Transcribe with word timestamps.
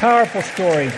Powerful 0.00 0.40
story. 0.40 0.88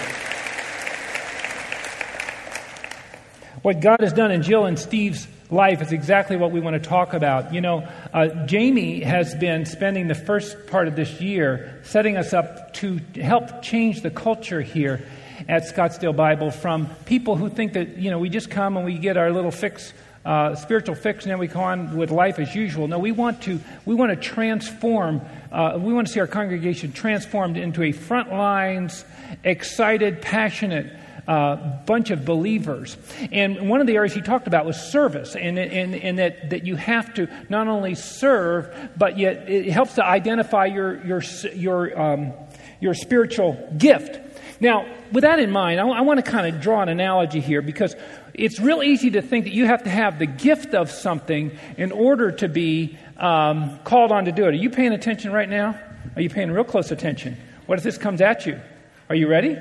What 3.62 3.80
God 3.80 3.98
has 3.98 4.12
done 4.12 4.30
in 4.30 4.44
Jill 4.44 4.64
and 4.64 4.78
Steve's 4.78 5.26
life 5.50 5.82
is 5.82 5.90
exactly 5.90 6.36
what 6.36 6.52
we 6.52 6.60
want 6.60 6.80
to 6.80 6.88
talk 6.88 7.12
about. 7.12 7.52
You 7.52 7.62
know, 7.62 7.88
uh, 8.14 8.28
Jamie 8.46 9.00
has 9.00 9.34
been 9.34 9.66
spending 9.66 10.06
the 10.06 10.14
first 10.14 10.68
part 10.68 10.86
of 10.86 10.94
this 10.94 11.20
year 11.20 11.80
setting 11.82 12.16
us 12.16 12.32
up 12.32 12.74
to 12.74 13.00
help 13.16 13.62
change 13.62 14.02
the 14.02 14.10
culture 14.10 14.60
here 14.60 15.04
at 15.48 15.64
Scottsdale 15.64 16.14
Bible 16.14 16.52
from 16.52 16.86
people 17.04 17.34
who 17.34 17.48
think 17.48 17.72
that, 17.72 17.98
you 17.98 18.08
know, 18.08 18.20
we 18.20 18.28
just 18.28 18.50
come 18.50 18.76
and 18.76 18.86
we 18.86 18.98
get 18.98 19.16
our 19.16 19.32
little 19.32 19.50
fix. 19.50 19.92
Uh, 20.24 20.54
spiritual 20.54 20.94
fix, 20.94 21.24
and 21.24 21.32
then 21.32 21.38
we 21.40 21.48
go 21.48 21.58
on 21.58 21.96
with 21.96 22.12
life 22.12 22.38
as 22.38 22.54
usual. 22.54 22.86
No, 22.86 23.00
we 23.00 23.10
want 23.10 23.42
to 23.42 23.58
we 23.84 23.96
want 23.96 24.10
to 24.10 24.16
transform. 24.16 25.20
Uh, 25.50 25.76
we 25.80 25.92
want 25.92 26.06
to 26.06 26.12
see 26.12 26.20
our 26.20 26.28
congregation 26.28 26.92
transformed 26.92 27.56
into 27.56 27.82
a 27.82 27.90
front 27.90 28.30
lines, 28.30 29.04
excited, 29.42 30.22
passionate 30.22 30.92
uh, 31.26 31.56
bunch 31.86 32.10
of 32.10 32.24
believers. 32.24 32.96
And 33.30 33.68
one 33.68 33.80
of 33.80 33.86
the 33.86 33.96
areas 33.96 34.14
he 34.14 34.20
talked 34.20 34.46
about 34.46 34.66
was 34.66 34.76
service, 34.76 35.36
and, 35.36 35.58
and, 35.58 35.94
and 35.94 36.18
that, 36.18 36.50
that 36.50 36.66
you 36.66 36.76
have 36.76 37.14
to 37.14 37.28
not 37.48 37.68
only 37.68 37.94
serve, 37.94 38.90
but 38.96 39.18
yet 39.18 39.48
it 39.48 39.70
helps 39.70 39.94
to 39.94 40.04
identify 40.04 40.66
your, 40.66 41.04
your, 41.04 41.22
your, 41.54 42.00
um, 42.00 42.32
your 42.80 42.94
spiritual 42.94 43.72
gift. 43.78 44.18
Now, 44.60 44.86
with 45.10 45.22
that 45.22 45.38
in 45.38 45.50
mind, 45.50 45.80
I 45.80 46.00
want 46.02 46.24
to 46.24 46.30
kind 46.30 46.54
of 46.54 46.60
draw 46.60 46.82
an 46.82 46.88
analogy 46.88 47.40
here 47.40 47.62
because 47.62 47.96
it's 48.34 48.58
real 48.58 48.82
easy 48.82 49.10
to 49.10 49.22
think 49.22 49.44
that 49.44 49.52
you 49.52 49.66
have 49.66 49.84
to 49.84 49.90
have 49.90 50.18
the 50.18 50.26
gift 50.26 50.74
of 50.74 50.90
something 50.90 51.56
in 51.76 51.92
order 51.92 52.32
to 52.32 52.48
be 52.48 52.98
um, 53.18 53.78
called 53.84 54.10
on 54.12 54.24
to 54.24 54.32
do 54.32 54.44
it. 54.44 54.48
Are 54.48 54.52
you 54.52 54.70
paying 54.70 54.92
attention 54.92 55.32
right 55.32 55.48
now? 55.48 55.78
Are 56.16 56.22
you 56.22 56.30
paying 56.30 56.50
real 56.50 56.64
close 56.64 56.90
attention? 56.90 57.36
What 57.66 57.78
if 57.78 57.84
this 57.84 57.98
comes 57.98 58.20
at 58.20 58.46
you? 58.46 58.60
Are 59.08 59.14
you 59.14 59.28
ready? 59.28 59.54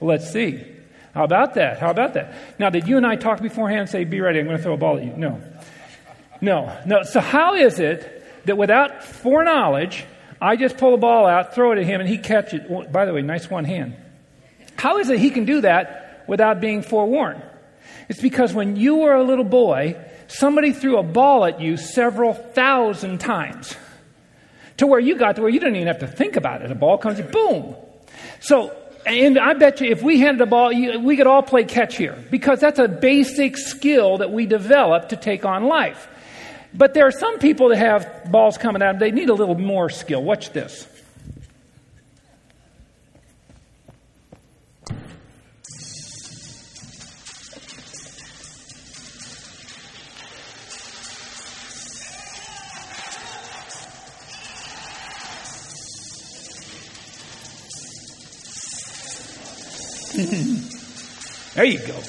Well, 0.00 0.08
let's 0.08 0.30
see. 0.30 0.64
How 1.14 1.24
about 1.24 1.54
that? 1.54 1.78
How 1.78 1.90
about 1.90 2.14
that? 2.14 2.34
Now, 2.58 2.70
did 2.70 2.88
you 2.88 2.96
and 2.96 3.06
I 3.06 3.16
talk 3.16 3.42
beforehand 3.42 3.82
and 3.82 3.90
say, 3.90 4.04
be 4.04 4.20
ready, 4.20 4.38
I'm 4.38 4.46
going 4.46 4.56
to 4.56 4.62
throw 4.62 4.74
a 4.74 4.78
ball 4.78 4.96
at 4.96 5.04
you? 5.04 5.12
No. 5.16 5.42
No. 6.40 6.76
No. 6.86 7.02
So, 7.02 7.20
how 7.20 7.54
is 7.54 7.78
it 7.78 8.24
that 8.46 8.56
without 8.56 9.04
foreknowledge, 9.04 10.04
I 10.40 10.56
just 10.56 10.78
pull 10.78 10.94
a 10.94 10.98
ball 10.98 11.26
out, 11.26 11.54
throw 11.54 11.72
it 11.72 11.78
at 11.78 11.84
him, 11.84 12.00
and 12.00 12.08
he 12.08 12.18
catches 12.18 12.60
it? 12.60 12.92
By 12.92 13.04
the 13.04 13.12
way, 13.12 13.20
nice 13.20 13.50
one 13.50 13.64
hand. 13.64 13.96
How 14.76 14.98
is 14.98 15.10
it 15.10 15.18
he 15.18 15.30
can 15.30 15.44
do 15.44 15.60
that 15.60 16.24
without 16.26 16.60
being 16.60 16.82
forewarned? 16.82 17.42
It's 18.12 18.20
because 18.20 18.52
when 18.52 18.76
you 18.76 18.96
were 18.96 19.14
a 19.14 19.22
little 19.22 19.42
boy, 19.42 19.96
somebody 20.28 20.74
threw 20.74 20.98
a 20.98 21.02
ball 21.02 21.46
at 21.46 21.62
you 21.62 21.78
several 21.78 22.34
thousand 22.34 23.20
times 23.20 23.74
to 24.76 24.86
where 24.86 25.00
you 25.00 25.16
got 25.16 25.36
to 25.36 25.40
where 25.40 25.48
you 25.48 25.58
didn't 25.58 25.76
even 25.76 25.86
have 25.86 26.00
to 26.00 26.06
think 26.06 26.36
about 26.36 26.60
it. 26.60 26.70
A 26.70 26.74
ball 26.74 26.98
comes, 26.98 27.18
boom. 27.22 27.74
So 28.40 28.76
and 29.06 29.38
I 29.38 29.54
bet 29.54 29.80
you 29.80 29.90
if 29.90 30.02
we 30.02 30.20
handed 30.20 30.42
a 30.42 30.46
ball, 30.46 30.68
we 31.00 31.16
could 31.16 31.26
all 31.26 31.42
play 31.42 31.64
catch 31.64 31.96
here 31.96 32.22
because 32.30 32.60
that's 32.60 32.78
a 32.78 32.86
basic 32.86 33.56
skill 33.56 34.18
that 34.18 34.30
we 34.30 34.44
develop 34.44 35.08
to 35.08 35.16
take 35.16 35.46
on 35.46 35.64
life. 35.64 36.06
But 36.74 36.92
there 36.92 37.06
are 37.06 37.12
some 37.12 37.38
people 37.38 37.70
that 37.70 37.78
have 37.78 38.30
balls 38.30 38.58
coming 38.58 38.82
at 38.82 38.92
them, 38.92 38.98
they 38.98 39.10
need 39.10 39.30
a 39.30 39.34
little 39.34 39.58
more 39.58 39.88
skill. 39.88 40.22
Watch 40.22 40.50
this. 40.50 40.86
there 61.54 61.64
you 61.64 61.78
go. 61.86 62.00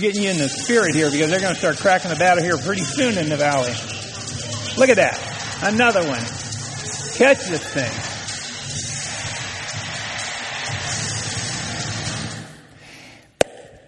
getting 0.00 0.22
you 0.22 0.30
in 0.30 0.38
the 0.38 0.48
spirit 0.48 0.94
here 0.94 1.10
because 1.10 1.28
they're 1.28 1.40
going 1.40 1.52
to 1.52 1.58
start 1.58 1.76
cracking 1.76 2.10
the 2.10 2.16
battle 2.16 2.42
here 2.42 2.56
pretty 2.56 2.82
soon 2.82 3.18
in 3.18 3.28
the 3.28 3.36
valley. 3.36 3.72
Look 4.78 4.88
at 4.88 4.96
that. 4.96 5.18
Another 5.62 6.00
one. 6.00 6.20
Catch 7.16 7.48
this 7.48 7.62
thing. 7.62 7.92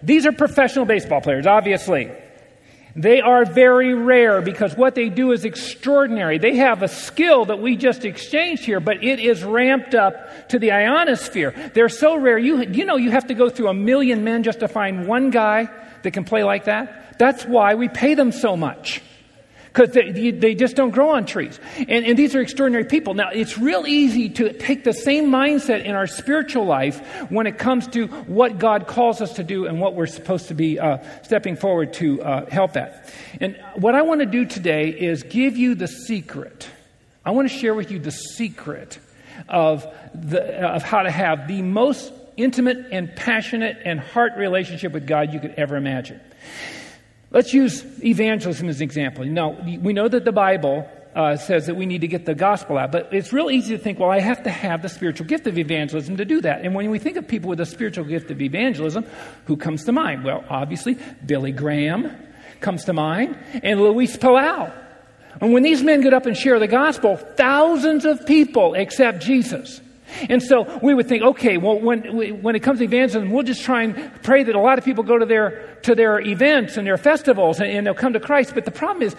These 0.03 0.27
are 0.27 0.33
professional 0.33 0.85
baseball 0.85 1.21
players, 1.21 1.47
obviously. 1.47 2.11
They 2.95 3.21
are 3.21 3.45
very 3.45 3.95
rare 3.95 4.43
because 4.43 4.77
what 4.77 4.95
they 4.95 5.09
do 5.09 5.33
is 5.33 5.45
extraordinary. 5.45 6.39
They 6.39 6.57
have 6.57 6.83
a 6.83 6.89
skill 6.89 7.47
that 7.47 7.59
we 7.61 7.77
just 7.77 8.05
exchanged 8.05 8.65
here, 8.65 8.81
but 8.81 9.03
it 9.03 9.19
is 9.19 9.43
ramped 9.43 9.95
up 9.95 10.49
to 10.51 10.59
the 10.59 10.73
ionosphere. 10.73 11.55
They're 11.75 11.89
so 11.89 12.17
rare. 12.17 12.39
You, 12.39 12.63
you 12.65 12.85
know, 12.85 12.97
you 12.97 13.11
have 13.11 13.29
to 13.29 13.35
go 13.35 13.49
through 13.49 13.69
a 13.69 13.75
million 13.75 14.25
men 14.25 14.43
just 14.43 14.61
to 14.61 14.69
find 14.69 15.07
one 15.07 15.31
guy 15.31 15.69
that 16.03 16.11
can 16.11 16.25
play 16.25 16.45
like 16.45 16.65
that. 16.65 17.19
That's 17.19 17.45
why 17.45 17.75
we 17.75 17.89
pay 17.89 18.15
them 18.15 18.33
so 18.33 18.57
much 18.57 19.01
because 19.73 19.95
they, 19.95 20.31
they 20.31 20.55
just 20.55 20.77
don't 20.77 20.91
grow 20.91 21.11
on 21.11 21.25
trees. 21.25 21.59
And, 21.77 22.05
and 22.05 22.19
these 22.19 22.35
are 22.35 22.41
extraordinary 22.41 22.85
people. 22.85 23.15
Now, 23.15 23.31
it's 23.31 23.57
real 23.57 23.87
easy 23.87 24.29
to 24.31 24.53
take 24.53 24.85
the 24.85 24.93
same 24.93 25.31
mindset 25.31 25.85
in 25.85 25.95
our 25.95 26.07
spiritual 26.07 26.67
life 26.67 27.01
when 27.31 27.47
it 27.47 27.59
comes 27.59 27.87
to 27.89 28.07
what 28.07 28.59
God 28.59 28.87
calls 28.87 29.23
us 29.23 29.35
to 29.35 29.45
do 29.45 29.67
and 29.67 29.81
what 29.81 29.95
we're 29.95 30.07
supposed 30.07 30.49
to 30.49 30.55
be 30.55 30.79
uh, 30.79 30.99
stepping 31.23 31.57
forward 31.57 31.95
to 31.95 32.23
uh, 32.23 32.51
help 32.51 32.77
at. 32.77 33.11
And 33.41 33.57
what 33.77 33.95
I 33.95 34.03
want 34.03 34.21
to 34.21 34.27
do 34.27 34.45
today 34.45 34.91
is 34.91 35.23
give 35.23 35.57
you 35.57 35.75
the 35.75 35.89
secret. 35.89 36.69
I 37.25 37.31
want 37.31 37.51
to 37.51 37.57
share 37.57 37.75
with 37.75 37.91
you 37.91 37.99
the 37.99 38.11
secret 38.11 38.99
of, 39.49 39.87
the, 40.15 40.67
of 40.67 40.83
how 40.83 41.03
to 41.03 41.11
have 41.11 41.49
the 41.49 41.63
most 41.63 42.13
intimate 42.37 42.89
and 42.93 43.15
passionate 43.17 43.79
and 43.85 43.99
heart 44.01 44.33
relationship 44.37 44.93
with 44.93 45.07
God 45.07 45.33
you 45.33 45.41
could 45.41 45.55
ever 45.57 45.77
imagine. 45.77 46.21
Let's 47.33 47.55
use 47.55 47.85
evangelism 48.05 48.69
as 48.69 48.77
an 48.77 48.83
example. 48.83 49.25
Now, 49.25 49.57
we 49.81 49.95
know 49.95 50.07
that 50.07 50.27
the 50.27 50.33
Bible 50.33 50.87
uh, 51.15 51.37
says 51.37 51.67
that 51.67 51.77
we 51.77 51.87
need 51.87 52.03
to 52.03 52.09
get 52.09 52.27
the 52.27 52.35
gospel 52.35 52.77
out, 52.77 52.93
but 52.93 53.09
it's 53.13 53.33
real 53.33 53.51
easy 53.51 53.77
to 53.77 53.83
think, 53.83 53.99
well, 53.99 54.11
I 54.11 54.21
have 54.21 54.43
to 54.45 54.51
have 54.51 54.83
the 54.83 54.89
spiritual 54.89 55.27
gift 55.27 55.47
of 55.47 55.59
evangelism 55.59 56.19
to 56.19 56.27
do 56.27 56.43
that. 56.43 56.63
And 56.63 56.75
when 56.75 56.91
we 56.91 56.99
think 56.99 57.17
of 57.17 57.27
people 57.27 57.49
with 57.49 57.61
a 57.61 57.67
spiritual 57.67 58.05
gift 58.05 58.31
of 58.31 58.41
evangelism, 58.41 59.07
who 59.47 59.57
comes 59.57 59.85
to 59.85 59.93
mind? 59.93 60.25
Well, 60.25 60.45
obviously, 60.49 60.99
Billy 61.25 61.53
Graham 61.53 62.15
comes 62.61 62.85
to 62.85 62.93
mind, 62.93 63.37
and 63.63 63.81
Luis 63.81 64.17
Palau. 64.17 64.73
And 65.41 65.53
when 65.53 65.63
these 65.63 65.83
men 65.83 66.03
get 66.03 66.13
up 66.13 66.27
and 66.27 66.37
share 66.37 66.59
the 66.59 66.69
gospel, 66.69 67.17
thousands 67.17 68.05
of 68.05 68.27
people 68.27 68.75
accept 68.75 69.23
Jesus. 69.23 69.81
And 70.29 70.43
so 70.43 70.79
we 70.83 70.95
would 70.95 71.09
think, 71.09 71.23
okay, 71.23 71.57
well, 71.57 71.79
when, 71.79 72.43
when 72.43 72.55
it 72.55 72.61
comes 72.61 72.79
to 72.79 72.85
evangelism, 72.85 73.31
we'll 73.31 73.43
just 73.43 73.63
try 73.63 73.83
and 73.83 74.23
pray 74.23 74.43
that 74.45 74.55
a 74.55 74.61
lot 74.61 74.79
of 74.79 74.85
people 74.85 75.05
go 75.05 75.19
to 75.19 75.27
their, 75.27 75.77
to 75.83 75.95
their 75.95 76.21
events 76.21 76.77
and 76.77 76.87
their 76.87 76.97
festivals 76.97 77.61
and, 77.61 77.71
and 77.71 77.87
they'll 77.87 77.95
come 77.95 78.13
to 78.13 78.21
Christ. 78.21 78.55
But 78.55 78.65
the 78.65 78.71
problem 78.71 79.03
is, 79.03 79.17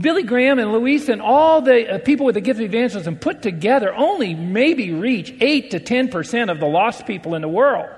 Billy 0.00 0.22
Graham 0.22 0.58
and 0.58 0.72
Luis 0.72 1.08
and 1.08 1.20
all 1.20 1.60
the 1.60 1.94
uh, 1.94 1.98
people 1.98 2.26
with 2.26 2.34
the 2.34 2.40
gift 2.40 2.60
of 2.60 2.66
evangelism 2.66 3.16
put 3.16 3.42
together 3.42 3.94
only 3.94 4.34
maybe 4.34 4.92
reach 4.92 5.34
8 5.40 5.70
to 5.72 5.80
10% 5.80 6.50
of 6.50 6.60
the 6.60 6.66
lost 6.66 7.06
people 7.06 7.34
in 7.34 7.42
the 7.42 7.48
world. 7.48 7.88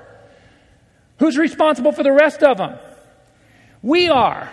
Who's 1.19 1.37
responsible 1.37 1.93
for 1.93 2.03
the 2.03 2.13
rest 2.13 2.43
of 2.43 2.59
them? 2.59 2.79
We 3.83 4.09
are. 4.09 4.51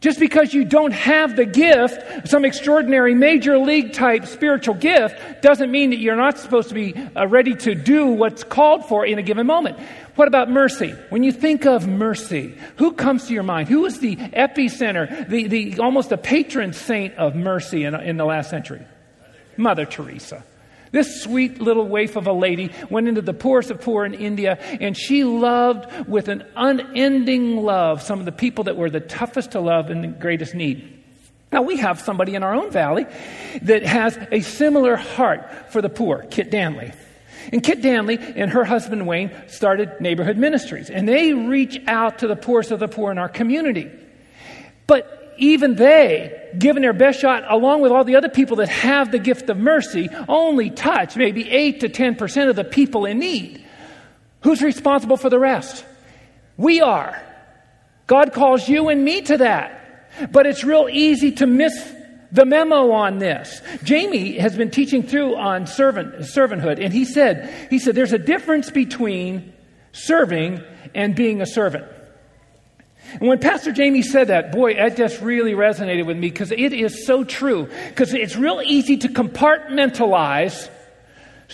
Just 0.00 0.20
because 0.20 0.54
you 0.54 0.64
don't 0.64 0.92
have 0.92 1.34
the 1.34 1.44
gift, 1.44 2.28
some 2.28 2.44
extraordinary 2.44 3.14
major 3.14 3.58
league 3.58 3.92
type 3.92 4.26
spiritual 4.26 4.74
gift, 4.74 5.42
doesn't 5.42 5.72
mean 5.72 5.90
that 5.90 5.98
you're 5.98 6.14
not 6.14 6.38
supposed 6.38 6.68
to 6.68 6.74
be 6.74 6.94
uh, 6.94 7.26
ready 7.26 7.56
to 7.56 7.74
do 7.74 8.06
what's 8.06 8.44
called 8.44 8.86
for 8.86 9.04
in 9.04 9.18
a 9.18 9.22
given 9.22 9.46
moment. 9.46 9.76
What 10.14 10.28
about 10.28 10.50
mercy? 10.50 10.90
When 11.10 11.24
you 11.24 11.32
think 11.32 11.66
of 11.66 11.88
mercy, 11.88 12.56
who 12.76 12.92
comes 12.92 13.26
to 13.26 13.34
your 13.34 13.42
mind? 13.42 13.68
Who 13.68 13.86
is 13.86 13.98
the 13.98 14.14
epicenter, 14.14 15.28
the, 15.28 15.48
the 15.48 15.78
almost 15.80 16.10
the 16.10 16.18
patron 16.18 16.72
saint 16.72 17.14
of 17.14 17.34
mercy 17.34 17.84
in, 17.84 17.96
in 17.96 18.18
the 18.18 18.24
last 18.24 18.50
century? 18.50 18.82
Mother 19.56 19.84
Teresa. 19.84 20.44
This 20.92 21.22
sweet 21.22 21.60
little 21.60 21.86
waif 21.86 22.16
of 22.16 22.26
a 22.26 22.32
lady 22.32 22.70
went 22.90 23.08
into 23.08 23.22
the 23.22 23.34
poorest 23.34 23.70
of 23.70 23.80
poor 23.80 24.04
in 24.04 24.14
India, 24.14 24.58
and 24.80 24.96
she 24.96 25.24
loved 25.24 26.08
with 26.08 26.28
an 26.28 26.44
unending 26.56 27.56
love 27.56 28.02
some 28.02 28.18
of 28.18 28.24
the 28.24 28.32
people 28.32 28.64
that 28.64 28.76
were 28.76 28.90
the 28.90 29.00
toughest 29.00 29.52
to 29.52 29.60
love 29.60 29.90
and 29.90 30.02
the 30.02 30.08
greatest 30.08 30.54
need. 30.54 30.94
Now, 31.50 31.62
we 31.62 31.78
have 31.78 32.00
somebody 32.00 32.34
in 32.34 32.42
our 32.42 32.54
own 32.54 32.70
valley 32.70 33.06
that 33.62 33.82
has 33.82 34.18
a 34.30 34.40
similar 34.40 34.96
heart 34.96 35.72
for 35.72 35.80
the 35.80 35.88
poor, 35.88 36.26
Kit 36.30 36.50
Danley. 36.50 36.92
And 37.50 37.62
Kit 37.62 37.80
Danley 37.80 38.18
and 38.18 38.50
her 38.50 38.64
husband 38.64 39.06
Wayne 39.06 39.30
started 39.46 40.00
neighborhood 40.00 40.36
ministries, 40.36 40.90
and 40.90 41.08
they 41.08 41.32
reach 41.32 41.80
out 41.86 42.18
to 42.18 42.28
the 42.28 42.36
poorest 42.36 42.70
of 42.70 42.80
the 42.80 42.88
poor 42.88 43.10
in 43.10 43.18
our 43.18 43.28
community. 43.28 43.90
But 44.86 45.27
even 45.38 45.74
they, 45.76 46.50
given 46.58 46.82
their 46.82 46.92
best 46.92 47.20
shot, 47.20 47.44
along 47.48 47.80
with 47.80 47.92
all 47.92 48.04
the 48.04 48.16
other 48.16 48.28
people 48.28 48.56
that 48.56 48.68
have 48.68 49.10
the 49.10 49.18
gift 49.18 49.48
of 49.48 49.56
mercy, 49.56 50.08
only 50.28 50.70
touch 50.70 51.16
maybe 51.16 51.48
8 51.48 51.80
to 51.80 51.88
10% 51.88 52.48
of 52.48 52.56
the 52.56 52.64
people 52.64 53.06
in 53.06 53.18
need. 53.18 53.64
Who's 54.42 54.62
responsible 54.62 55.16
for 55.16 55.30
the 55.30 55.38
rest? 55.38 55.84
We 56.56 56.80
are. 56.80 57.20
God 58.06 58.32
calls 58.32 58.68
you 58.68 58.88
and 58.88 59.04
me 59.04 59.22
to 59.22 59.38
that. 59.38 60.30
But 60.32 60.46
it's 60.46 60.64
real 60.64 60.88
easy 60.90 61.32
to 61.32 61.46
miss 61.46 61.92
the 62.32 62.44
memo 62.44 62.90
on 62.90 63.18
this. 63.18 63.62
Jamie 63.84 64.38
has 64.38 64.56
been 64.56 64.70
teaching 64.70 65.02
through 65.02 65.36
on 65.36 65.66
servant, 65.66 66.14
servanthood, 66.20 66.82
and 66.82 66.92
he 66.92 67.04
said, 67.04 67.68
he 67.70 67.78
said, 67.78 67.94
there's 67.94 68.12
a 68.12 68.18
difference 68.18 68.70
between 68.70 69.52
serving 69.92 70.62
and 70.94 71.14
being 71.14 71.40
a 71.40 71.46
servant. 71.46 71.86
And 73.12 73.28
when 73.28 73.38
Pastor 73.38 73.72
Jamie 73.72 74.02
said 74.02 74.28
that, 74.28 74.52
boy, 74.52 74.74
that 74.74 74.96
just 74.96 75.20
really 75.20 75.52
resonated 75.52 76.06
with 76.06 76.16
me 76.16 76.30
because 76.30 76.52
it 76.52 76.72
is 76.72 77.06
so 77.06 77.24
true. 77.24 77.68
Because 77.88 78.14
it's 78.14 78.36
real 78.36 78.60
easy 78.64 78.96
to 78.98 79.08
compartmentalize 79.08 80.68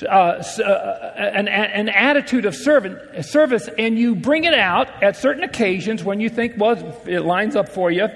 uh, 0.02 0.06
uh, 0.08 1.12
an, 1.16 1.46
an, 1.46 1.88
attitude 1.88 2.46
of 2.46 2.56
servant, 2.56 3.24
service, 3.24 3.68
and 3.78 3.96
you 3.96 4.16
bring 4.16 4.42
it 4.42 4.54
out 4.54 4.88
at 5.04 5.16
certain 5.16 5.44
occasions 5.44 6.02
when 6.02 6.20
you 6.20 6.28
think, 6.28 6.54
well, 6.58 7.00
it 7.06 7.20
lines 7.20 7.54
up 7.54 7.68
for 7.68 7.92
you. 7.92 8.08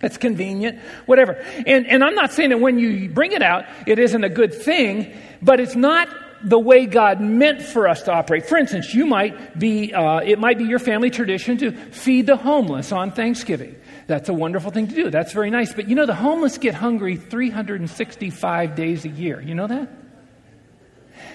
It's 0.00 0.16
convenient, 0.16 0.78
whatever. 1.06 1.32
And, 1.66 1.88
and 1.88 2.04
I'm 2.04 2.14
not 2.14 2.32
saying 2.32 2.50
that 2.50 2.60
when 2.60 2.78
you 2.78 3.08
bring 3.08 3.32
it 3.32 3.42
out, 3.42 3.64
it 3.84 3.98
isn't 3.98 4.22
a 4.22 4.28
good 4.28 4.54
thing, 4.54 5.12
but 5.42 5.58
it's 5.58 5.74
not 5.74 6.08
the 6.42 6.58
way 6.58 6.86
God 6.86 7.20
meant 7.20 7.62
for 7.62 7.88
us 7.88 8.02
to 8.02 8.12
operate. 8.12 8.46
For 8.46 8.56
instance, 8.56 8.94
you 8.94 9.06
might 9.06 9.58
be, 9.58 9.92
uh, 9.92 10.18
it 10.18 10.38
might 10.38 10.58
be 10.58 10.64
your 10.64 10.78
family 10.78 11.10
tradition 11.10 11.58
to 11.58 11.72
feed 11.72 12.26
the 12.26 12.36
homeless 12.36 12.92
on 12.92 13.10
Thanksgiving. 13.10 13.76
That's 14.06 14.28
a 14.28 14.34
wonderful 14.34 14.70
thing 14.70 14.88
to 14.88 14.94
do. 14.94 15.10
That's 15.10 15.32
very 15.32 15.50
nice. 15.50 15.72
But 15.72 15.88
you 15.88 15.94
know, 15.94 16.06
the 16.06 16.14
homeless 16.14 16.58
get 16.58 16.74
hungry 16.74 17.16
365 17.16 18.74
days 18.74 19.04
a 19.04 19.08
year. 19.08 19.40
You 19.40 19.54
know 19.54 19.66
that? 19.66 19.97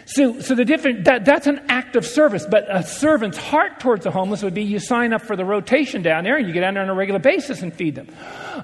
So, 0.06 0.42
so 0.42 0.56
the 0.56 0.66
different, 0.66 1.06
that, 1.06 1.24
that's 1.24 1.48
an 1.48 1.62
act 1.70 1.96
of 1.96 2.06
service, 2.06 2.46
but 2.50 2.66
a 2.70 2.84
servant's 2.84 3.38
heart 3.38 3.80
towards 3.80 4.04
the 4.04 4.12
homeless 4.12 4.44
would 4.44 4.54
be 4.54 4.64
you 4.64 4.80
sign 4.80 5.14
up 5.14 5.22
for 5.22 5.36
the 5.36 5.46
rotation 5.46 6.02
down 6.02 6.24
there 6.26 6.38
and 6.38 6.48
you 6.48 6.54
get 6.54 6.62
down 6.62 6.74
there 6.74 6.84
on 6.84 6.90
a 6.90 6.94
regular 6.94 7.20
basis 7.20 7.62
and 7.62 7.74
feed 7.74 7.96
them. 7.96 8.10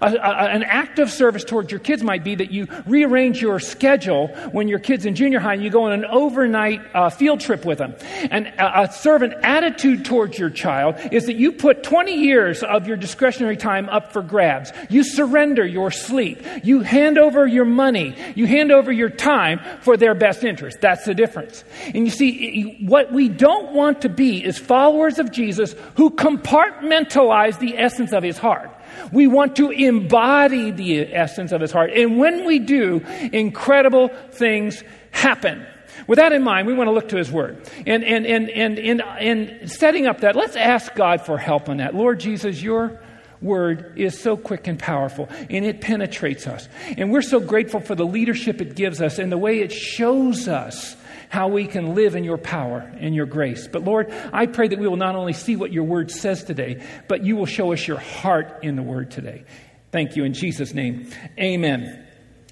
A, 0.02 0.14
a, 0.14 0.50
an 0.50 0.64
act 0.64 1.00
of 1.00 1.10
service 1.10 1.44
towards 1.44 1.72
your 1.72 1.80
kids 1.80 2.04
might 2.04 2.24
be 2.24 2.36
that 2.36 2.52
you 2.52 2.68
rearrange 2.86 3.42
your 3.42 3.60
schedule 3.60 4.28
when 4.52 4.68
your 4.68 4.80
kid's 4.80 5.06
in 5.06 5.16
junior 5.16 5.40
high 5.40 5.54
and 5.54 5.64
you 5.64 5.70
go 5.70 5.86
on 5.86 5.94
an 5.94 6.06
overnight 6.06 6.82
uh, 6.94 7.10
field 7.10 7.40
trip 7.40 7.64
with 7.64 7.78
them. 7.78 7.96
And 8.30 8.48
a, 8.48 8.82
a 8.82 8.92
servant 8.92 9.34
attitude 9.42 10.06
towards 10.06 10.38
your 10.38 10.50
child 10.50 10.96
is 11.12 11.26
that 11.28 11.38
you 11.38 11.54
put 11.54 11.84
20 11.84 12.16
years 12.16 12.64
of 12.64 12.86
your 12.86 12.98
discretionary 12.98 13.58
time 13.58 13.88
up 13.90 14.12
for 14.12 14.22
grabs. 14.22 14.74
You 14.90 15.04
surrender 15.04 15.66
your 15.66 15.92
sleep. 15.92 16.44
You 16.64 16.82
hand 16.82 17.18
over 17.18 17.48
your 17.48 17.66
money. 17.66 18.16
You 18.36 18.46
hand 18.46 18.72
over 18.72 18.92
your 18.92 19.10
time 19.10 19.62
for 19.82 19.96
their 19.96 20.14
best 20.14 20.44
interest. 20.44 20.82
That's 20.82 21.06
the 21.06 21.14
difference 21.14 21.29
difference. 21.30 21.64
And 21.94 22.06
you 22.06 22.10
see, 22.10 22.78
what 22.82 23.12
we 23.12 23.30
don't 23.30 23.74
want 23.74 24.02
to 24.02 24.10
be 24.10 24.44
is 24.44 24.58
followers 24.58 25.20
of 25.20 25.32
Jesus 25.32 25.76
who 25.96 26.10
compartmentalize 26.10 27.60
the 27.60 27.78
essence 27.78 28.14
of 28.14 28.24
his 28.24 28.38
heart. 28.38 28.72
We 29.12 29.28
want 29.28 29.56
to 29.58 29.70
embody 29.70 30.72
the 30.72 31.14
essence 31.14 31.52
of 31.52 31.62
his 31.62 31.72
heart. 31.72 31.92
And 31.92 32.18
when 32.18 32.46
we 32.46 32.60
do, 32.60 33.02
incredible 33.32 34.10
things 34.32 34.84
happen. 35.12 35.66
With 36.08 36.18
that 36.18 36.32
in 36.32 36.44
mind, 36.44 36.68
we 36.68 36.74
want 36.74 36.88
to 36.88 36.92
look 36.92 37.10
to 37.10 37.18
His 37.18 37.30
Word. 37.30 37.70
And, 37.86 38.04
and, 38.04 38.26
and, 38.26 38.50
and, 38.50 38.80
and, 38.80 39.02
and 39.02 39.70
setting 39.70 40.08
up 40.08 40.22
that, 40.22 40.36
let's 40.36 40.56
ask 40.56 40.96
God 40.96 41.22
for 41.22 41.38
help 41.38 41.68
on 41.68 41.78
that. 41.78 41.94
Lord 41.94 42.20
Jesus, 42.20 42.64
your 42.64 43.02
word 43.42 43.94
is 43.98 44.20
so 44.20 44.38
quick 44.38 44.68
and 44.68 44.78
powerful, 44.78 45.28
and 45.50 45.66
it 45.66 45.82
penetrates 45.82 46.48
us. 46.48 46.68
And 46.98 47.12
we're 47.12 47.22
so 47.22 47.40
grateful 47.40 47.80
for 47.80 47.96
the 47.96 48.06
leadership 48.06 48.62
it 48.62 48.76
gives 48.76 49.02
us 49.02 49.20
and 49.20 49.32
the 49.32 49.38
way 49.38 49.60
it 49.60 49.72
shows 49.72 50.48
us 50.48 50.96
how 51.30 51.48
we 51.48 51.68
can 51.68 51.96
live 51.96 52.16
in 52.16 52.24
your 52.24 52.38
power 52.38 52.80
and 53.00 53.16
your 53.16 53.28
grace. 53.28 53.68
But 53.68 53.84
Lord, 53.84 54.12
I 54.34 54.48
pray 54.48 54.68
that 54.68 54.80
we 54.80 54.88
will 54.88 54.98
not 54.98 55.16
only 55.16 55.34
see 55.34 55.56
what 55.56 55.72
your 55.72 55.84
word 55.84 56.12
says 56.12 56.44
today, 56.44 56.84
but 57.08 57.24
you 57.24 57.36
will 57.36 57.46
show 57.46 57.72
us 57.72 57.88
your 57.88 58.00
heart 58.00 58.60
in 58.64 58.76
the 58.76 58.82
word 58.84 59.12
today. 59.12 59.46
Thank 59.92 60.16
you 60.16 60.24
in 60.24 60.34
Jesus' 60.34 60.74
name. 60.74 61.10
Amen. 61.40 62.06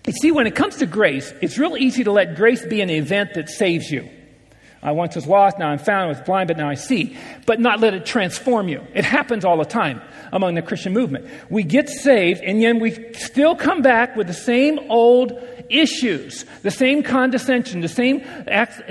You 0.06 0.14
see, 0.14 0.32
when 0.32 0.48
it 0.48 0.56
comes 0.56 0.78
to 0.78 0.86
grace, 0.86 1.34
it's 1.42 1.58
real 1.58 1.76
easy 1.76 2.04
to 2.06 2.12
let 2.12 2.36
grace 2.36 2.66
be 2.66 2.82
an 2.82 2.90
event 2.90 3.34
that 3.34 3.50
saves 3.50 3.92
you. 3.92 4.10
I 4.82 4.92
once 4.92 5.16
was 5.16 5.26
lost, 5.28 5.58
now 5.58 5.70
I'm 5.70 5.80
found, 5.80 6.06
I 6.06 6.08
was 6.08 6.22
blind, 6.22 6.48
but 6.48 6.58
now 6.58 6.70
I 6.70 6.76
see. 6.76 7.18
But 7.46 7.60
not 7.60 7.80
let 7.80 7.94
it 7.94 8.06
transform 8.06 8.70
you. 8.70 8.86
It 8.94 9.04
happens 9.04 9.44
all 9.44 9.58
the 9.58 9.66
time 9.66 10.02
among 10.32 10.56
the 10.56 10.62
Christian 10.62 10.94
movement. 10.94 11.28
We 11.50 11.64
get 11.64 11.90
saved, 11.90 12.42
and 12.42 12.62
then 12.62 12.80
we 12.80 12.92
still 13.14 13.56
come 13.56 13.82
back 13.82 14.16
with 14.16 14.28
the 14.28 14.34
same 14.34 14.80
old 14.90 15.34
issues, 15.70 16.46
the 16.64 16.72
same 16.72 17.04
condescension, 17.04 17.82
the 17.82 17.88
same 17.88 18.24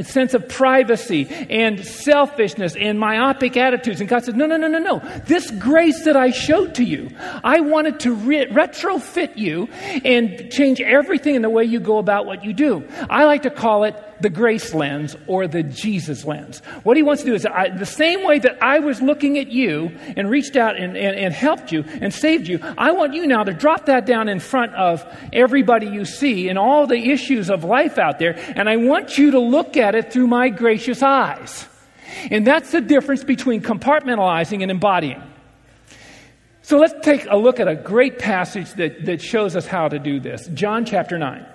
sense 0.02 0.34
of 0.34 0.48
privacy 0.48 1.28
and 1.50 1.84
selfishness 1.84 2.76
and 2.76 2.98
myopic 2.98 3.56
attitudes. 3.56 4.00
And 4.00 4.08
God 4.08 4.24
says, 4.24 4.34
No, 4.34 4.46
no, 4.46 4.56
no, 4.56 4.68
no, 4.68 4.78
no. 4.78 4.98
This 5.26 5.50
grace 5.52 6.04
that 6.04 6.16
I 6.16 6.30
showed 6.30 6.74
to 6.76 6.84
you, 6.84 7.10
I 7.44 7.60
wanted 7.60 8.00
to 8.00 8.14
re- 8.14 8.46
retrofit 8.46 9.36
you 9.36 9.68
and 10.04 10.50
change 10.50 10.80
everything 10.80 11.34
in 11.34 11.42
the 11.42 11.50
way 11.50 11.64
you 11.64 11.80
go 11.80 11.98
about 11.98 12.26
what 12.26 12.44
you 12.44 12.52
do. 12.52 12.86
I 13.08 13.24
like 13.24 13.42
to 13.42 13.50
call 13.50 13.84
it 13.84 13.94
the 14.20 14.30
grace 14.30 14.74
lens 14.74 15.16
or 15.26 15.46
the 15.46 15.62
Jesus 15.62 16.24
lens. 16.24 16.60
What 16.82 16.96
he 16.96 17.02
wants 17.02 17.22
to 17.22 17.28
do 17.28 17.34
is 17.34 17.46
I, 17.46 17.70
the 17.70 17.86
same 17.86 18.24
way 18.24 18.38
that 18.38 18.62
I 18.62 18.78
was 18.78 19.00
looking 19.00 19.38
at 19.38 19.48
you 19.48 19.96
and 20.16 20.30
reached 20.30 20.56
out 20.56 20.76
and, 20.76 20.96
and, 20.96 21.16
and 21.16 21.34
helped 21.34 21.72
you 21.72 21.84
and 22.00 22.12
saved 22.12 22.48
you, 22.48 22.58
I 22.78 22.92
want 22.92 23.14
you 23.14 23.26
now 23.26 23.44
to 23.44 23.52
drop 23.52 23.86
that 23.86 24.06
down 24.06 24.28
in 24.28 24.40
front 24.40 24.74
of 24.74 25.04
everybody 25.32 25.86
you 25.86 26.04
see 26.04 26.48
and 26.48 26.58
all 26.58 26.86
the 26.86 27.10
issues 27.10 27.50
of 27.50 27.64
life 27.64 27.98
out 27.98 28.18
there, 28.18 28.34
and 28.56 28.68
I 28.68 28.76
want 28.76 29.18
you 29.18 29.32
to 29.32 29.40
look 29.40 29.76
at 29.76 29.94
it 29.94 30.12
through 30.12 30.26
my 30.26 30.48
gracious 30.48 31.02
eyes. 31.02 31.66
And 32.30 32.46
that's 32.46 32.72
the 32.72 32.80
difference 32.80 33.24
between 33.24 33.62
compartmentalizing 33.62 34.62
and 34.62 34.70
embodying. 34.70 35.22
So 36.62 36.78
let's 36.78 36.94
take 37.02 37.26
a 37.30 37.36
look 37.36 37.60
at 37.60 37.68
a 37.68 37.76
great 37.76 38.18
passage 38.18 38.72
that, 38.74 39.04
that 39.04 39.22
shows 39.22 39.54
us 39.54 39.66
how 39.66 39.86
to 39.88 39.98
do 39.98 40.18
this. 40.18 40.48
John 40.48 40.84
chapter 40.84 41.16
9. 41.16 41.46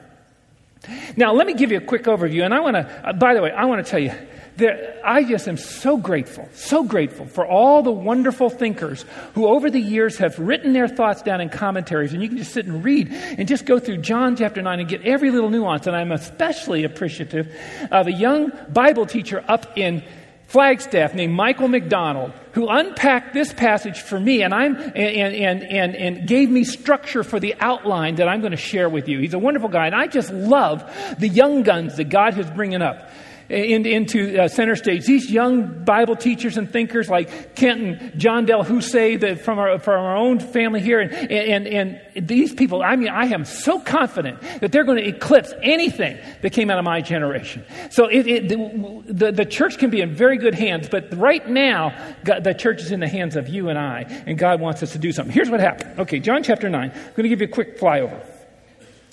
Now, 1.16 1.34
let 1.34 1.46
me 1.48 1.54
give 1.54 1.72
you 1.72 1.78
a 1.78 1.82
quick 1.82 2.04
overview. 2.04 2.44
And 2.44 2.54
I 2.54 2.60
want 2.60 2.76
to, 2.76 3.10
uh, 3.10 3.14
by 3.14 3.34
the 3.34 3.42
way, 3.42 3.52
I 3.52 3.66
want 3.66 3.86
to 3.86 3.90
tell 3.90 4.00
you 4.00 4.12
that 4.58 5.00
I 5.04 5.24
just 5.24 5.48
am 5.48 5.58
so 5.58 5.98
grateful, 5.98 6.50
so 6.54 6.84
grateful 6.84 7.26
for 7.26 7.46
all 7.46 7.84
the 7.84 7.92
wonderful 7.92 8.50
thinkers 8.50 9.06
who 9.34 9.48
over 9.48 9.70
the 9.70 9.80
years 9.80 10.18
have 10.18 10.38
written 10.40 10.74
their 10.74 10.88
thoughts 10.88 11.22
down 11.22 11.40
in 11.40 11.50
commentaries. 11.50 12.14
And 12.14 12.22
you 12.22 12.28
can 12.28 12.38
just 12.38 12.54
sit 12.54 12.66
and 12.66 12.84
read 12.84 13.12
and 13.12 13.48
just 13.48 13.66
go 13.66 13.80
through 13.80 13.98
John 13.98 14.36
chapter 14.36 14.62
9 14.62 14.80
and 14.80 14.90
get 14.90 15.04
every 15.04 15.32
little 15.32 15.50
nuance. 15.50 15.88
And 15.88 15.96
I'm 15.96 16.12
especially 16.12 16.84
appreciative 16.84 17.56
of 17.92 18.08
a 18.08 18.12
young 18.12 18.52
Bible 18.70 19.06
teacher 19.06 19.44
up 19.48 19.78
in 19.78 20.04
Flagstaff 20.52 21.14
named 21.14 21.34
Michael 21.34 21.70
McDonald, 21.70 22.34
who 22.52 22.68
unpacked 22.68 23.34
this 23.34 23.54
passage 23.54 24.02
for 24.02 24.20
me 24.20 24.42
and, 24.42 24.54
I'm, 24.54 24.76
and, 24.76 24.98
and, 24.98 25.64
and, 25.64 25.96
and 25.96 26.28
gave 26.28 26.50
me 26.50 26.66
structure 26.66 27.24
for 27.24 27.40
the 27.40 27.56
outline 27.62 28.16
that 28.16 28.28
I'm 28.28 28.42
going 28.42 28.52
to 28.52 28.58
share 28.58 28.90
with 28.90 29.08
you. 29.08 29.20
He's 29.20 29.34
a 29.34 29.40
wonderful 29.40 29.70
guy, 29.70 29.86
and 29.86 29.96
I 29.96 30.08
just 30.08 30.30
love 30.34 30.84
the 31.18 31.30
young 31.30 31.64
guns 31.64 31.96
that 31.96 32.10
God 32.10 32.38
is 32.38 32.50
bringing 32.52 32.82
up 32.82 33.10
in, 33.52 33.86
into 33.86 34.42
uh, 34.42 34.48
center 34.48 34.76
stage. 34.76 35.06
These 35.06 35.30
young 35.30 35.84
Bible 35.84 36.16
teachers 36.16 36.58
and 36.58 36.72
thinkers 36.72 37.10
like 37.10 37.56
Kenton, 37.56 38.14
John 38.18 38.46
Del 38.46 38.64
Husse 38.64 39.42
from, 39.42 39.60
our, 39.60 39.78
from 39.80 40.04
our 40.04 40.16
own 40.16 40.40
family 40.40 40.82
here, 40.82 41.02
and, 41.02 41.14
and, 41.14 41.68
and 41.68 42.28
these 42.28 42.54
people, 42.54 42.82
I 42.82 42.96
mean, 42.96 43.10
I 43.10 43.26
am 43.28 43.44
so 43.46 43.80
confident 43.80 44.42
that 44.62 44.72
they're 44.72 44.86
going 44.86 44.98
to 44.98 45.08
eclipse 45.08 45.54
anything 45.62 46.18
that 46.42 46.52
came 46.52 46.70
out 46.70 46.80
of 46.80 46.86
my 46.86 47.02
generation. 47.02 47.66
So 47.90 48.08
it, 48.08 48.28
it, 48.28 48.50
the, 48.50 49.04
the, 49.06 49.32
the, 49.32 49.46
church 49.46 49.78
can 49.78 49.90
be 49.90 50.00
in 50.00 50.16
very 50.16 50.38
good 50.38 50.56
hands, 50.56 50.88
but 50.88 51.14
right 51.18 51.48
now, 51.48 51.94
God, 52.24 52.44
the 52.44 52.54
church 52.54 52.82
is 52.82 52.92
in 52.92 53.02
the 53.02 53.08
hands 53.08 53.36
of 53.36 53.50
you 53.50 53.68
and 53.68 53.78
I, 53.78 54.06
and 54.26 54.38
God 54.38 54.62
wants 54.62 54.82
us 54.82 54.94
to 54.94 54.98
do 54.98 55.12
something. 55.12 55.34
Here's 55.34 55.50
what 55.50 55.60
happened. 55.60 56.00
Okay, 56.00 56.20
John 56.20 56.42
chapter 56.44 56.70
9. 56.70 56.90
I'm 56.90 56.98
going 57.14 57.24
to 57.24 57.30
give 57.30 57.42
you 57.42 57.48
a 57.48 57.52
quick 57.52 57.78
flyover. 57.78 58.26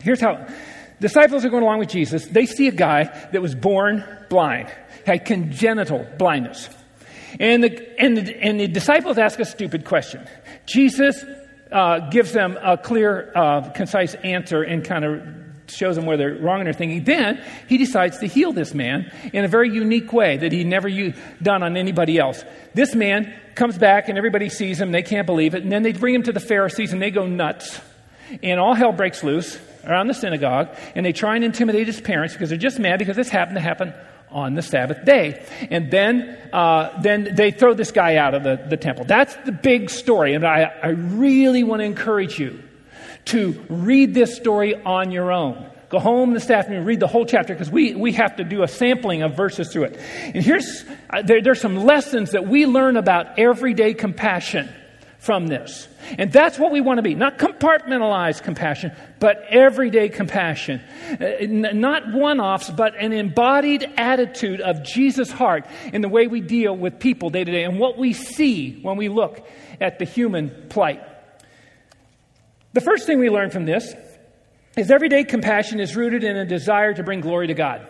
Here's 0.01 0.21
how 0.21 0.47
disciples 1.01 1.45
are 1.45 1.49
going 1.49 1.63
along 1.63 1.79
with 1.79 1.89
Jesus. 1.89 2.27
They 2.27 2.47
see 2.47 2.69
a 2.69 2.73
guy 2.73 3.05
that 3.33 3.43
was 3.43 3.55
born 3.55 4.05
blind, 4.29 4.71
had 5.07 5.25
congenital 5.25 6.07
blindness. 6.19 6.69
And 7.39 7.63
the, 7.63 8.01
and 8.01 8.17
the, 8.17 8.43
and 8.43 8.59
the 8.59 8.67
disciples 8.67 9.19
ask 9.19 9.39
a 9.39 9.45
stupid 9.45 9.85
question. 9.85 10.27
Jesus 10.67 11.25
uh, 11.71 12.11
gives 12.11 12.33
them 12.33 12.59
a 12.63 12.77
clear, 12.77 13.31
uh, 13.35 13.71
concise 13.71 14.15
answer 14.17 14.63
and 14.63 14.85
kind 14.85 15.05
of 15.05 15.23
shows 15.71 15.97
them 15.97 16.07
where 16.07 16.17
they're 16.17 16.37
wrong 16.37 16.61
in 16.61 16.65
their 16.65 16.73
thinking. 16.73 17.05
Then 17.05 17.43
he 17.69 17.77
decides 17.77 18.19
to 18.19 18.27
heal 18.27 18.53
this 18.53 18.73
man 18.73 19.13
in 19.35 19.45
a 19.45 19.49
very 19.49 19.71
unique 19.71 20.13
way 20.13 20.39
that 20.39 20.51
he 20.51 20.65
never 20.65 20.89
done 21.43 21.63
on 21.63 21.77
anybody 21.77 22.19
else. 22.19 22.43
This 22.73 22.95
man 22.95 23.33
comes 23.55 23.77
back 23.77 24.09
and 24.09 24.17
everybody 24.17 24.49
sees 24.49 24.81
him. 24.81 24.93
They 24.93 25.03
can't 25.03 25.27
believe 25.27 25.55
it. 25.55 25.63
And 25.63 25.71
then 25.71 25.83
they 25.83 25.93
bring 25.93 26.15
him 26.15 26.23
to 26.23 26.33
the 26.33 26.41
Pharisees 26.41 26.93
and 26.93 27.03
they 27.03 27.11
go 27.11 27.27
nuts. 27.27 27.81
And 28.43 28.59
all 28.59 28.75
hell 28.75 28.93
breaks 28.93 29.23
loose 29.23 29.59
around 29.89 30.07
the 30.07 30.15
synagogue. 30.15 30.69
And 30.95 31.05
they 31.05 31.13
try 31.13 31.35
and 31.35 31.45
intimidate 31.45 31.87
his 31.87 32.01
parents 32.01 32.35
because 32.35 32.51
they're 32.51 32.59
just 32.59 32.79
mad 32.79 32.99
because 32.99 33.17
this 33.17 33.29
happened 33.29 33.57
to 33.57 33.63
happen 33.63 33.93
on 34.31 34.55
the 34.55 34.63
Sabbath 34.63 35.05
day. 35.05 35.45
And 35.71 35.91
then, 35.91 36.39
uh, 36.53 37.01
then 37.01 37.35
they 37.35 37.51
throw 37.51 37.75
this 37.75 37.91
guy 37.91 38.17
out 38.17 38.35
of 38.35 38.43
the, 38.43 38.63
the 38.69 38.77
temple. 38.77 39.05
That's 39.07 39.35
the 39.45 39.53
big 39.53 39.91
story. 39.91 40.35
And 40.35 40.47
I, 40.47 40.65
I 40.83 40.89
really 40.89 41.65
want 41.65 41.81
to 41.81 41.85
encourage 41.85 42.39
you 42.39 42.63
to 43.27 43.65
read 43.69 44.15
this 44.15 44.37
story 44.37 44.75
on 44.75 45.11
your 45.11 45.33
own. 45.33 45.71
Go 45.89 45.99
home 45.99 46.35
this 46.35 46.51
afternoon, 46.51 46.85
read 46.85 47.01
the 47.01 47.07
whole 47.07 47.25
chapter 47.25 47.55
because 47.55 47.71
we, 47.71 47.95
we 47.95 48.13
have 48.13 48.37
to 48.37 48.45
do 48.45 48.63
a 48.63 48.69
sampling 48.69 49.23
of 49.23 49.35
verses 49.35 49.73
through 49.73 49.85
it. 49.85 49.99
And 50.23 50.45
here's, 50.45 50.85
uh, 51.09 51.23
there, 51.23 51.41
there's 51.41 51.63
some 51.63 51.77
lessons 51.77 52.33
that 52.33 52.47
we 52.47 52.67
learn 52.67 52.99
about 52.99 53.39
everyday 53.39 53.95
compassion 53.95 54.69
from 55.19 55.49
this. 55.49 55.89
And 56.17 56.33
that's 56.33 56.59
what 56.59 56.73
we 56.73 56.81
want 56.81 56.99
to 56.99 57.03
be. 57.03 57.15
Not 57.15 57.39
compartmentalized 57.39 58.43
compassion, 58.43 58.93
but 59.19 59.45
everyday 59.51 60.09
compassion. 60.09 60.81
Uh, 61.11 61.47
not 61.49 62.13
one 62.13 62.41
offs, 62.41 62.71
but 62.71 62.95
an 62.97 63.13
embodied 63.13 63.85
attitude 63.97 64.61
of 64.61 64.85
Jesus' 64.85 65.31
heart 65.31 65.67
in 65.93 66.01
the 66.01 66.09
way 66.09 66.29
we 66.29 66.41
deal 66.41 66.77
with 66.77 67.01
people 67.01 67.31
day 67.31 67.45
to 67.45 67.51
day 67.51 67.65
and 67.65 67.79
what 67.79 67.99
we 67.99 68.13
see 68.13 68.81
when 68.81 68.97
we 68.97 69.09
look 69.09 69.47
at 69.81 69.99
the 69.99 70.05
human 70.05 70.51
plight. 70.69 71.03
The 72.73 72.81
first 72.81 73.07
thing 73.07 73.19
we 73.19 73.29
learn 73.29 73.51
from 73.51 73.65
this 73.65 73.93
is 74.77 74.91
everyday 74.91 75.25
compassion 75.25 75.81
is 75.81 75.97
rooted 75.97 76.23
in 76.23 76.37
a 76.37 76.47
desire 76.47 76.95
to 76.95 77.03
bring 77.03 77.21
glory 77.21 77.49
to 77.49 77.55
God. 77.55 77.87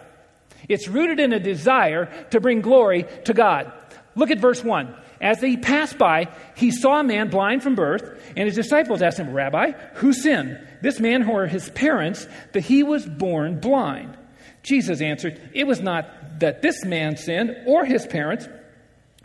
It's 0.69 0.89
rooted 0.89 1.21
in 1.21 1.33
a 1.33 1.41
desire 1.41 2.07
to 2.31 2.41
bring 2.41 2.63
glory 2.63 3.05
to 3.25 3.35
God. 3.35 3.73
Look 4.15 4.31
at 4.31 4.39
verse 4.39 4.65
1. 4.65 4.95
As 5.21 5.41
he 5.41 5.57
passed 5.57 5.99
by, 5.99 6.29
he 6.55 6.71
saw 6.71 7.01
a 7.01 7.05
man 7.05 7.29
blind 7.29 7.63
from 7.63 7.75
birth, 7.75 8.23
and 8.37 8.47
his 8.47 8.55
disciples 8.55 9.03
asked 9.03 9.19
him, 9.19 9.33
Rabbi, 9.33 9.73
who 9.95 10.13
sinned, 10.13 10.65
this 10.81 11.01
man 11.01 11.29
or 11.29 11.47
his 11.47 11.71
parents, 11.71 12.29
that 12.53 12.65
he 12.65 12.83
was 12.83 13.05
born 13.07 13.59
blind? 13.59 14.17
Jesus 14.63 15.01
answered, 15.01 15.41
It 15.55 15.67
was 15.67 15.81
not 15.81 16.41
that 16.41 16.63
this 16.63 16.85
man 16.85 17.17
sinned 17.17 17.57
or 17.67 17.85
his 17.85 18.07
parents, 18.07 18.49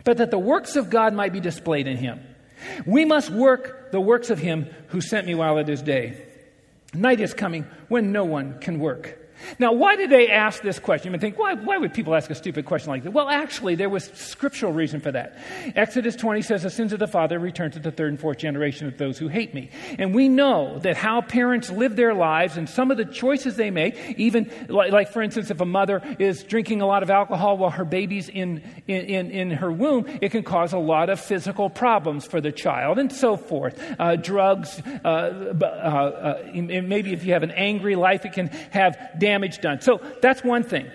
but 0.02 0.18
that 0.18 0.30
the 0.30 0.38
works 0.38 0.76
of 0.76 0.90
God 0.90 1.14
might 1.14 1.32
be 1.32 1.40
displayed 1.40 1.86
in 1.86 1.96
him. 1.96 2.20
We 2.86 3.04
must 3.04 3.30
work 3.30 3.92
the 3.92 4.00
works 4.00 4.30
of 4.30 4.38
him 4.38 4.68
who 4.88 5.00
sent 5.00 5.26
me 5.26 5.34
while 5.34 5.58
it 5.58 5.68
is 5.68 5.82
day. 5.82 6.26
Night 6.92 7.20
is 7.20 7.34
coming 7.34 7.66
when 7.88 8.12
no 8.12 8.24
one 8.24 8.58
can 8.60 8.78
work. 8.78 9.18
Now, 9.58 9.72
why 9.72 9.96
did 9.96 10.10
they 10.10 10.30
ask 10.30 10.62
this 10.62 10.78
question? 10.78 11.08
You 11.08 11.12
might 11.12 11.20
think, 11.20 11.38
why, 11.38 11.54
why 11.54 11.78
would 11.78 11.92
people 11.92 12.14
ask 12.14 12.30
a 12.30 12.34
stupid 12.34 12.64
question 12.64 12.90
like 12.90 13.02
that? 13.04 13.12
Well, 13.12 13.28
actually, 13.28 13.74
there 13.74 13.88
was 13.88 14.04
scriptural 14.14 14.72
reason 14.72 15.00
for 15.00 15.12
that. 15.12 15.38
Exodus 15.76 16.16
20 16.16 16.42
says, 16.42 16.62
The 16.62 16.70
sins 16.70 16.92
of 16.92 16.98
the 16.98 17.06
father 17.06 17.38
return 17.38 17.70
to 17.72 17.78
the 17.78 17.90
third 17.90 18.10
and 18.10 18.20
fourth 18.20 18.38
generation 18.38 18.86
of 18.86 18.98
those 18.98 19.18
who 19.18 19.28
hate 19.28 19.54
me. 19.54 19.70
And 19.98 20.14
we 20.14 20.28
know 20.28 20.78
that 20.80 20.96
how 20.96 21.20
parents 21.20 21.70
live 21.70 21.96
their 21.96 22.14
lives 22.14 22.56
and 22.56 22.68
some 22.68 22.90
of 22.90 22.96
the 22.96 23.04
choices 23.04 23.56
they 23.56 23.70
make, 23.70 23.96
even 24.18 24.50
like, 24.68 24.92
like 24.92 25.12
for 25.12 25.22
instance, 25.22 25.50
if 25.50 25.60
a 25.60 25.66
mother 25.66 26.02
is 26.18 26.42
drinking 26.42 26.80
a 26.80 26.86
lot 26.86 27.02
of 27.02 27.10
alcohol 27.10 27.56
while 27.58 27.70
her 27.70 27.84
baby's 27.84 28.28
in, 28.28 28.62
in, 28.86 29.02
in, 29.02 29.30
in 29.30 29.50
her 29.50 29.70
womb, 29.70 30.06
it 30.20 30.30
can 30.30 30.42
cause 30.42 30.72
a 30.72 30.78
lot 30.78 31.10
of 31.10 31.20
physical 31.20 31.70
problems 31.70 32.24
for 32.24 32.40
the 32.40 32.52
child 32.52 32.98
and 32.98 33.12
so 33.12 33.36
forth. 33.36 33.80
Uh, 33.98 34.16
drugs, 34.16 34.80
uh, 35.04 35.08
uh, 35.08 35.64
uh 35.64 36.42
maybe 36.54 37.12
if 37.12 37.24
you 37.24 37.32
have 37.32 37.42
an 37.42 37.50
angry 37.52 37.96
life, 37.96 38.24
it 38.24 38.32
can 38.32 38.48
have 38.70 38.96
damage 39.18 39.33
damage 39.34 39.58
done. 39.60 39.80
So 39.80 40.00
that's 40.22 40.44
one 40.44 40.62
thing. 40.62 40.90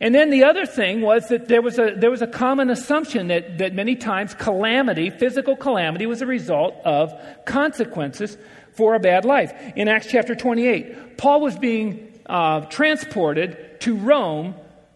And 0.00 0.14
then 0.14 0.30
the 0.30 0.44
other 0.44 0.66
thing 0.66 1.00
was 1.00 1.28
that 1.28 1.48
there 1.48 1.62
was 1.62 1.78
a, 1.78 1.94
there 1.96 2.10
was 2.10 2.22
a 2.22 2.26
common 2.26 2.70
assumption 2.70 3.28
that, 3.28 3.58
that 3.58 3.74
many 3.74 3.96
times 3.96 4.34
calamity, 4.34 5.10
physical 5.10 5.56
calamity, 5.56 6.06
was 6.06 6.22
a 6.22 6.26
result 6.26 6.74
of 6.84 7.12
consequences 7.46 8.36
for 8.72 8.94
a 8.94 9.00
bad 9.00 9.24
life. 9.24 9.52
In 9.76 9.88
Acts 9.88 10.08
chapter 10.08 10.34
28, 10.34 11.16
Paul 11.16 11.40
was 11.40 11.56
being 11.58 12.20
uh, 12.26 12.60
transported 12.66 13.80
to 13.80 13.96
Rome 13.96 14.54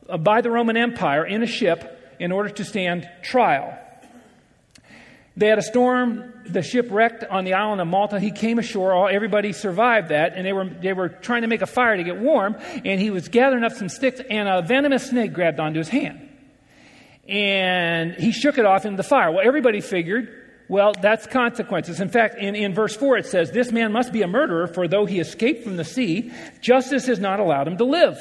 uh, 0.08 0.18
by 0.18 0.40
the 0.40 0.50
Roman 0.50 0.76
Empire 0.76 1.24
in 1.24 1.42
a 1.42 1.46
ship 1.46 2.14
in 2.20 2.30
order 2.30 2.50
to 2.50 2.64
stand 2.64 3.08
trial. 3.22 3.76
They 5.36 5.46
had 5.46 5.58
a 5.58 5.62
storm. 5.62 6.32
The 6.46 6.62
ship 6.62 6.88
wrecked 6.90 7.24
on 7.24 7.44
the 7.44 7.54
island 7.54 7.80
of 7.80 7.86
Malta. 7.86 8.20
He 8.20 8.30
came 8.30 8.58
ashore. 8.58 8.92
All, 8.92 9.08
everybody 9.08 9.52
survived 9.52 10.08
that. 10.08 10.34
And 10.34 10.46
they 10.46 10.52
were, 10.52 10.68
they 10.68 10.92
were 10.92 11.08
trying 11.08 11.42
to 11.42 11.48
make 11.48 11.62
a 11.62 11.66
fire 11.66 11.96
to 11.96 12.04
get 12.04 12.18
warm. 12.18 12.56
And 12.84 13.00
he 13.00 13.10
was 13.10 13.28
gathering 13.28 13.64
up 13.64 13.72
some 13.72 13.88
sticks, 13.88 14.20
and 14.28 14.48
a 14.48 14.60
venomous 14.62 15.08
snake 15.08 15.32
grabbed 15.32 15.58
onto 15.58 15.78
his 15.78 15.88
hand. 15.88 16.28
And 17.28 18.14
he 18.14 18.32
shook 18.32 18.58
it 18.58 18.66
off 18.66 18.84
into 18.84 18.96
the 18.96 19.02
fire. 19.02 19.30
Well, 19.30 19.46
everybody 19.46 19.80
figured, 19.80 20.42
well, 20.68 20.92
that's 21.00 21.26
consequences. 21.26 22.00
In 22.00 22.08
fact, 22.08 22.36
in, 22.36 22.54
in 22.54 22.74
verse 22.74 22.94
4, 22.94 23.18
it 23.18 23.26
says, 23.26 23.52
This 23.52 23.72
man 23.72 23.92
must 23.92 24.12
be 24.12 24.22
a 24.22 24.26
murderer, 24.26 24.66
for 24.66 24.86
though 24.86 25.06
he 25.06 25.20
escaped 25.20 25.64
from 25.64 25.76
the 25.76 25.84
sea, 25.84 26.32
justice 26.60 27.06
has 27.06 27.20
not 27.20 27.40
allowed 27.40 27.68
him 27.68 27.78
to 27.78 27.84
live. 27.84 28.18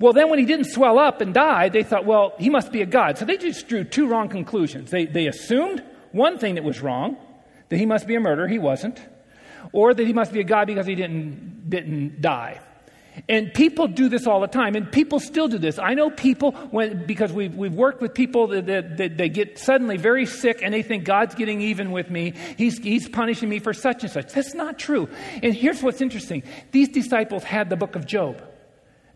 Well, 0.00 0.12
then 0.12 0.30
when 0.30 0.38
he 0.38 0.44
didn't 0.44 0.66
swell 0.66 0.98
up 0.98 1.20
and 1.20 1.34
die, 1.34 1.68
they 1.70 1.82
thought, 1.82 2.04
well, 2.04 2.34
he 2.38 2.50
must 2.50 2.70
be 2.70 2.82
a 2.82 2.86
god. 2.86 3.18
So 3.18 3.24
they 3.24 3.36
just 3.36 3.66
drew 3.66 3.82
two 3.82 4.06
wrong 4.06 4.28
conclusions. 4.28 4.90
They, 4.90 5.06
they 5.06 5.26
assumed 5.26 5.82
one 6.12 6.38
thing 6.38 6.54
that 6.54 6.64
was 6.64 6.80
wrong, 6.80 7.16
that 7.68 7.76
he 7.76 7.86
must 7.86 8.06
be 8.06 8.14
a 8.14 8.20
murderer, 8.20 8.46
he 8.46 8.58
wasn't, 8.58 9.00
or 9.72 9.92
that 9.92 10.06
he 10.06 10.12
must 10.12 10.32
be 10.32 10.40
a 10.40 10.44
god 10.44 10.68
because 10.68 10.86
he 10.86 10.94
didn't, 10.94 11.68
didn't 11.68 12.20
die. 12.20 12.60
And 13.28 13.52
people 13.52 13.88
do 13.88 14.08
this 14.08 14.28
all 14.28 14.40
the 14.40 14.46
time, 14.46 14.76
and 14.76 14.90
people 14.92 15.18
still 15.18 15.48
do 15.48 15.58
this. 15.58 15.80
I 15.80 15.94
know 15.94 16.10
people, 16.10 16.52
when, 16.52 17.04
because 17.04 17.32
we've, 17.32 17.54
we've 17.54 17.74
worked 17.74 18.00
with 18.00 18.14
people 18.14 18.46
that, 18.48 18.66
that, 18.66 18.96
that 18.98 19.16
they 19.16 19.28
get 19.28 19.58
suddenly 19.58 19.96
very 19.96 20.26
sick 20.26 20.60
and 20.62 20.72
they 20.72 20.82
think 20.82 21.04
God's 21.04 21.34
getting 21.34 21.60
even 21.60 21.90
with 21.90 22.10
me. 22.10 22.34
He's, 22.56 22.78
he's 22.78 23.08
punishing 23.08 23.48
me 23.48 23.58
for 23.58 23.72
such 23.72 24.04
and 24.04 24.12
such. 24.12 24.32
That's 24.32 24.54
not 24.54 24.78
true. 24.78 25.08
And 25.42 25.52
here's 25.52 25.82
what's 25.82 26.00
interesting 26.00 26.44
these 26.70 26.88
disciples 26.88 27.42
had 27.42 27.70
the 27.70 27.76
book 27.76 27.96
of 27.96 28.06
Job. 28.06 28.47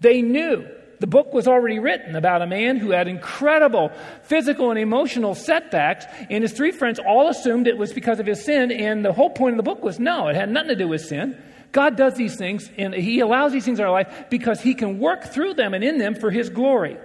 They 0.03 0.21
knew 0.21 0.69
the 0.99 1.07
book 1.07 1.33
was 1.33 1.49
already 1.49 1.79
written 1.79 2.15
about 2.15 2.43
a 2.43 2.47
man 2.47 2.77
who 2.77 2.91
had 2.91 3.09
incredible 3.09 3.91
physical 4.23 4.71
and 4.71 4.79
emotional 4.79 5.35
setbacks, 5.35 6.05
and 6.31 6.43
his 6.43 6.53
three 6.53 6.71
friends 6.71 7.01
all 7.01 7.29
assumed 7.29 7.67
it 7.67 7.79
was 7.79 7.93
because 7.93 8.21
of 8.21 8.27
his 8.27 8.45
sin, 8.45 8.71
and 8.71 9.05
the 9.05 9.13
whole 9.13 9.31
point 9.31 9.55
of 9.55 9.57
the 9.57 9.69
book 9.69 9.83
was 9.83 9.99
no, 9.99 10.29
it 10.29 10.37
had 10.37 10.51
nothing 10.51 10.69
to 10.69 10.77
do 10.77 10.89
with 10.89 11.01
sin. 11.01 11.37
God 11.73 11.97
does 11.97 12.15
these 12.15 12.37
things, 12.37 12.71
and 12.77 12.95
He 12.95 13.21
allows 13.21 13.53
these 13.53 13.65
things 13.65 13.79
in 13.79 13.85
our 13.85 13.91
life 13.91 14.27
because 14.31 14.61
He 14.61 14.75
can 14.75 14.99
work 14.99 15.25
through 15.25 15.55
them 15.55 15.75
and 15.75 15.83
in 15.83 15.99
them 15.99 16.15
for 16.15 16.31
His 16.31 16.51
glory. 16.51 16.99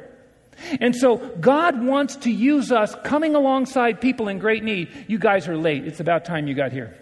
And 0.81 0.95
so 0.95 1.17
God 1.17 1.83
wants 1.83 2.17
to 2.17 2.31
use 2.31 2.71
us 2.71 2.93
coming 3.03 3.35
alongside 3.35 4.01
people 4.01 4.27
in 4.27 4.39
great 4.39 4.63
need. 4.63 4.89
You 5.07 5.19
guys 5.19 5.47
are 5.47 5.55
late. 5.57 5.87
It's 5.87 5.99
about 5.99 6.25
time 6.25 6.47
you 6.47 6.53
got 6.53 6.71
here. 6.71 6.97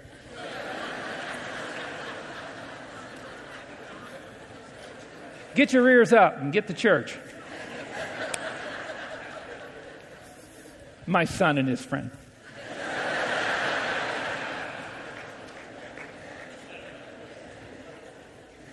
Get 5.56 5.72
your 5.72 5.90
ears 5.90 6.12
up 6.12 6.38
and 6.40 6.52
get 6.52 6.68
to 6.68 6.74
church. 6.74 7.18
My 11.08 11.24
son 11.24 11.58
and 11.58 11.68
his 11.68 11.84
friend. 11.84 12.12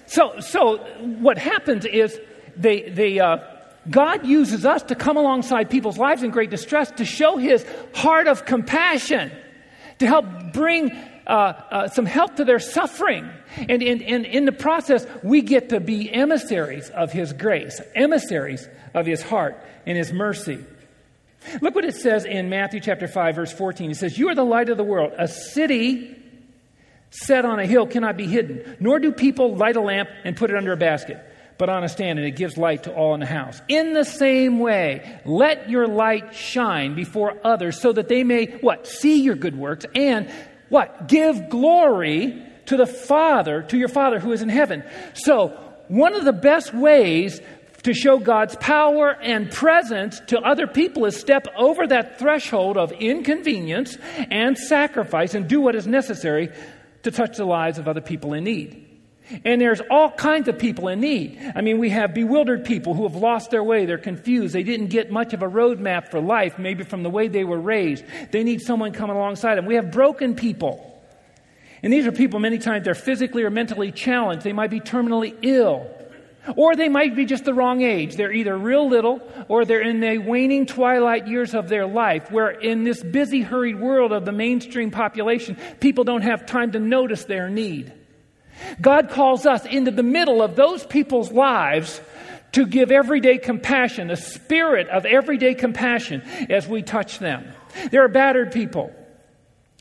So, 0.07 0.41
so 0.41 0.79
what 1.21 1.39
happens 1.39 1.87
is 1.87 2.21
they, 2.57 2.91
they, 2.91 3.19
uh, 3.19 3.39
God 3.89 4.27
uses 4.27 4.67
us 4.67 4.83
to 4.85 4.95
come 4.95 5.17
alongside 5.17 5.71
people's 5.71 5.97
lives 5.97 6.23
in 6.23 6.31
great 6.31 6.51
distress 6.51 6.91
to 6.93 7.05
show 7.05 7.37
his 7.39 7.65
heart 7.95 8.27
of 8.27 8.45
compassion, 8.45 9.33
to 10.01 10.07
help 10.07 10.27
bring 10.53 10.91
uh, 11.27 11.31
uh, 11.31 11.89
some 11.89 12.07
help 12.07 12.37
to 12.37 12.45
their 12.45 12.59
suffering. 12.59 13.31
And, 13.57 13.83
and, 13.83 14.03
and 14.03 14.27
in 14.27 14.45
the 14.45 14.53
process, 14.53 15.07
we 15.23 15.43
get 15.43 15.69
to 15.71 15.81
be 15.81 16.13
emissaries 16.13 16.91
of 16.91 17.13
His 17.13 17.33
grace, 17.33 17.81
emissaries 17.95 18.69
of 18.95 19.07
His 19.07 19.23
heart 19.23 19.63
and 19.87 19.97
His 19.97 20.13
mercy. 20.13 20.65
Look 21.61 21.75
what 21.75 21.85
it 21.85 21.97
says 21.97 22.25
in 22.25 22.49
Matthew 22.49 22.81
chapter 22.81 23.09
5, 23.09 23.35
verse 23.35 23.53
14. 23.53 23.91
It 23.91 23.97
says, 23.97 24.17
You 24.19 24.29
are 24.29 24.35
the 24.35 24.45
light 24.45 24.69
of 24.69 24.77
the 24.77 24.85
world. 24.85 25.13
A 25.19 25.29
city 25.29 26.17
set 27.11 27.45
on 27.45 27.59
a 27.59 27.67
hill 27.67 27.87
cannot 27.87 28.17
be 28.17 28.27
hidden, 28.27 28.77
nor 28.81 28.99
do 28.99 29.13
people 29.13 29.55
light 29.55 29.77
a 29.77 29.81
lamp 29.81 30.09
and 30.25 30.37
put 30.37 30.51
it 30.51 30.57
under 30.57 30.73
a 30.73 30.77
basket, 30.77 31.19
but 31.59 31.69
on 31.69 31.85
a 31.85 31.89
stand, 31.89 32.19
and 32.19 32.27
it 32.27 32.37
gives 32.37 32.57
light 32.57 32.85
to 32.85 32.95
all 32.95 33.13
in 33.15 33.21
the 33.21 33.27
house. 33.27 33.61
In 33.69 33.93
the 33.93 34.05
same 34.05 34.61
way, 34.61 35.21
let 35.25 35.69
your 35.69 35.87
light 35.87 36.35
shine 36.35 36.95
before 36.95 37.39
others 37.45 37.81
so 37.81 37.93
that 37.93 38.09
they 38.09 38.25
may, 38.25 38.47
what? 38.47 38.87
See 38.87 39.21
your 39.23 39.35
good 39.35 39.57
works 39.57 39.85
and 39.95 40.31
what? 40.73 41.07
Give 41.07 41.51
glory 41.51 42.43
to 42.65 42.79
the 42.79 42.87
Father, 42.87 43.61
to 43.65 43.77
your 43.77 43.89
Father 43.89 44.19
who 44.19 44.33
is 44.33 44.41
in 44.41 44.49
heaven. 44.49 44.83
So, 45.13 45.49
one 45.89 46.15
of 46.15 46.25
the 46.25 46.33
best 46.33 46.73
ways 46.73 47.43
to 47.83 47.93
show 47.93 48.19
God's 48.19 48.57
power 48.57 49.11
and 49.21 49.51
presence 49.51 50.19
to 50.29 50.41
other 50.41 50.67
people 50.67 51.05
is 51.05 51.15
step 51.21 51.47
over 51.59 51.87
that 51.89 52.19
threshold 52.19 52.79
of 52.79 52.91
inconvenience 52.93 53.99
and 54.31 54.57
sacrifice 54.57 55.35
and 55.35 55.47
do 55.47 55.61
what 55.61 55.75
is 55.75 55.87
necessary 55.87 56.49
to 57.03 57.11
touch 57.11 57.37
the 57.37 57.45
lives 57.45 57.79
of 57.79 57.87
other 57.87 58.01
people 58.01 58.33
in 58.33 58.45
need. 58.45 58.92
And 59.45 59.61
there's 59.61 59.81
all 59.91 60.11
kinds 60.11 60.49
of 60.49 60.59
people 60.59 60.89
in 60.89 61.01
need. 61.01 61.41
I 61.55 61.61
mean, 61.61 61.79
we 61.79 61.91
have 61.91 62.13
bewildered 62.13 62.65
people 62.65 62.95
who 62.95 63.05
have 63.05 63.15
lost 63.15 63.51
their 63.51 63.63
way. 63.63 63.87
They're 63.87 63.99
confused. 63.99 64.55
They 64.55 64.63
didn't 64.63 64.89
get 64.89 65.11
much 65.11 65.33
of 65.33 65.43
a 65.43 65.49
roadmap 65.49 66.11
for 66.11 66.21
life, 66.21 66.59
maybe 66.59 66.85
from 66.85 67.03
the 67.03 67.11
way 67.11 67.29
they 67.29 67.45
were 67.45 67.61
raised. 67.61 68.05
They 68.31 68.45
need 68.45 68.61
someone 68.61 68.93
coming 68.93 69.17
alongside 69.17 69.57
them. 69.57 69.67
We 69.67 69.77
have 69.77 69.91
broken 69.91 70.35
people. 70.35 70.89
And 71.83 71.93
these 71.93 72.07
are 72.07 72.13
people, 72.13 72.41
many 72.41 72.59
times, 72.59 72.85
they're 72.85 72.95
physically 72.95 73.43
or 73.43 73.51
mentally 73.51 73.91
challenged. 73.91 74.45
They 74.45 74.53
might 74.53 74.71
be 74.71 74.81
terminally 74.81 75.37
ill. 75.43 75.89
Or 76.57 76.75
they 76.75 76.89
might 76.89 77.15
be 77.15 77.25
just 77.25 77.45
the 77.45 77.55
wrong 77.55 77.83
age. 77.83 78.17
They're 78.17 78.33
either 78.33 78.57
real 78.59 78.89
little 78.89 79.21
or 79.49 79.65
they're 79.65 79.81
in 79.81 80.01
the 80.01 80.19
waning 80.19 80.67
twilight 80.67 81.29
years 81.29 81.55
of 81.55 81.69
their 81.69 81.87
life, 81.87 82.31
where 82.33 82.51
in 82.51 82.83
this 82.83 83.03
busy, 83.03 83.43
hurried 83.43 83.79
world 83.81 84.13
of 84.13 84.25
the 84.25 84.33
mainstream 84.33 84.91
population, 84.91 85.57
people 85.79 86.03
don't 86.03 86.23
have 86.23 86.45
time 86.45 86.73
to 86.73 86.81
notice 86.81 87.25
their 87.25 87.49
need. 87.49 87.93
God 88.81 89.11
calls 89.11 89.47
us 89.47 89.65
into 89.67 89.91
the 89.91 90.03
middle 90.03 90.43
of 90.43 90.57
those 90.57 90.85
people's 90.85 91.33
lives 91.33 92.01
to 92.53 92.67
give 92.67 92.91
everyday 92.91 93.39
compassion, 93.39 94.11
a 94.11 94.17
spirit 94.17 94.89
of 94.89 95.07
everyday 95.07 95.55
compassion 95.55 96.23
as 96.51 96.69
we 96.69 96.83
touch 96.83 97.19
them. 97.19 97.51
There 97.91 98.05
are 98.05 98.09
battered 98.09 98.53
people. 98.53 98.93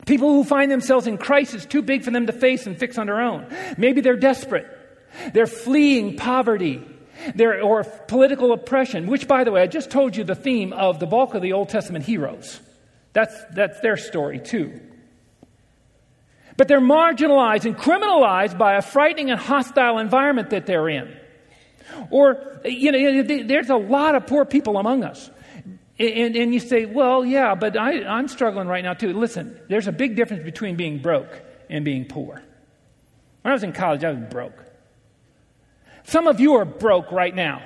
People 0.05 0.29
who 0.29 0.43
find 0.43 0.71
themselves 0.71 1.05
in 1.05 1.17
crisis 1.17 1.65
too 1.65 1.81
big 1.81 2.03
for 2.03 2.11
them 2.11 2.27
to 2.27 2.33
face 2.33 2.65
and 2.65 2.77
fix 2.77 2.97
on 2.97 3.07
their 3.07 3.21
own. 3.21 3.45
Maybe 3.77 4.01
they're 4.01 4.15
desperate. 4.15 4.65
They're 5.33 5.47
fleeing 5.47 6.15
poverty 6.15 6.81
they're, 7.35 7.61
or 7.61 7.83
political 7.83 8.51
oppression, 8.51 9.07
which, 9.07 9.27
by 9.27 9.43
the 9.43 9.51
way, 9.51 9.61
I 9.61 9.67
just 9.67 9.91
told 9.91 10.15
you 10.15 10.23
the 10.23 10.35
theme 10.35 10.73
of 10.73 11.00
the 11.00 11.05
bulk 11.05 11.33
of 11.33 11.41
the 11.41 11.53
Old 11.53 11.69
Testament 11.69 12.05
heroes. 12.05 12.59
That's, 13.13 13.35
that's 13.53 13.79
their 13.81 13.97
story, 13.97 14.39
too. 14.39 14.79
But 16.61 16.67
they're 16.67 16.79
marginalized 16.79 17.65
and 17.65 17.75
criminalized 17.75 18.55
by 18.55 18.75
a 18.75 18.83
frightening 18.83 19.31
and 19.31 19.39
hostile 19.39 19.97
environment 19.97 20.51
that 20.51 20.67
they're 20.67 20.87
in. 20.89 21.11
Or, 22.11 22.61
you 22.63 22.91
know, 22.91 23.23
there's 23.23 23.71
a 23.71 23.75
lot 23.75 24.13
of 24.13 24.27
poor 24.27 24.45
people 24.45 24.77
among 24.77 25.03
us. 25.03 25.31
And, 25.97 26.35
and 26.35 26.53
you 26.53 26.59
say, 26.59 26.85
well, 26.85 27.25
yeah, 27.25 27.55
but 27.55 27.75
I, 27.75 28.03
I'm 28.03 28.27
struggling 28.27 28.67
right 28.67 28.83
now 28.83 28.93
too. 28.93 29.11
Listen, 29.11 29.59
there's 29.69 29.87
a 29.87 29.91
big 29.91 30.15
difference 30.15 30.43
between 30.43 30.75
being 30.75 30.99
broke 30.99 31.41
and 31.67 31.83
being 31.83 32.05
poor. 32.05 32.43
When 33.41 33.51
I 33.51 33.53
was 33.53 33.63
in 33.63 33.73
college, 33.73 34.03
I 34.03 34.11
was 34.11 34.29
broke. 34.29 34.63
Some 36.03 36.27
of 36.27 36.39
you 36.39 36.57
are 36.57 36.65
broke 36.65 37.11
right 37.11 37.33
now. 37.33 37.63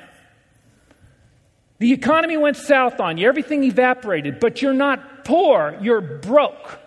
The 1.80 1.92
economy 1.92 2.38
went 2.38 2.56
south 2.56 3.02
on 3.02 3.18
you, 3.18 3.28
everything 3.28 3.66
evaporated, 3.66 4.40
but 4.40 4.62
you're 4.62 4.74
not 4.74 5.26
poor, 5.26 5.78
you're 5.82 6.00
broke. 6.00 6.80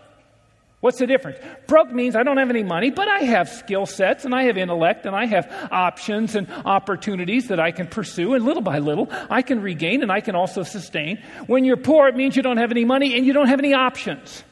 What's 0.81 0.99
the 0.99 1.09
difference? 1.09 1.39
Broke 1.67 1.91
means 1.91 2.15
I 2.15 2.23
don't 2.23 2.37
have 2.37 2.51
any 2.51 2.63
money, 2.63 2.91
but 2.91 3.09
I 3.09 3.21
have 3.21 3.49
skill 3.49 3.85
sets 3.85 4.25
and 4.25 4.33
I 4.33 4.45
have 4.45 4.57
intellect 4.57 5.07
and 5.07 5.17
I 5.17 5.27
have 5.27 5.69
options 5.73 6.37
and 6.37 6.49
opportunities 6.65 7.49
that 7.49 7.59
I 7.59 7.73
can 7.73 7.89
pursue, 7.89 8.35
and 8.35 8.45
little 8.45 8.63
by 8.63 8.79
little 8.79 9.09
I 9.29 9.43
can 9.43 9.61
regain 9.61 10.03
and 10.03 10.13
I 10.13 10.21
can 10.21 10.37
also 10.37 10.63
sustain. 10.63 11.21
When 11.49 11.65
you're 11.65 11.77
poor, 11.77 12.07
it 12.07 12.15
means 12.15 12.37
you 12.37 12.43
don't 12.43 12.59
have 12.59 12.71
any 12.71 12.85
money 12.85 13.17
and 13.17 13.27
you 13.27 13.33
don't 13.33 13.49
have 13.49 13.59
any 13.59 13.75
options. 13.75 14.45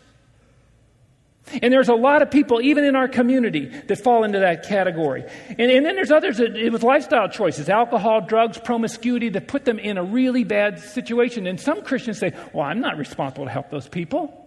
And 1.62 1.72
there's 1.72 1.88
a 1.88 1.94
lot 1.94 2.22
of 2.22 2.30
people, 2.32 2.60
even 2.60 2.82
in 2.82 2.96
our 2.96 3.06
community, 3.06 3.66
that 3.66 4.02
fall 4.02 4.24
into 4.24 4.40
that 4.40 4.66
category. 4.66 5.22
And, 5.50 5.70
and 5.70 5.86
then 5.86 5.94
there's 5.94 6.10
others 6.10 6.38
that, 6.38 6.54
with 6.72 6.82
lifestyle 6.82 7.28
choices, 7.28 7.68
alcohol, 7.68 8.20
drugs, 8.20 8.58
promiscuity, 8.58 9.28
that 9.28 9.46
put 9.46 9.64
them 9.64 9.78
in 9.78 9.96
a 9.96 10.02
really 10.02 10.42
bad 10.42 10.80
situation. 10.80 11.46
And 11.46 11.60
some 11.60 11.82
Christians 11.82 12.18
say, 12.18 12.32
well, 12.52 12.66
I'm 12.66 12.80
not 12.80 12.98
responsible 12.98 13.44
to 13.44 13.52
help 13.52 13.70
those 13.70 13.88
people. 13.88 14.45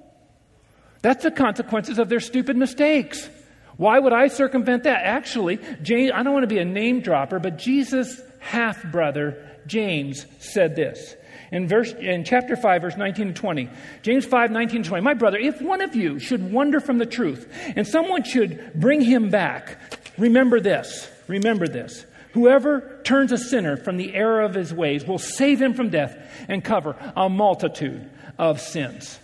That's 1.01 1.24
the 1.24 1.32
consequences 1.32 1.98
of 2.00 2.10
their 2.10 2.20
stupid 2.20 2.58
mistakes. 2.58 3.29
Why 3.77 3.98
would 3.98 4.12
I 4.12 4.27
circumvent 4.27 4.84
that? 4.84 5.06
Actually, 5.06 5.60
James, 5.82 6.12
I 6.13 6.24
don't 6.24 6.34
want 6.34 6.44
to 6.44 6.53
be 6.53 6.60
a 6.60 6.65
name 6.65 7.00
dropper, 7.01 7.39
but 7.39 7.58
Jesus' 7.58 8.22
half 8.39 8.84
brother, 8.91 9.48
James, 9.68 10.25
said 10.39 10.75
this. 10.75 11.15
In, 11.51 11.68
verse, 11.68 11.94
in 11.94 12.25
chapter 12.25 12.56
5, 12.56 12.82
verse 12.82 12.98
19 12.98 13.27
and 13.27 13.36
20, 13.36 13.70
James 14.01 14.25
5, 14.25 14.51
19 14.51 14.75
and 14.77 14.86
20, 14.86 15.03
my 15.03 15.13
brother, 15.13 15.38
if 15.38 15.62
one 15.62 15.82
of 15.82 15.96
you 15.96 16.20
should 16.20 16.51
wander 16.51 16.79
from 16.79 16.98
the 16.98 17.06
truth 17.06 17.51
and 17.75 17.88
someone 17.88 18.24
should 18.24 18.74
bring 18.75 19.01
him 19.01 19.29
back, 19.29 19.77
remember 20.18 20.60
this, 20.60 21.10
remember 21.27 21.68
this. 21.68 22.06
Whoever 22.34 23.00
turns 23.03 23.32
a 23.32 23.38
sinner 23.38 23.77
from 23.77 23.98
the 23.98 24.13
error 24.13 24.41
of 24.41 24.53
his 24.53 24.74
ways 24.74 25.06
will 25.06 25.18
save 25.18 25.60
him 25.60 25.74
from 25.74 25.89
death 25.89 26.15
and 26.48 26.63
cover 26.63 26.96
a 27.15 27.29
multitude 27.29 28.08
of 28.38 28.62
sins. 28.62 29.18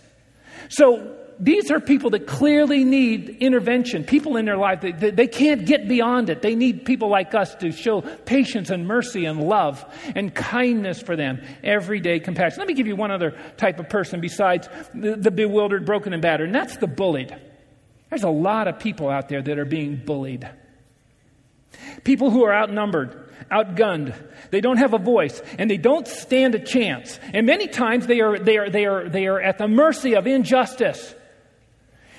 So 0.68 1.15
these 1.38 1.70
are 1.70 1.80
people 1.80 2.10
that 2.10 2.26
clearly 2.26 2.84
need 2.84 3.28
intervention, 3.40 4.04
people 4.04 4.36
in 4.36 4.46
their 4.46 4.56
life. 4.56 4.80
They, 4.80 4.92
they, 4.92 5.26
can't 5.26 5.66
get 5.66 5.86
beyond 5.86 6.30
it. 6.30 6.40
They 6.40 6.54
need 6.54 6.84
people 6.84 7.08
like 7.08 7.34
us 7.34 7.54
to 7.56 7.72
show 7.72 8.00
patience 8.00 8.70
and 8.70 8.86
mercy 8.86 9.26
and 9.26 9.42
love 9.42 9.84
and 10.14 10.34
kindness 10.34 11.02
for 11.02 11.14
them, 11.14 11.42
everyday 11.62 12.20
compassion. 12.20 12.58
Let 12.58 12.68
me 12.68 12.74
give 12.74 12.86
you 12.86 12.96
one 12.96 13.10
other 13.10 13.36
type 13.56 13.78
of 13.78 13.88
person 13.88 14.20
besides 14.20 14.68
the, 14.94 15.16
the 15.16 15.30
bewildered, 15.30 15.84
broken, 15.84 16.12
and 16.12 16.22
battered, 16.22 16.46
and 16.46 16.54
that's 16.54 16.78
the 16.78 16.86
bullied. 16.86 17.36
There's 18.08 18.22
a 18.22 18.30
lot 18.30 18.66
of 18.68 18.78
people 18.78 19.10
out 19.10 19.28
there 19.28 19.42
that 19.42 19.58
are 19.58 19.64
being 19.66 19.96
bullied. 19.96 20.48
People 22.04 22.30
who 22.30 22.44
are 22.44 22.54
outnumbered, 22.54 23.30
outgunned. 23.50 24.14
They 24.50 24.62
don't 24.62 24.78
have 24.78 24.94
a 24.94 24.98
voice 24.98 25.42
and 25.58 25.70
they 25.70 25.76
don't 25.76 26.06
stand 26.06 26.54
a 26.54 26.58
chance. 26.58 27.18
And 27.34 27.46
many 27.46 27.68
times 27.68 28.06
they 28.06 28.20
are, 28.20 28.38
they 28.38 28.56
are, 28.56 28.70
they 28.70 28.86
are, 28.86 29.08
they 29.08 29.26
are 29.26 29.40
at 29.40 29.58
the 29.58 29.68
mercy 29.68 30.14
of 30.14 30.26
injustice 30.26 31.14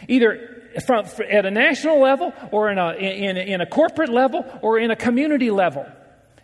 either 0.08 0.70
from, 0.86 1.06
at 1.30 1.46
a 1.46 1.52
national 1.52 2.00
level 2.00 2.34
or 2.52 2.70
in 2.70 2.78
a, 2.78 2.94
in, 2.94 3.38
in 3.38 3.62
a 3.62 3.66
corporate 3.66 4.10
level 4.10 4.46
or 4.62 4.80
in 4.80 4.92
a 4.92 4.96
community 4.96 5.52
level 5.52 5.86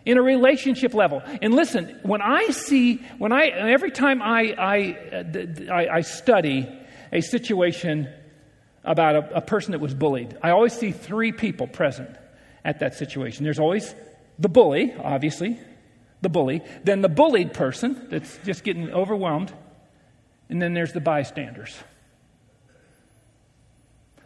in 0.04 0.18
a 0.18 0.22
relationship 0.22 0.94
level. 0.94 1.22
And 1.42 1.54
listen, 1.54 1.98
when 2.02 2.20
I 2.20 2.48
see, 2.48 2.96
when 3.18 3.32
I, 3.32 3.46
every 3.46 3.90
time 3.90 4.20
I, 4.22 4.54
I, 4.58 5.70
I, 5.70 5.88
I 5.88 6.00
study 6.02 6.68
a 7.12 7.20
situation 7.20 8.08
about 8.84 9.16
a, 9.16 9.36
a, 9.36 9.40
person 9.40 9.72
that 9.72 9.80
was 9.80 9.94
bullied, 9.94 10.36
I 10.42 10.50
always 10.50 10.74
see 10.74 10.92
three 10.92 11.32
people 11.32 11.66
present 11.66 12.10
at 12.64 12.80
that 12.80 12.94
situation. 12.94 13.44
There's 13.44 13.58
always 13.58 13.94
the 14.38 14.48
bully, 14.48 14.94
obviously, 15.02 15.58
the 16.20 16.28
bully, 16.28 16.62
then 16.82 17.00
the 17.00 17.08
bullied 17.08 17.54
person 17.54 18.08
that's 18.10 18.38
just 18.44 18.62
getting 18.62 18.90
overwhelmed, 18.90 19.52
and 20.50 20.60
then 20.60 20.74
there's 20.74 20.92
the 20.92 21.00
bystanders. 21.00 21.74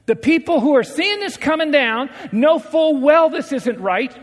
The 0.09 0.17
people 0.17 0.59
who 0.61 0.75
are 0.75 0.85
seeing 0.85 1.21
this 1.21 1.37
coming 1.37 1.71
down 1.71 2.09
know 2.33 2.59
full 2.59 2.97
well 2.97 3.29
this 3.29 3.53
isn't 3.53 3.79
right. 3.79 4.17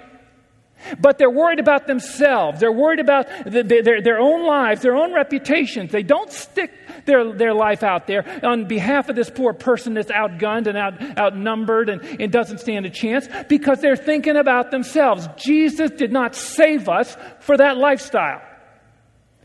But 1.00 1.20
they're 1.20 1.30
worried 1.30 1.60
about 1.60 1.86
themselves. 1.86 2.60
They're 2.60 2.72
worried 2.72 3.00
about 3.00 3.28
the, 3.46 3.62
their, 3.62 4.02
their 4.02 4.18
own 4.18 4.48
lives, 4.48 4.82
their 4.82 4.96
own 4.96 5.14
reputations. 5.14 5.92
They 5.92 6.02
don't 6.02 6.32
stick 6.32 6.72
their, 7.06 7.32
their 7.34 7.54
life 7.54 7.84
out 7.84 8.08
there 8.08 8.26
on 8.44 8.68
behalf 8.68 9.10
of 9.10 9.16
this 9.16 9.30
poor 9.30 9.54
person 9.54 9.94
that's 9.94 10.10
outgunned 10.10 10.66
and 10.66 10.76
out, 10.76 11.20
outnumbered 11.20 11.90
and, 11.90 12.02
and 12.20 12.32
doesn't 12.32 12.62
stand 12.62 12.88
a 12.88 12.90
chance 12.90 13.28
because 13.48 13.80
they're 13.80 13.96
thinking 13.96 14.38
about 14.38 14.72
themselves. 14.72 15.30
Jesus 15.38 15.92
did 15.92 16.12
not 16.12 16.34
save 16.34 16.90
us 16.90 17.16
for 17.42 17.58
that 17.58 17.78
lifestyle. 17.78 18.42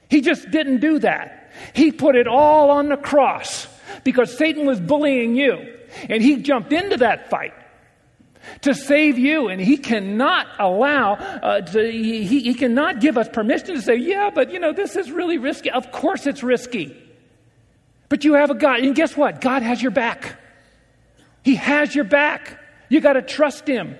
He 0.09 0.22
just 0.22 0.50
didn't 0.50 0.81
do 0.81 1.00
that. 1.00 1.53
He 1.74 1.92
put 1.92 2.16
it 2.16 2.26
all 2.26 2.70
on 2.70 2.88
the 2.88 2.96
cross 2.96 3.68
because 4.05 4.35
Satan 4.35 4.64
was 4.64 4.81
bullying 4.81 5.37
you. 5.37 5.76
And 6.09 6.22
he 6.22 6.37
jumped 6.37 6.72
into 6.72 6.98
that 6.98 7.31
fight 7.31 7.55
to 8.62 8.74
save 8.74 9.18
you. 9.18 9.48
And 9.48 9.61
he 9.61 9.76
cannot 9.76 10.46
allow, 10.59 11.14
uh, 11.14 11.61
to, 11.61 11.90
he, 11.90 12.24
he 12.24 12.55
cannot 12.55 13.00
give 13.00 13.18
us 13.18 13.29
permission 13.29 13.74
to 13.74 13.83
say, 13.83 13.96
yeah, 13.96 14.31
but 14.35 14.50
you 14.50 14.59
know, 14.59 14.72
this 14.72 14.96
is 14.96 15.11
really 15.11 15.38
risky. 15.38 15.70
Of 15.70 15.92
course 15.92 16.26
it's 16.26 16.42
risky. 16.42 16.96
But 18.09 18.24
you 18.24 18.35
have 18.35 18.50
a 18.50 18.55
God. 18.55 18.81
And 18.81 18.94
guess 18.94 19.16
what? 19.16 19.40
God 19.40 19.62
has 19.62 19.81
your 19.81 19.92
back. 19.92 20.38
He 21.42 21.55
has 21.55 21.94
your 21.94 22.05
back. 22.05 22.59
You 22.88 23.00
got 23.00 23.14
to 23.14 23.22
trust 23.22 23.66
him. 23.66 23.96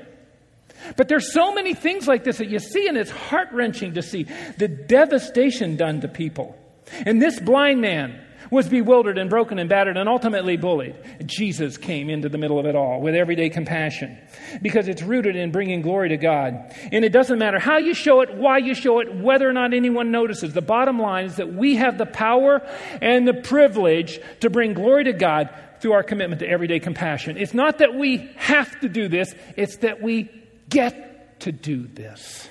But 0.97 1.09
there's 1.09 1.33
so 1.33 1.53
many 1.53 1.75
things 1.75 2.09
like 2.09 2.25
this 2.25 2.39
that 2.39 2.49
you 2.49 2.59
see, 2.59 2.89
and 2.89 2.97
it's 2.97 3.11
heart 3.11 3.49
wrenching 3.53 3.95
to 3.95 4.03
see 4.03 4.27
the 4.59 4.67
devastation 4.67 5.77
done 5.77 6.01
to 6.01 6.09
people. 6.09 6.59
And 7.07 7.21
this 7.21 7.39
blind 7.39 7.81
man, 7.81 8.21
was 8.51 8.69
bewildered 8.69 9.19
and 9.19 9.31
broken 9.31 9.59
and 9.59 9.69
battered 9.69 9.97
and 9.97 10.09
ultimately 10.09 10.57
bullied. 10.57 10.97
Jesus 11.27 11.77
came 11.77 12.11
into 12.11 12.29
the 12.29 12.39
middle 12.39 12.59
of 12.59 12.67
it 12.67 12.75
all 12.75 13.01
with 13.01 13.15
everyday 13.15 13.49
compassion 13.49 14.19
because 14.63 14.89
it's 14.89 15.03
rooted 15.03 15.37
in 15.37 15.53
bringing 15.53 15.83
glory 15.83 16.09
to 16.11 16.17
God. 16.17 16.75
And 16.93 17.05
it 17.05 17.13
doesn't 17.13 17.39
matter 17.39 17.59
how 17.59 17.79
you 17.79 17.95
show 17.95 18.21
it, 18.21 18.35
why 18.35 18.59
you 18.59 18.75
show 18.75 19.01
it, 19.01 19.15
whether 19.15 19.49
or 19.49 19.53
not 19.53 19.73
anyone 19.73 20.11
notices. 20.11 20.53
The 20.53 20.63
bottom 20.63 20.99
line 20.99 21.27
is 21.27 21.37
that 21.37 21.53
we 21.53 21.77
have 21.77 21.99
the 21.99 22.07
power 22.07 22.61
and 23.01 23.27
the 23.27 23.35
privilege 23.35 24.21
to 24.41 24.51
bring 24.51 24.75
glory 24.75 25.05
to 25.05 25.13
God 25.13 25.51
through 25.81 25.93
our 25.93 26.03
commitment 26.03 26.41
to 26.41 26.49
everyday 26.49 26.79
compassion. 26.79 27.37
It's 27.37 27.55
not 27.55 27.79
that 27.79 27.95
we 27.95 28.31
have 28.37 28.81
to 28.81 28.89
do 28.89 29.09
this, 29.09 29.35
it's 29.57 29.79
that 29.79 30.03
we 30.03 30.31
get 30.69 31.41
to 31.41 31.53
do 31.53 31.87
this. 31.87 32.49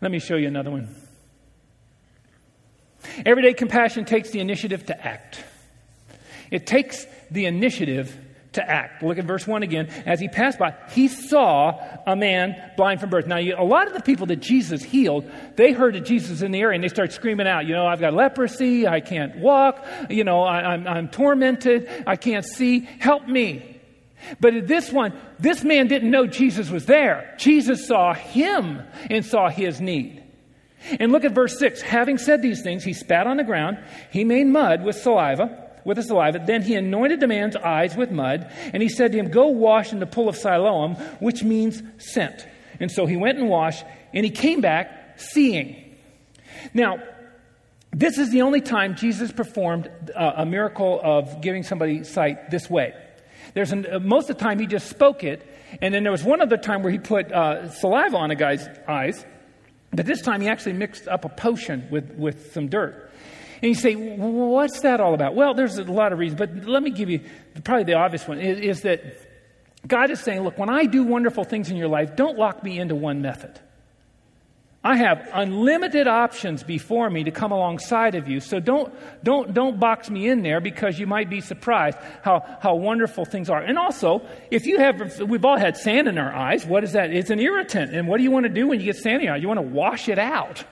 Let 0.00 0.10
me 0.10 0.18
show 0.18 0.36
you 0.36 0.48
another 0.48 0.70
one. 0.70 0.94
Everyday 3.24 3.54
compassion 3.54 4.04
takes 4.04 4.30
the 4.30 4.40
initiative 4.40 4.86
to 4.86 5.06
act. 5.06 5.42
It 6.50 6.66
takes 6.66 7.06
the 7.30 7.46
initiative 7.46 8.16
to 8.52 8.68
act. 8.68 9.02
Look 9.02 9.18
at 9.18 9.24
verse 9.24 9.46
1 9.46 9.62
again. 9.62 9.88
As 10.06 10.20
he 10.20 10.28
passed 10.28 10.58
by, 10.58 10.74
he 10.90 11.08
saw 11.08 11.78
a 12.06 12.16
man 12.16 12.56
blind 12.76 13.00
from 13.00 13.10
birth. 13.10 13.26
Now, 13.26 13.38
you, 13.38 13.54
a 13.56 13.64
lot 13.64 13.86
of 13.86 13.94
the 13.94 14.00
people 14.00 14.26
that 14.26 14.40
Jesus 14.40 14.82
healed, 14.82 15.30
they 15.56 15.72
heard 15.72 15.94
that 15.94 16.04
Jesus 16.04 16.42
in 16.42 16.50
the 16.50 16.60
area 16.60 16.74
and 16.74 16.82
they 16.82 16.88
start 16.88 17.12
screaming 17.12 17.46
out, 17.46 17.66
you 17.66 17.74
know, 17.74 17.86
I've 17.86 18.00
got 18.00 18.14
leprosy, 18.14 18.86
I 18.86 19.00
can't 19.00 19.36
walk, 19.36 19.84
you 20.08 20.24
know, 20.24 20.42
I, 20.42 20.72
I'm, 20.72 20.86
I'm 20.86 21.08
tormented, 21.08 21.88
I 22.06 22.16
can't 22.16 22.44
see, 22.44 22.80
help 22.80 23.26
me. 23.26 23.80
But 24.40 24.66
this 24.66 24.90
one, 24.90 25.12
this 25.38 25.62
man 25.62 25.86
didn't 25.86 26.10
know 26.10 26.26
Jesus 26.26 26.70
was 26.70 26.86
there. 26.86 27.34
Jesus 27.38 27.86
saw 27.86 28.14
him 28.14 28.82
and 29.10 29.24
saw 29.24 29.48
his 29.48 29.80
need. 29.80 30.17
And 30.98 31.12
look 31.12 31.24
at 31.24 31.32
verse 31.32 31.58
6. 31.58 31.82
Having 31.82 32.18
said 32.18 32.42
these 32.42 32.62
things, 32.62 32.84
he 32.84 32.92
spat 32.92 33.26
on 33.26 33.36
the 33.36 33.44
ground, 33.44 33.78
he 34.10 34.24
made 34.24 34.46
mud 34.46 34.84
with 34.84 34.96
saliva, 34.96 35.70
with 35.84 35.96
the 35.96 36.02
saliva. 36.02 36.40
Then 36.44 36.62
he 36.62 36.74
anointed 36.74 37.20
the 37.20 37.26
man's 37.26 37.56
eyes 37.56 37.96
with 37.96 38.10
mud, 38.10 38.50
and 38.72 38.82
he 38.82 38.88
said 38.88 39.12
to 39.12 39.18
him, 39.18 39.30
Go 39.30 39.48
wash 39.48 39.92
in 39.92 40.00
the 40.00 40.06
pool 40.06 40.28
of 40.28 40.36
Siloam, 40.36 40.94
which 41.20 41.42
means 41.42 41.82
sent. 41.98 42.46
And 42.80 42.90
so 42.90 43.06
he 43.06 43.16
went 43.16 43.38
and 43.38 43.48
washed, 43.48 43.84
and 44.12 44.24
he 44.24 44.30
came 44.30 44.60
back 44.60 45.18
seeing. 45.18 45.96
Now, 46.72 46.98
This 47.90 48.18
is 48.18 48.30
the 48.30 48.42
only 48.42 48.60
time 48.60 48.96
Jesus 48.96 49.32
performed 49.32 49.90
uh, 50.14 50.32
a 50.36 50.46
miracle 50.46 51.00
of 51.02 51.40
giving 51.40 51.62
somebody 51.62 52.04
sight 52.04 52.50
this 52.50 52.68
way. 52.68 52.94
There's 53.54 53.72
an, 53.72 53.86
uh, 53.90 53.98
most 53.98 54.28
of 54.28 54.36
the 54.36 54.44
time 54.44 54.58
he 54.58 54.66
just 54.66 54.88
spoke 54.88 55.24
it, 55.24 55.46
and 55.80 55.92
then 55.94 56.02
there 56.02 56.12
was 56.12 56.22
one 56.22 56.40
other 56.40 56.58
time 56.58 56.82
where 56.82 56.92
he 56.92 56.98
put 56.98 57.32
uh, 57.32 57.70
saliva 57.70 58.16
on 58.16 58.30
a 58.30 58.34
guy's 58.34 58.68
eyes, 58.86 59.24
but 59.92 60.06
this 60.06 60.22
time 60.22 60.40
he 60.40 60.48
actually 60.48 60.74
mixed 60.74 61.08
up 61.08 61.24
a 61.24 61.28
potion 61.28 61.88
with, 61.90 62.12
with 62.12 62.52
some 62.52 62.68
dirt. 62.68 63.10
And 63.62 63.70
you 63.70 63.74
say, 63.74 63.94
what's 63.94 64.80
that 64.80 65.00
all 65.00 65.14
about? 65.14 65.34
Well, 65.34 65.54
there's 65.54 65.78
a 65.78 65.84
lot 65.84 66.12
of 66.12 66.18
reasons, 66.18 66.38
but 66.38 66.68
let 66.68 66.82
me 66.82 66.90
give 66.90 67.10
you 67.10 67.20
probably 67.64 67.84
the 67.84 67.94
obvious 67.94 68.26
one 68.28 68.38
is, 68.38 68.60
is 68.60 68.82
that 68.82 69.02
God 69.86 70.10
is 70.10 70.20
saying, 70.20 70.42
look, 70.42 70.58
when 70.58 70.70
I 70.70 70.84
do 70.84 71.04
wonderful 71.04 71.44
things 71.44 71.70
in 71.70 71.76
your 71.76 71.88
life, 71.88 72.14
don't 72.14 72.38
lock 72.38 72.62
me 72.62 72.78
into 72.78 72.94
one 72.94 73.22
method. 73.22 73.58
I 74.84 74.96
have 74.96 75.28
unlimited 75.32 76.06
options 76.06 76.62
before 76.62 77.10
me 77.10 77.24
to 77.24 77.32
come 77.32 77.50
alongside 77.50 78.14
of 78.14 78.28
you. 78.28 78.38
So 78.38 78.60
don't, 78.60 78.94
don't, 79.24 79.52
don't 79.52 79.80
box 79.80 80.08
me 80.08 80.28
in 80.28 80.42
there 80.42 80.60
because 80.60 81.00
you 81.00 81.06
might 81.06 81.28
be 81.28 81.40
surprised 81.40 81.98
how, 82.22 82.58
how 82.60 82.76
wonderful 82.76 83.24
things 83.24 83.50
are. 83.50 83.60
And 83.60 83.76
also, 83.76 84.22
if 84.52 84.66
you 84.66 84.78
have, 84.78 85.20
we've 85.20 85.44
all 85.44 85.58
had 85.58 85.76
sand 85.76 86.06
in 86.06 86.16
our 86.16 86.32
eyes. 86.32 86.64
What 86.64 86.84
is 86.84 86.92
that? 86.92 87.10
It's 87.12 87.30
an 87.30 87.40
irritant. 87.40 87.92
And 87.92 88.06
what 88.06 88.18
do 88.18 88.22
you 88.22 88.30
want 88.30 88.44
to 88.44 88.52
do 88.52 88.68
when 88.68 88.78
you 88.78 88.86
get 88.86 88.96
sand 88.96 89.16
in 89.16 89.22
your 89.22 89.34
eyes? 89.34 89.42
You 89.42 89.48
want 89.48 89.58
to 89.58 89.66
wash 89.66 90.08
it 90.08 90.18
out. 90.18 90.64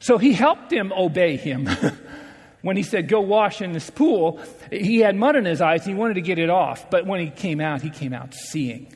So 0.00 0.18
he 0.18 0.32
helped 0.32 0.72
him 0.72 0.92
obey 0.92 1.36
him. 1.36 1.68
when 2.62 2.76
he 2.76 2.82
said, 2.82 3.08
Go 3.08 3.20
wash 3.20 3.62
in 3.62 3.72
this 3.72 3.90
pool, 3.90 4.40
he 4.72 4.98
had 4.98 5.14
mud 5.14 5.36
in 5.36 5.44
his 5.44 5.60
eyes. 5.60 5.84
He 5.84 5.94
wanted 5.94 6.14
to 6.14 6.20
get 6.20 6.40
it 6.40 6.50
off. 6.50 6.90
But 6.90 7.06
when 7.06 7.20
he 7.20 7.30
came 7.30 7.60
out, 7.60 7.80
he 7.80 7.90
came 7.90 8.12
out 8.12 8.34
seeing. 8.34 8.92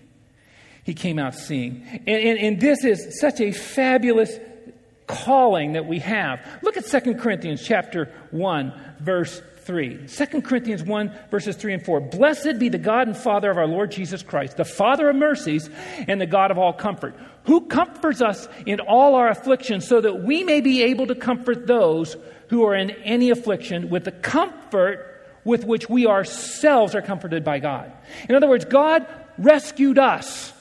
He 0.88 0.94
came 0.94 1.18
out 1.18 1.34
seeing. 1.34 1.86
And, 2.06 2.08
and, 2.08 2.38
and 2.38 2.60
this 2.62 2.82
is 2.82 3.20
such 3.20 3.42
a 3.42 3.52
fabulous 3.52 4.38
calling 5.06 5.74
that 5.74 5.84
we 5.84 5.98
have. 5.98 6.40
Look 6.62 6.78
at 6.78 6.86
2 6.86 7.16
Corinthians 7.16 7.62
chapter 7.62 8.10
1, 8.30 8.72
verse 8.98 9.42
3. 9.64 10.06
2 10.06 10.40
Corinthians 10.40 10.82
1, 10.82 11.12
verses 11.30 11.56
3 11.56 11.74
and 11.74 11.84
4. 11.84 12.00
Blessed 12.00 12.58
be 12.58 12.70
the 12.70 12.78
God 12.78 13.06
and 13.06 13.14
Father 13.14 13.50
of 13.50 13.58
our 13.58 13.66
Lord 13.66 13.90
Jesus 13.90 14.22
Christ, 14.22 14.56
the 14.56 14.64
Father 14.64 15.10
of 15.10 15.16
mercies 15.16 15.68
and 16.06 16.18
the 16.18 16.26
God 16.26 16.50
of 16.50 16.56
all 16.56 16.72
comfort, 16.72 17.14
who 17.44 17.66
comforts 17.66 18.22
us 18.22 18.48
in 18.64 18.80
all 18.80 19.14
our 19.14 19.28
afflictions 19.28 19.86
so 19.86 20.00
that 20.00 20.22
we 20.22 20.42
may 20.42 20.62
be 20.62 20.84
able 20.84 21.06
to 21.08 21.14
comfort 21.14 21.66
those 21.66 22.16
who 22.48 22.64
are 22.64 22.74
in 22.74 22.92
any 23.04 23.28
affliction 23.28 23.90
with 23.90 24.04
the 24.04 24.12
comfort 24.12 25.04
with 25.44 25.66
which 25.66 25.90
we 25.90 26.06
ourselves 26.06 26.94
are 26.94 27.02
comforted 27.02 27.44
by 27.44 27.58
God. 27.58 27.92
In 28.26 28.34
other 28.34 28.48
words, 28.48 28.64
God 28.64 29.06
rescued 29.36 29.98
us. 29.98 30.54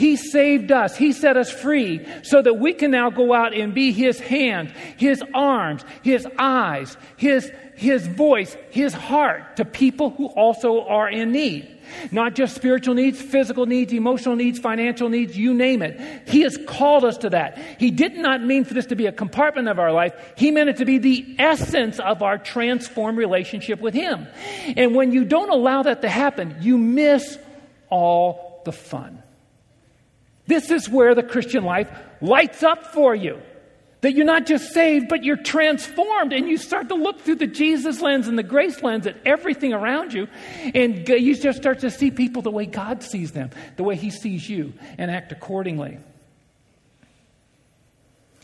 He 0.00 0.16
saved 0.16 0.72
us. 0.72 0.96
He 0.96 1.12
set 1.12 1.36
us 1.36 1.50
free 1.50 2.06
so 2.22 2.40
that 2.40 2.54
we 2.54 2.72
can 2.72 2.90
now 2.90 3.10
go 3.10 3.34
out 3.34 3.52
and 3.52 3.74
be 3.74 3.92
His 3.92 4.18
hand, 4.18 4.72
His 4.96 5.22
arms, 5.34 5.84
His 6.02 6.26
eyes, 6.38 6.96
His, 7.18 7.52
his 7.74 8.06
voice, 8.06 8.56
His 8.70 8.94
heart 8.94 9.56
to 9.56 9.66
people 9.66 10.08
who 10.08 10.28
also 10.28 10.86
are 10.86 11.06
in 11.06 11.32
need. 11.32 11.68
Not 12.12 12.34
just 12.34 12.54
spiritual 12.54 12.94
needs, 12.94 13.20
physical 13.20 13.66
needs, 13.66 13.92
emotional 13.92 14.36
needs, 14.36 14.58
financial 14.58 15.10
needs, 15.10 15.36
you 15.36 15.52
name 15.52 15.82
it. 15.82 16.00
He 16.26 16.40
has 16.42 16.58
called 16.66 17.04
us 17.04 17.18
to 17.18 17.28
that. 17.30 17.58
He 17.78 17.90
did 17.90 18.16
not 18.16 18.42
mean 18.42 18.64
for 18.64 18.72
this 18.72 18.86
to 18.86 18.96
be 18.96 19.04
a 19.04 19.12
compartment 19.12 19.68
of 19.68 19.78
our 19.78 19.92
life. 19.92 20.14
He 20.34 20.50
meant 20.50 20.70
it 20.70 20.78
to 20.78 20.86
be 20.86 20.96
the 20.96 21.36
essence 21.38 21.98
of 21.98 22.22
our 22.22 22.38
transformed 22.38 23.18
relationship 23.18 23.80
with 23.80 23.92
Him. 23.92 24.26
And 24.78 24.94
when 24.94 25.12
you 25.12 25.26
don't 25.26 25.50
allow 25.50 25.82
that 25.82 26.00
to 26.00 26.08
happen, 26.08 26.56
you 26.62 26.78
miss 26.78 27.38
all 27.90 28.62
the 28.64 28.72
fun. 28.72 29.19
This 30.50 30.72
is 30.72 30.88
where 30.88 31.14
the 31.14 31.22
Christian 31.22 31.62
life 31.62 31.88
lights 32.20 32.64
up 32.64 32.92
for 32.92 33.14
you. 33.14 33.40
That 34.00 34.14
you're 34.14 34.26
not 34.26 34.46
just 34.46 34.72
saved, 34.72 35.08
but 35.08 35.22
you're 35.22 35.36
transformed 35.36 36.32
and 36.32 36.48
you 36.48 36.56
start 36.56 36.88
to 36.88 36.96
look 36.96 37.20
through 37.20 37.36
the 37.36 37.46
Jesus 37.46 38.00
lens 38.00 38.26
and 38.26 38.36
the 38.36 38.42
grace 38.42 38.82
lens 38.82 39.06
at 39.06 39.16
everything 39.24 39.72
around 39.72 40.12
you. 40.12 40.26
And 40.74 41.08
you 41.08 41.36
just 41.36 41.58
start 41.58 41.78
to 41.80 41.90
see 41.90 42.10
people 42.10 42.42
the 42.42 42.50
way 42.50 42.66
God 42.66 43.04
sees 43.04 43.30
them, 43.30 43.50
the 43.76 43.84
way 43.84 43.94
He 43.94 44.10
sees 44.10 44.50
you, 44.50 44.72
and 44.98 45.08
act 45.08 45.30
accordingly. 45.30 45.98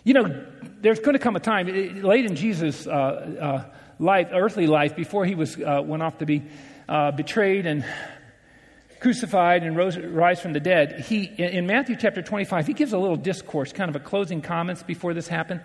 You 0.05 0.15
know, 0.15 0.47
there's 0.83 1.01
going 1.01 1.15
to 1.15 1.19
come 1.19 1.35
a 1.35 1.41
time, 1.41 1.67
late 2.03 2.25
in 2.25 2.37
Jesus' 2.37 2.87
uh, 2.87 2.91
uh, 2.93 3.65
life, 3.99 4.29
earthly 4.31 4.69
life, 4.69 4.95
before 4.95 5.25
he 5.25 5.35
was, 5.35 5.57
uh, 5.57 5.83
went 5.85 6.05
off 6.05 6.19
to 6.19 6.27
be 6.27 6.45
uh, 6.89 7.11
betrayed 7.11 7.67
and 7.67 7.85
crucified 9.01 9.63
and 9.63 9.77
rose, 9.77 9.99
rise 9.99 10.41
from 10.41 10.53
the 10.53 10.61
dead, 10.61 11.01
he, 11.01 11.25
in 11.25 11.67
Matthew 11.67 11.97
chapter 11.97 12.23
25, 12.23 12.67
he 12.67 12.73
gives 12.73 12.93
a 12.93 12.99
little 12.99 13.17
discourse, 13.17 13.73
kind 13.73 13.89
of 13.89 13.97
a 13.97 14.01
closing 14.01 14.41
comments 14.41 14.83
before 14.83 15.15
this 15.15 15.29
happened. 15.29 15.61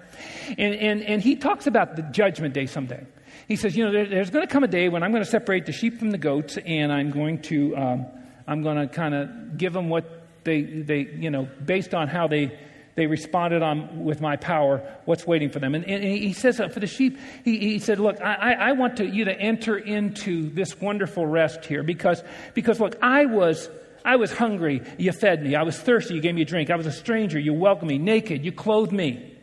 And, 0.58 0.76
and, 0.76 1.02
and 1.04 1.22
he 1.22 1.36
talks 1.36 1.68
about 1.68 1.96
the 1.96 2.02
judgment 2.04 2.54
day 2.54 2.66
someday. 2.66 3.06
He 3.48 3.56
says, 3.56 3.76
you 3.76 3.86
know, 3.86 3.92
there, 3.92 4.06
there's 4.06 4.30
going 4.30 4.46
to 4.46 4.52
come 4.52 4.64
a 4.64 4.68
day 4.68 4.90
when 4.90 5.04
I'm 5.04 5.12
going 5.12 5.24
to 5.24 5.30
separate 5.30 5.66
the 5.66 5.72
sheep 5.72 6.00
from 6.00 6.12
the 6.12 6.18
goats 6.18 6.58
and 6.66 6.92
I'm 6.92 7.12
going 7.12 7.42
to, 7.44 7.76
um, 7.76 8.06
I'm 8.48 8.64
going 8.64 8.78
to 8.78 8.88
kind 8.88 9.14
of 9.14 9.58
give 9.58 9.74
them 9.74 9.90
what 9.90 10.06
they, 10.44 10.62
they, 10.62 11.00
you 11.00 11.30
know, 11.30 11.48
based 11.66 11.94
on 11.94 12.08
how 12.08 12.28
they, 12.28 12.58
they 12.96 13.08
responded 13.08 13.62
on 13.62 14.04
with 14.04 14.22
my 14.22 14.36
power 14.36 14.82
what's 15.06 15.26
waiting 15.26 15.50
for 15.50 15.60
them? 15.60 15.76
And, 15.76 15.86
and 15.86 16.04
he 16.04 16.34
says 16.34 16.58
for 16.58 16.80
the 16.80 16.88
sheep 16.88 17.18
he, 17.44 17.58
he 17.58 17.80
said 17.80 18.00
look 18.00 18.22
I, 18.22 18.54
I 18.54 18.72
want 18.74 18.98
to, 18.98 19.06
you 19.06 19.26
to 19.26 19.40
enter 19.40 19.78
into 19.78 20.50
this 20.50 20.80
wonderful 20.80 21.26
rest 21.26 21.66
here 21.66 21.84
because 21.84 22.24
because 22.54 22.80
look 22.80 22.98
i 23.02 23.26
was 23.26 23.70
i 24.04 24.16
was 24.16 24.32
hungry. 24.32 24.82
You 24.98 25.12
fed 25.12 25.44
me. 25.44 25.56
I 25.56 25.64
was 25.64 25.78
thirsty. 25.78 26.16
You 26.16 26.22
gave 26.22 26.36
me 26.36 26.42
a 26.42 26.46
drink. 26.46 26.70
I 26.70 26.76
was 26.76 26.88
a 26.88 26.92
stranger. 26.92 27.40
You 27.40 27.54
welcomed 27.54 27.90
me. 27.92 27.98
Naked. 27.98 28.44
You 28.44 28.52
clothed 28.52 28.92
me. 28.92 29.38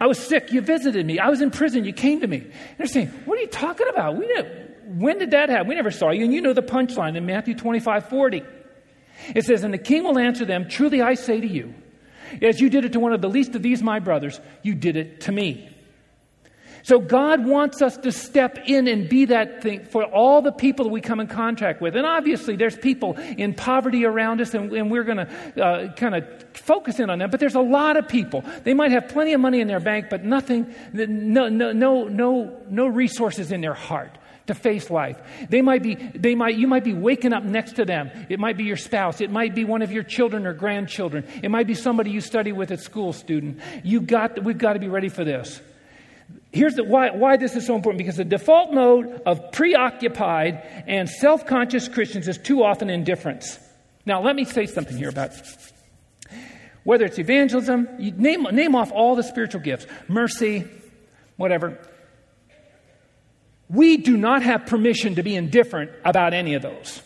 I 0.00 0.06
was 0.06 0.18
sick. 0.18 0.52
You 0.52 0.60
visited 0.60 1.04
me. 1.04 1.18
I 1.18 1.28
was 1.28 1.40
in 1.40 1.50
prison. 1.50 1.84
You 1.84 1.92
came 1.92 2.20
to 2.20 2.26
me. 2.26 2.38
And 2.38 2.78
they're 2.78 2.86
saying 2.86 3.08
what 3.24 3.38
are 3.38 3.42
you 3.42 3.48
talking 3.48 3.88
about? 3.88 4.16
We 4.16 4.26
didn't, 4.26 4.98
when 5.00 5.18
did 5.18 5.32
that 5.32 5.48
happen? 5.48 5.68
We 5.68 5.74
never 5.74 5.90
saw 5.90 6.10
you. 6.10 6.24
And 6.24 6.32
you 6.32 6.40
know 6.40 6.52
the 6.52 6.62
punchline 6.62 7.16
in 7.16 7.26
matthew 7.26 7.54
25 7.54 8.08
40 8.08 8.42
it 9.34 9.44
says 9.44 9.64
and 9.64 9.72
the 9.72 9.78
king 9.78 10.04
will 10.04 10.18
answer 10.18 10.44
them 10.44 10.68
truly 10.68 11.00
i 11.00 11.14
say 11.14 11.40
to 11.40 11.46
you 11.46 11.74
as 12.42 12.60
you 12.60 12.70
did 12.70 12.84
it 12.84 12.92
to 12.92 13.00
one 13.00 13.12
of 13.12 13.20
the 13.20 13.28
least 13.28 13.54
of 13.54 13.62
these, 13.62 13.82
my 13.82 13.98
brothers, 13.98 14.40
you 14.62 14.74
did 14.74 14.96
it 14.96 15.22
to 15.22 15.32
me. 15.32 15.70
So 16.84 16.98
God 16.98 17.46
wants 17.46 17.80
us 17.80 17.96
to 17.98 18.12
step 18.12 18.58
in 18.66 18.88
and 18.88 19.08
be 19.08 19.24
that 19.26 19.62
thing 19.62 19.86
for 19.86 20.04
all 20.04 20.42
the 20.42 20.52
people 20.52 20.84
that 20.84 20.90
we 20.90 21.00
come 21.00 21.18
in 21.18 21.28
contact 21.28 21.80
with. 21.80 21.96
And 21.96 22.04
obviously, 22.04 22.56
there's 22.56 22.76
people 22.76 23.14
in 23.14 23.54
poverty 23.54 24.04
around 24.04 24.42
us, 24.42 24.52
and, 24.52 24.70
and 24.70 24.90
we're 24.90 25.04
going 25.04 25.16
to 25.16 25.64
uh, 25.64 25.94
kind 25.94 26.14
of 26.14 26.26
focus 26.52 27.00
in 27.00 27.08
on 27.08 27.20
them. 27.20 27.30
But 27.30 27.40
there's 27.40 27.54
a 27.54 27.60
lot 27.60 27.96
of 27.96 28.06
people. 28.06 28.44
They 28.64 28.74
might 28.74 28.90
have 28.90 29.08
plenty 29.08 29.32
of 29.32 29.40
money 29.40 29.60
in 29.60 29.66
their 29.66 29.80
bank, 29.80 30.08
but 30.10 30.24
nothing, 30.24 30.74
no, 30.92 31.48
no, 31.48 31.72
no, 31.72 32.04
no, 32.04 32.60
no 32.68 32.86
resources 32.86 33.50
in 33.50 33.62
their 33.62 33.72
heart 33.72 34.18
to 34.46 34.54
face 34.54 34.90
life. 34.90 35.18
They 35.48 35.62
might 35.62 35.82
be, 35.82 35.94
they 35.94 36.34
might, 36.34 36.56
you 36.56 36.66
might 36.66 36.84
be 36.84 36.92
waking 36.92 37.32
up 37.32 37.44
next 37.44 37.76
to 37.76 37.84
them. 37.84 38.10
It 38.28 38.38
might 38.38 38.56
be 38.56 38.64
your 38.64 38.76
spouse. 38.76 39.20
It 39.20 39.30
might 39.30 39.54
be 39.54 39.64
one 39.64 39.82
of 39.82 39.90
your 39.90 40.02
children 40.02 40.46
or 40.46 40.52
grandchildren. 40.52 41.26
It 41.42 41.50
might 41.50 41.66
be 41.66 41.74
somebody 41.74 42.10
you 42.10 42.20
study 42.20 42.52
with 42.52 42.70
at 42.70 42.80
school 42.80 43.12
student. 43.12 43.60
You 43.82 44.00
got, 44.00 44.42
we've 44.42 44.58
got 44.58 44.74
to 44.74 44.78
be 44.78 44.88
ready 44.88 45.08
for 45.08 45.24
this. 45.24 45.60
Here's 46.52 46.74
the, 46.74 46.84
why, 46.84 47.10
why 47.10 47.36
this 47.36 47.56
is 47.56 47.66
so 47.66 47.74
important 47.74 47.98
because 47.98 48.16
the 48.16 48.24
default 48.24 48.72
mode 48.72 49.22
of 49.26 49.50
preoccupied 49.50 50.62
and 50.86 51.08
self 51.08 51.46
conscious 51.46 51.88
Christians 51.88 52.28
is 52.28 52.38
too 52.38 52.62
often 52.62 52.90
indifference. 52.90 53.58
Now, 54.06 54.22
let 54.22 54.36
me 54.36 54.44
say 54.44 54.66
something 54.66 54.96
here 54.96 55.08
about 55.08 55.32
whether 56.84 57.06
it's 57.06 57.18
evangelism, 57.18 57.88
name, 57.98 58.42
name 58.52 58.74
off 58.74 58.92
all 58.92 59.16
the 59.16 59.22
spiritual 59.22 59.62
gifts 59.62 59.86
mercy, 60.06 60.64
whatever. 61.36 61.78
We 63.68 63.96
do 63.96 64.16
not 64.16 64.42
have 64.42 64.66
permission 64.66 65.14
to 65.16 65.22
be 65.22 65.36
indifferent 65.36 65.90
about 66.04 66.34
any 66.34 66.54
of 66.54 66.62
those. 66.62 67.02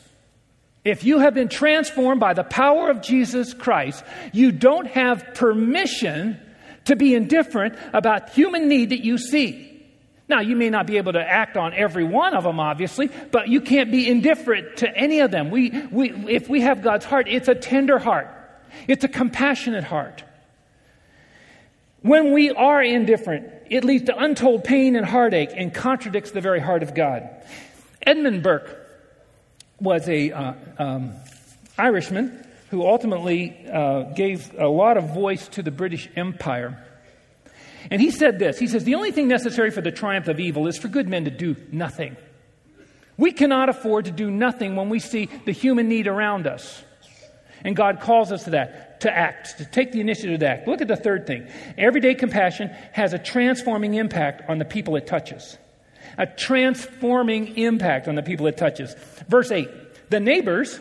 If 0.85 1.05
you 1.05 1.19
have 1.19 1.35
been 1.35 1.49
transformed 1.49 2.21
by 2.21 2.35
the 2.35 2.45
power 2.45 2.91
of 2.91 3.03
Jesus 3.03 3.53
Christ, 3.53 4.05
you 4.33 4.53
don't 4.53 4.87
have 4.87 5.35
permission 5.35 6.41
to 6.87 6.97
be 6.97 7.15
indifferent 7.15 7.77
about 7.93 8.31
human 8.31 8.69
need 8.69 8.91
that 8.91 9.05
you 9.05 9.19
see. 9.19 9.67
Now, 10.29 10.41
you 10.41 10.57
may 10.57 10.69
not 10.69 10.87
be 10.87 10.99
able 10.99 11.13
to 11.13 11.21
act 11.21 11.57
on 11.57 11.73
every 11.75 12.05
one 12.05 12.35
of 12.35 12.45
them, 12.45 12.61
obviously, 12.61 13.09
but 13.31 13.49
you 13.49 13.61
can't 13.61 13.91
be 13.91 14.09
indifferent 14.09 14.79
to 14.79 14.97
any 14.97 15.21
of 15.21 15.31
them. 15.31 15.51
We, 15.51 15.71
we, 15.91 16.11
if 16.29 16.49
we 16.49 16.61
have 16.61 16.83
God's 16.83 17.05
heart, 17.05 17.29
it's 17.29 17.49
a 17.49 17.55
tender 17.55 17.99
heart, 17.99 18.29
it's 18.87 19.05
a 19.05 19.09
compassionate 19.09 19.85
heart. 19.85 20.25
When 22.03 22.33
we 22.33 22.51
are 22.51 22.83
indifferent, 22.83 23.58
it 23.71 23.85
leads 23.85 24.07
to 24.07 24.17
untold 24.17 24.65
pain 24.65 24.97
and 24.97 25.05
heartache 25.07 25.51
and 25.55 25.73
contradicts 25.73 26.31
the 26.31 26.41
very 26.41 26.61
heart 26.61 26.83
of 26.83 26.95
God. 26.95 27.29
Edmund 28.03 28.43
Burke 28.43 28.87
was 29.81 30.09
a 30.09 30.33
uh, 30.33 30.55
um, 30.79 31.13
Irishman 31.77 32.47
who 32.71 32.87
ultimately 32.87 33.57
uh, 33.71 34.03
gave 34.15 34.55
a 34.59 34.69
lot 34.69 34.97
of 34.97 35.15
voice 35.15 35.49
to 35.49 35.63
the 35.63 35.71
British 35.71 36.09
Empire. 36.17 36.85
And 37.91 38.01
he 38.01 38.11
said 38.11 38.39
this 38.39 38.59
He 38.59 38.67
says, 38.67 38.85
The 38.85 38.95
only 38.95 39.13
thing 39.13 39.29
necessary 39.29 39.71
for 39.71 39.81
the 39.81 39.93
triumph 39.93 40.29
of 40.29 40.41
evil 40.41 40.67
is 40.67 40.79
for 40.79 40.89
good 40.89 41.09
men 41.09 41.25
to 41.25 41.31
do 41.31 41.57
nothing. 41.73 42.17
We 43.17 43.33
cannot 43.33 43.69
afford 43.69 44.05
to 44.05 44.13
do 44.13 44.31
nothing 44.31 44.77
when 44.77 44.91
we 44.91 45.01
see 45.01 45.27
the 45.45 45.53
human 45.53 45.89
need 45.89 46.07
around 46.07 46.47
us. 46.47 46.85
And 47.65 47.75
God 47.75 48.01
calls 48.01 48.31
us 48.31 48.45
to 48.45 48.51
that. 48.51 48.88
To 49.01 49.17
act, 49.17 49.59
to 49.59 49.65
take 49.65 49.93
the 49.93 50.01
initiative 50.01 50.41
to 50.41 50.49
act. 50.49 50.69
Look 50.69 50.81
at 50.81 50.89
the 50.89 50.97
third 50.97 51.27
thing. 51.27 51.49
Everyday 51.77 52.15
compassion 52.15 52.69
has 52.93 53.13
a 53.13 53.19
transforming 53.19 53.95
impact 53.95 54.49
on 54.49 54.59
the 54.59 54.65
people 54.65 54.97
it 54.97 55.07
touches. 55.07 55.59
A 56.17 56.27
transforming 56.27 57.57
impact 57.57 58.09
on 58.09 58.15
the 58.15 58.23
people 58.23 58.47
it 58.47 58.57
touches. 58.57 58.95
Verse 59.29 59.51
8 59.51 59.69
The 60.11 60.21
neighbors 60.21 60.81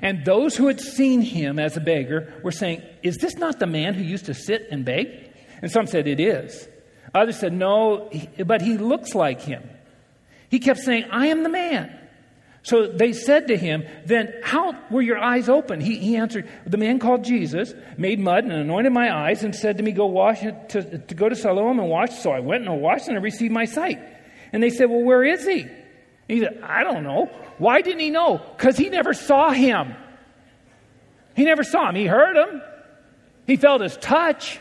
and 0.00 0.24
those 0.24 0.56
who 0.56 0.68
had 0.68 0.80
seen 0.80 1.22
him 1.22 1.58
as 1.58 1.76
a 1.76 1.80
beggar 1.80 2.32
were 2.42 2.52
saying, 2.52 2.82
Is 3.02 3.18
this 3.18 3.36
not 3.36 3.58
the 3.58 3.66
man 3.66 3.94
who 3.94 4.02
used 4.02 4.26
to 4.26 4.34
sit 4.34 4.68
and 4.70 4.84
beg? 4.84 5.30
And 5.60 5.70
some 5.70 5.86
said, 5.86 6.06
It 6.06 6.20
is. 6.20 6.68
Others 7.14 7.38
said, 7.38 7.52
No, 7.52 8.10
but 8.44 8.62
he 8.62 8.78
looks 8.78 9.14
like 9.14 9.40
him. 9.42 9.68
He 10.50 10.60
kept 10.60 10.80
saying, 10.80 11.04
I 11.10 11.26
am 11.28 11.42
the 11.42 11.48
man. 11.48 11.98
So 12.64 12.86
they 12.86 13.12
said 13.12 13.48
to 13.48 13.56
him, 13.56 13.84
Then 14.06 14.32
how 14.42 14.76
were 14.88 15.02
your 15.02 15.18
eyes 15.18 15.48
open? 15.48 15.80
He, 15.80 15.98
he 15.98 16.16
answered, 16.16 16.48
The 16.64 16.76
man 16.76 17.00
called 17.00 17.24
Jesus 17.24 17.74
made 17.98 18.20
mud 18.20 18.44
and 18.44 18.52
anointed 18.52 18.92
my 18.92 19.12
eyes 19.14 19.42
and 19.42 19.54
said 19.54 19.78
to 19.78 19.82
me, 19.82 19.90
Go 19.90 20.06
wash 20.06 20.42
it 20.44 20.68
to, 20.70 20.98
to 20.98 21.14
go 21.14 21.28
to 21.28 21.34
Siloam 21.34 21.80
and 21.80 21.88
wash. 21.88 22.18
So 22.18 22.30
I 22.30 22.40
went 22.40 22.62
and 22.62 22.70
I 22.70 22.76
washed 22.76 23.08
and 23.08 23.16
I 23.16 23.20
received 23.20 23.52
my 23.52 23.64
sight. 23.64 24.00
And 24.52 24.62
they 24.62 24.70
said, 24.70 24.88
Well, 24.88 25.02
where 25.02 25.24
is 25.24 25.44
he? 25.44 25.62
And 25.62 25.72
he 26.28 26.40
said, 26.40 26.60
I 26.62 26.84
don't 26.84 27.02
know. 27.02 27.26
Why 27.58 27.80
didn't 27.80 28.00
he 28.00 28.10
know? 28.10 28.38
Because 28.38 28.76
he 28.76 28.88
never 28.88 29.12
saw 29.12 29.50
him. 29.50 29.96
He 31.34 31.44
never 31.44 31.64
saw 31.64 31.88
him. 31.88 31.96
He 31.96 32.06
heard 32.06 32.36
him. 32.36 32.62
He 33.46 33.56
felt 33.56 33.80
his 33.80 33.96
touch. 33.96 34.60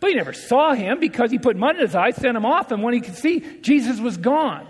But 0.00 0.10
he 0.10 0.16
never 0.16 0.32
saw 0.32 0.74
him 0.74 0.98
because 0.98 1.30
he 1.30 1.38
put 1.38 1.56
mud 1.56 1.76
in 1.76 1.82
his 1.82 1.94
eyes, 1.94 2.16
sent 2.16 2.36
him 2.36 2.44
off, 2.44 2.72
and 2.72 2.82
when 2.82 2.92
he 2.92 3.00
could 3.00 3.14
see, 3.14 3.40
Jesus 3.60 4.00
was 4.00 4.16
gone. 4.16 4.68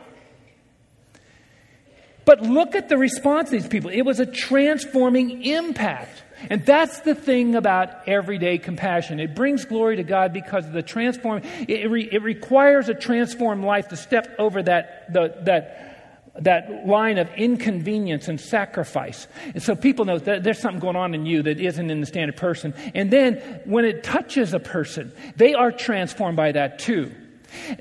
But 2.24 2.42
look 2.42 2.74
at 2.74 2.88
the 2.88 2.96
response 2.96 3.48
of 3.48 3.52
these 3.52 3.68
people. 3.68 3.90
It 3.90 4.02
was 4.02 4.20
a 4.20 4.26
transforming 4.26 5.44
impact. 5.44 6.22
And 6.50 6.64
that's 6.64 7.00
the 7.00 7.14
thing 7.14 7.54
about 7.54 8.08
everyday 8.08 8.58
compassion. 8.58 9.20
It 9.20 9.34
brings 9.34 9.64
glory 9.64 9.96
to 9.96 10.02
God 10.02 10.32
because 10.32 10.66
of 10.66 10.72
the 10.72 10.82
transform. 10.82 11.42
It, 11.68 11.90
re, 11.90 12.08
it 12.10 12.22
requires 12.22 12.88
a 12.88 12.94
transformed 12.94 13.64
life 13.64 13.88
to 13.88 13.96
step 13.96 14.34
over 14.38 14.62
that, 14.62 15.12
the, 15.12 15.34
that, 15.42 16.32
that 16.40 16.86
line 16.86 17.18
of 17.18 17.30
inconvenience 17.34 18.28
and 18.28 18.40
sacrifice. 18.40 19.26
And 19.54 19.62
so 19.62 19.74
people 19.74 20.04
know 20.04 20.18
that 20.18 20.42
there's 20.42 20.58
something 20.58 20.80
going 20.80 20.96
on 20.96 21.14
in 21.14 21.24
you 21.24 21.42
that 21.42 21.60
isn't 21.60 21.90
in 21.90 22.00
the 22.00 22.06
standard 22.06 22.36
person. 22.36 22.74
And 22.94 23.10
then 23.10 23.36
when 23.64 23.84
it 23.84 24.02
touches 24.02 24.52
a 24.52 24.60
person, 24.60 25.12
they 25.36 25.54
are 25.54 25.72
transformed 25.72 26.36
by 26.36 26.52
that 26.52 26.78
too. 26.78 27.14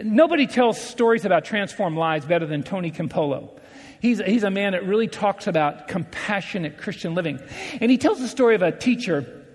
Nobody 0.02 0.48
tells 0.48 0.80
stories 0.80 1.26
about 1.26 1.46
transformed 1.46 1.98
lives 1.98 2.26
better 2.26 2.46
than 2.46 2.64
Tony 2.64 2.92
Campolo. 2.92 3.50
He's, 4.04 4.20
he's 4.20 4.44
a 4.44 4.52
man 4.52 4.74
that 4.74 4.86
really 4.86 5.08
talks 5.08 5.48
about 5.48 5.88
compassionate 5.88 6.78
Christian 6.78 7.16
living. 7.16 7.40
And 7.80 7.90
he 7.90 7.98
tells 7.98 8.20
the 8.20 8.28
story 8.28 8.54
of 8.54 8.62
a 8.62 8.70
teacher. 8.70 9.46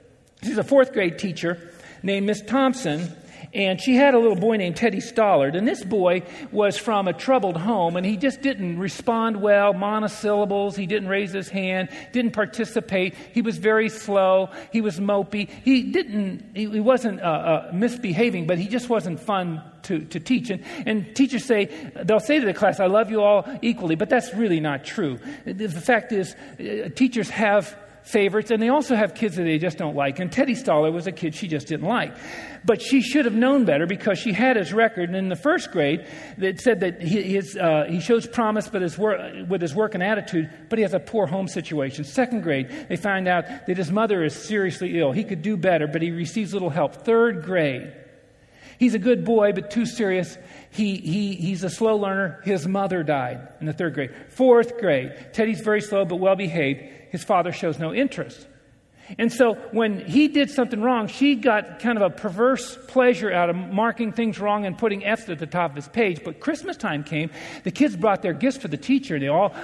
She's 0.42 0.56
a 0.56 0.64
fourth 0.64 0.94
grade 0.94 1.18
teacher 1.18 1.70
named 2.02 2.26
Miss 2.26 2.40
Thompson. 2.40 3.14
And 3.54 3.80
she 3.80 3.96
had 3.96 4.14
a 4.14 4.18
little 4.18 4.36
boy 4.36 4.56
named 4.56 4.76
Teddy 4.76 5.00
Stollard. 5.00 5.56
And 5.56 5.66
this 5.66 5.82
boy 5.82 6.22
was 6.52 6.76
from 6.76 7.08
a 7.08 7.12
troubled 7.12 7.56
home, 7.56 7.96
and 7.96 8.04
he 8.04 8.16
just 8.16 8.42
didn't 8.42 8.78
respond 8.78 9.40
well, 9.40 9.72
monosyllables. 9.72 10.76
He 10.76 10.86
didn't 10.86 11.08
raise 11.08 11.32
his 11.32 11.48
hand, 11.48 11.88
didn't 12.12 12.32
participate. 12.32 13.14
He 13.32 13.42
was 13.42 13.58
very 13.58 13.88
slow. 13.88 14.50
He 14.70 14.80
was 14.80 15.00
mopey. 15.00 15.48
He 15.48 15.82
didn't, 15.84 16.44
he, 16.54 16.68
he 16.68 16.80
wasn't 16.80 17.20
uh, 17.20 17.24
uh, 17.24 17.70
misbehaving, 17.72 18.46
but 18.46 18.58
he 18.58 18.68
just 18.68 18.88
wasn't 18.88 19.18
fun 19.18 19.62
to, 19.84 20.00
to 20.00 20.20
teach. 20.20 20.50
And, 20.50 20.62
and 20.86 21.16
teachers 21.16 21.44
say, 21.44 21.66
they'll 22.04 22.20
say 22.20 22.38
to 22.38 22.46
the 22.46 22.54
class, 22.54 22.80
I 22.80 22.86
love 22.86 23.10
you 23.10 23.22
all 23.22 23.48
equally, 23.62 23.94
but 23.94 24.10
that's 24.10 24.34
really 24.34 24.60
not 24.60 24.84
true. 24.84 25.18
The 25.44 25.68
fact 25.68 26.12
is, 26.12 26.34
uh, 26.60 26.90
teachers 26.94 27.30
have 27.30 27.76
favorites, 28.02 28.50
and 28.50 28.62
they 28.62 28.68
also 28.68 28.94
have 28.94 29.14
kids 29.14 29.36
that 29.36 29.44
they 29.44 29.58
just 29.58 29.78
don't 29.78 29.94
like. 29.94 30.18
And 30.18 30.30
Teddy 30.30 30.54
Stoller 30.54 30.90
was 30.90 31.06
a 31.06 31.12
kid 31.12 31.34
she 31.34 31.48
just 31.48 31.66
didn't 31.66 31.86
like. 31.86 32.16
But 32.64 32.82
she 32.82 33.02
should 33.02 33.24
have 33.24 33.34
known 33.34 33.64
better 33.64 33.86
because 33.86 34.18
she 34.18 34.32
had 34.32 34.56
his 34.56 34.72
record. 34.72 35.10
And 35.10 35.16
in 35.16 35.28
the 35.28 35.36
first 35.36 35.70
grade, 35.70 36.06
it 36.38 36.60
said 36.60 36.80
that 36.80 37.02
he, 37.02 37.22
his, 37.22 37.56
uh, 37.56 37.84
he 37.88 38.00
shows 38.00 38.26
promise 38.26 38.68
but 38.68 38.82
his 38.82 38.98
work, 38.98 39.48
with 39.48 39.62
his 39.62 39.74
work 39.74 39.94
and 39.94 40.02
attitude, 40.02 40.50
but 40.68 40.78
he 40.78 40.82
has 40.82 40.94
a 40.94 41.00
poor 41.00 41.26
home 41.26 41.48
situation. 41.48 42.04
Second 42.04 42.42
grade, 42.42 42.86
they 42.88 42.96
find 42.96 43.28
out 43.28 43.44
that 43.66 43.76
his 43.76 43.90
mother 43.90 44.24
is 44.24 44.34
seriously 44.34 44.98
ill. 44.98 45.12
He 45.12 45.24
could 45.24 45.42
do 45.42 45.56
better, 45.56 45.86
but 45.86 46.02
he 46.02 46.10
receives 46.10 46.52
little 46.52 46.70
help. 46.70 47.04
Third 47.04 47.44
grade, 47.44 47.92
He's 48.78 48.94
a 48.94 48.98
good 48.98 49.24
boy, 49.24 49.52
but 49.52 49.72
too 49.72 49.84
serious. 49.84 50.38
He, 50.70 50.96
he, 50.96 51.34
he's 51.34 51.64
a 51.64 51.70
slow 51.70 51.96
learner. 51.96 52.40
His 52.44 52.66
mother 52.66 53.02
died 53.02 53.48
in 53.60 53.66
the 53.66 53.72
third 53.72 53.94
grade. 53.94 54.14
Fourth 54.28 54.78
grade, 54.78 55.32
Teddy's 55.32 55.60
very 55.60 55.80
slow 55.80 56.04
but 56.04 56.16
well 56.16 56.36
behaved. 56.36 56.82
His 57.10 57.24
father 57.24 57.52
shows 57.52 57.78
no 57.78 57.92
interest. 57.92 58.46
And 59.16 59.32
so 59.32 59.54
when 59.72 60.04
he 60.04 60.28
did 60.28 60.50
something 60.50 60.82
wrong, 60.82 61.08
she 61.08 61.34
got 61.34 61.78
kind 61.78 61.96
of 61.96 62.02
a 62.02 62.14
perverse 62.14 62.78
pleasure 62.88 63.32
out 63.32 63.48
of 63.48 63.56
marking 63.56 64.12
things 64.12 64.38
wrong 64.38 64.66
and 64.66 64.76
putting 64.76 65.02
F's 65.02 65.30
at 65.30 65.38
the 65.38 65.46
top 65.46 65.70
of 65.70 65.76
his 65.76 65.88
page. 65.88 66.22
But 66.22 66.40
Christmas 66.40 66.76
time 66.76 67.04
came, 67.04 67.30
the 67.64 67.70
kids 67.70 67.96
brought 67.96 68.20
their 68.20 68.34
gifts 68.34 68.58
for 68.58 68.68
the 68.68 68.76
teacher. 68.76 69.14
And 69.14 69.22
they 69.22 69.28
all 69.28 69.54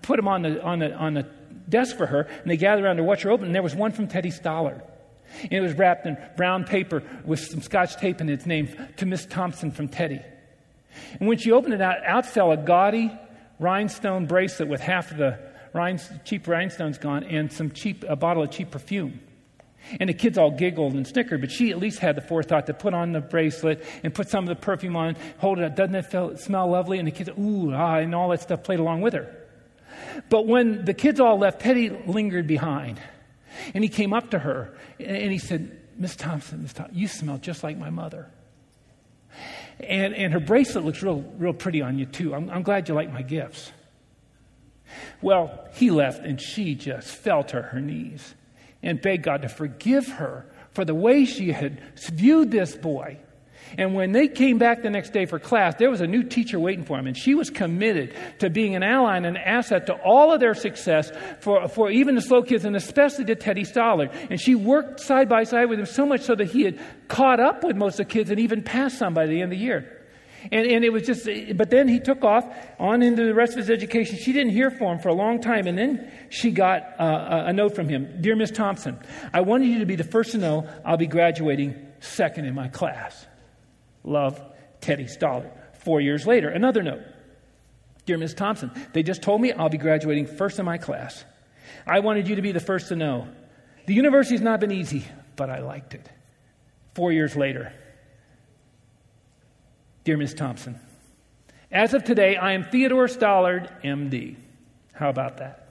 put 0.00 0.16
them 0.16 0.26
on 0.26 0.42
the, 0.42 0.62
on 0.62 0.78
the, 0.78 0.94
on 0.94 1.12
the 1.12 1.26
desk 1.68 1.96
for 1.96 2.06
her, 2.06 2.22
and 2.22 2.50
they 2.50 2.56
gathered 2.56 2.84
around 2.84 2.96
to 2.96 3.04
watch 3.04 3.22
her 3.22 3.30
open, 3.30 3.46
and 3.46 3.54
there 3.54 3.62
was 3.62 3.74
one 3.74 3.92
from 3.92 4.08
Teddy 4.08 4.30
Stollard. 4.30 4.80
And 5.42 5.52
it 5.52 5.60
was 5.60 5.74
wrapped 5.74 6.06
in 6.06 6.16
brown 6.36 6.64
paper 6.64 7.02
with 7.24 7.40
some 7.40 7.60
scotch 7.60 7.96
tape 7.96 8.20
in 8.20 8.28
its 8.28 8.46
name 8.46 8.68
to 8.98 9.06
Miss 9.06 9.26
Thompson 9.26 9.70
from 9.70 9.88
Teddy. 9.88 10.20
And 11.18 11.28
when 11.28 11.38
she 11.38 11.50
opened 11.50 11.74
it 11.74 11.80
out, 11.80 12.04
out 12.06 12.26
fell 12.26 12.52
a 12.52 12.56
gaudy 12.56 13.10
rhinestone 13.58 14.26
bracelet 14.26 14.68
with 14.68 14.80
half 14.80 15.10
of 15.10 15.16
the 15.16 15.38
cheap 16.24 16.46
rhinestones 16.46 16.98
gone 16.98 17.24
and 17.24 17.52
some 17.52 17.70
cheap, 17.70 18.04
a 18.08 18.16
bottle 18.16 18.42
of 18.42 18.50
cheap 18.50 18.70
perfume. 18.70 19.20
And 20.00 20.08
the 20.08 20.14
kids 20.14 20.38
all 20.38 20.50
giggled 20.50 20.94
and 20.94 21.06
snickered, 21.06 21.40
but 21.40 21.50
she 21.50 21.70
at 21.70 21.78
least 21.78 21.98
had 21.98 22.16
the 22.16 22.22
forethought 22.22 22.66
to 22.66 22.74
put 22.74 22.94
on 22.94 23.12
the 23.12 23.20
bracelet 23.20 23.84
and 24.02 24.14
put 24.14 24.30
some 24.30 24.44
of 24.44 24.48
the 24.48 24.60
perfume 24.60 24.96
on, 24.96 25.16
hold 25.38 25.58
it 25.58 25.64
up. 25.64 25.76
Doesn't 25.76 25.94
it 25.94 26.06
feel, 26.06 26.36
smell 26.38 26.70
lovely? 26.70 26.98
And 26.98 27.06
the 27.06 27.12
kids, 27.12 27.28
ooh, 27.38 27.72
ah, 27.74 27.96
and 27.96 28.14
all 28.14 28.30
that 28.30 28.40
stuff 28.40 28.62
played 28.62 28.78
along 28.78 29.02
with 29.02 29.12
her. 29.12 29.36
But 30.30 30.46
when 30.46 30.84
the 30.84 30.94
kids 30.94 31.20
all 31.20 31.38
left, 31.38 31.60
Teddy 31.60 31.90
lingered 31.90 32.46
behind. 32.46 33.00
And 33.74 33.84
he 33.84 33.90
came 33.90 34.12
up 34.12 34.30
to 34.30 34.38
her 34.38 34.74
and 34.98 35.30
he 35.30 35.38
said, 35.38 35.80
Miss 35.96 36.16
Thompson, 36.16 36.62
Miss 36.62 36.72
Thompson, 36.72 36.96
you 36.96 37.06
smell 37.06 37.38
just 37.38 37.62
like 37.62 37.76
my 37.76 37.90
mother. 37.90 38.30
And, 39.80 40.14
and 40.14 40.32
her 40.32 40.40
bracelet 40.40 40.84
looks 40.84 41.02
real, 41.02 41.20
real 41.38 41.52
pretty 41.52 41.82
on 41.82 41.98
you, 41.98 42.06
too. 42.06 42.34
I'm, 42.34 42.48
I'm 42.48 42.62
glad 42.62 42.88
you 42.88 42.94
like 42.94 43.12
my 43.12 43.22
gifts. 43.22 43.70
Well, 45.22 45.66
he 45.72 45.90
left 45.90 46.24
and 46.24 46.40
she 46.40 46.74
just 46.74 47.08
fell 47.08 47.44
to 47.44 47.60
her 47.60 47.80
knees 47.80 48.34
and 48.82 49.00
begged 49.00 49.24
God 49.24 49.42
to 49.42 49.48
forgive 49.48 50.06
her 50.08 50.46
for 50.72 50.84
the 50.84 50.94
way 50.94 51.24
she 51.24 51.52
had 51.52 51.80
viewed 52.10 52.50
this 52.50 52.76
boy 52.76 53.18
and 53.76 53.94
when 53.94 54.12
they 54.12 54.28
came 54.28 54.58
back 54.58 54.82
the 54.82 54.90
next 54.90 55.12
day 55.12 55.26
for 55.26 55.38
class, 55.38 55.74
there 55.76 55.90
was 55.90 56.00
a 56.00 56.06
new 56.06 56.22
teacher 56.22 56.60
waiting 56.60 56.84
for 56.84 56.96
them. 56.96 57.06
And 57.06 57.16
she 57.16 57.34
was 57.34 57.50
committed 57.50 58.14
to 58.38 58.50
being 58.50 58.76
an 58.76 58.82
ally 58.82 59.16
and 59.16 59.26
an 59.26 59.36
asset 59.36 59.86
to 59.86 59.94
all 59.94 60.32
of 60.32 60.40
their 60.40 60.54
success 60.54 61.10
for, 61.40 61.68
for 61.68 61.90
even 61.90 62.14
the 62.14 62.20
slow 62.20 62.42
kids 62.42 62.64
and 62.64 62.76
especially 62.76 63.24
to 63.26 63.34
Teddy 63.34 63.64
Stollard. 63.64 64.10
And 64.30 64.40
she 64.40 64.54
worked 64.54 65.00
side 65.00 65.28
by 65.28 65.44
side 65.44 65.68
with 65.68 65.78
him 65.78 65.86
so 65.86 66.06
much 66.06 66.22
so 66.22 66.34
that 66.34 66.50
he 66.50 66.62
had 66.62 66.78
caught 67.08 67.40
up 67.40 67.64
with 67.64 67.76
most 67.76 67.98
of 67.98 68.06
the 68.08 68.12
kids 68.12 68.30
and 68.30 68.38
even 68.38 68.62
passed 68.62 68.98
some 68.98 69.14
by 69.14 69.26
the 69.26 69.40
end 69.40 69.52
of 69.52 69.58
the 69.58 69.64
year. 69.64 69.93
And, 70.50 70.66
and 70.66 70.84
it 70.84 70.92
was 70.92 71.04
just, 71.04 71.28
but 71.56 71.70
then 71.70 71.88
he 71.88 72.00
took 72.00 72.24
off 72.24 72.44
on 72.78 73.02
into 73.02 73.24
the 73.24 73.34
rest 73.34 73.52
of 73.52 73.58
his 73.58 73.70
education. 73.70 74.16
She 74.18 74.32
didn't 74.32 74.52
hear 74.52 74.70
from 74.70 74.96
him 74.96 74.98
for 74.98 75.08
a 75.08 75.14
long 75.14 75.40
time. 75.40 75.66
And 75.66 75.78
then 75.78 76.10
she 76.28 76.50
got 76.50 76.82
uh, 77.00 77.44
a 77.46 77.52
note 77.52 77.74
from 77.74 77.88
him 77.88 78.20
Dear 78.20 78.36
Miss 78.36 78.50
Thompson, 78.50 78.98
I 79.32 79.40
wanted 79.40 79.68
you 79.68 79.78
to 79.80 79.86
be 79.86 79.96
the 79.96 80.04
first 80.04 80.32
to 80.32 80.38
know 80.38 80.68
I'll 80.84 80.96
be 80.96 81.06
graduating 81.06 81.74
second 82.00 82.44
in 82.46 82.54
my 82.54 82.68
class. 82.68 83.26
Love, 84.02 84.40
Teddy 84.80 85.04
Stollard. 85.04 85.50
Four 85.78 86.00
years 86.00 86.26
later, 86.26 86.48
another 86.48 86.82
note. 86.82 87.02
Dear 88.06 88.18
Miss 88.18 88.34
Thompson, 88.34 88.70
they 88.92 89.02
just 89.02 89.22
told 89.22 89.40
me 89.40 89.52
I'll 89.52 89.70
be 89.70 89.78
graduating 89.78 90.26
first 90.26 90.58
in 90.58 90.64
my 90.66 90.76
class. 90.76 91.24
I 91.86 92.00
wanted 92.00 92.28
you 92.28 92.36
to 92.36 92.42
be 92.42 92.52
the 92.52 92.60
first 92.60 92.88
to 92.88 92.96
know. 92.96 93.28
The 93.86 93.94
university's 93.94 94.42
not 94.42 94.60
been 94.60 94.72
easy, 94.72 95.04
but 95.36 95.50
I 95.50 95.60
liked 95.60 95.94
it. 95.94 96.08
Four 96.94 97.12
years 97.12 97.34
later. 97.34 97.72
Dear 100.04 100.18
Ms. 100.18 100.34
Thompson, 100.34 100.78
as 101.72 101.94
of 101.94 102.04
today, 102.04 102.36
I 102.36 102.52
am 102.52 102.64
Theodore 102.64 103.06
Stollard, 103.06 103.70
MD. 103.82 104.36
How 104.92 105.08
about 105.08 105.38
that? 105.38 105.66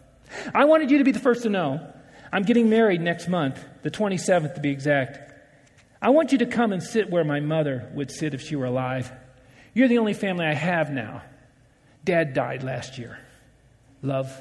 I 0.55 0.65
wanted 0.65 0.89
you 0.89 0.97
to 0.97 1.03
be 1.03 1.11
the 1.11 1.19
first 1.19 1.43
to 1.43 1.49
know. 1.49 1.93
I'm 2.31 2.41
getting 2.41 2.67
married 2.67 2.99
next 2.99 3.27
month, 3.27 3.63
the 3.83 3.91
27th 3.91 4.55
to 4.55 4.59
be 4.59 4.71
exact. 4.71 5.19
I 6.01 6.09
want 6.09 6.31
you 6.31 6.39
to 6.39 6.47
come 6.47 6.73
and 6.73 6.81
sit 6.81 7.11
where 7.11 7.23
my 7.23 7.41
mother 7.41 7.91
would 7.93 8.09
sit 8.09 8.33
if 8.33 8.41
she 8.41 8.55
were 8.55 8.65
alive. 8.65 9.11
You're 9.75 9.87
the 9.87 9.99
only 9.99 10.15
family 10.15 10.45
I 10.45 10.53
have 10.53 10.89
now. 10.89 11.21
Dad 12.03 12.33
died 12.33 12.63
last 12.63 12.97
year. 12.97 13.19
Love, 14.01 14.35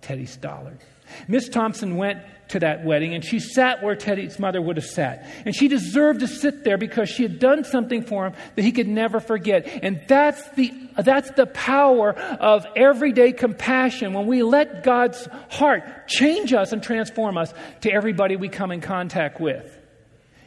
Teddy 0.00 0.26
Stollard. 0.26 0.80
Miss 1.28 1.48
Thompson 1.48 1.96
went 1.96 2.20
to 2.52 2.60
that 2.60 2.84
wedding 2.84 3.14
and 3.14 3.24
she 3.24 3.40
sat 3.40 3.82
where 3.82 3.96
Teddy's 3.96 4.38
mother 4.38 4.60
would 4.60 4.76
have 4.76 4.86
sat. 4.86 5.26
And 5.44 5.54
she 5.54 5.68
deserved 5.68 6.20
to 6.20 6.28
sit 6.28 6.64
there 6.64 6.76
because 6.76 7.08
she 7.08 7.22
had 7.22 7.38
done 7.38 7.64
something 7.64 8.02
for 8.02 8.26
him 8.26 8.34
that 8.54 8.62
he 8.62 8.72
could 8.72 8.88
never 8.88 9.20
forget. 9.20 9.66
And 9.82 10.02
that's 10.06 10.48
the 10.50 10.72
that's 11.02 11.30
the 11.30 11.46
power 11.46 12.12
of 12.12 12.66
everyday 12.76 13.32
compassion 13.32 14.12
when 14.12 14.26
we 14.26 14.42
let 14.42 14.84
God's 14.84 15.26
heart 15.48 16.08
change 16.08 16.52
us 16.52 16.72
and 16.72 16.82
transform 16.82 17.38
us 17.38 17.52
to 17.80 17.90
everybody 17.90 18.36
we 18.36 18.50
come 18.50 18.70
in 18.70 18.82
contact 18.82 19.40
with, 19.40 19.78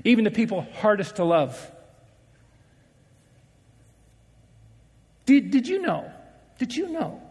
even 0.04 0.24
the 0.24 0.32
people 0.32 0.62
hardest 0.62 1.16
to 1.16 1.26
love. 1.26 1.72
Did, 5.26 5.50
did 5.50 5.68
you 5.68 5.82
know? 5.82 6.12
Did 6.60 6.76
you 6.76 6.90
know 6.90 7.25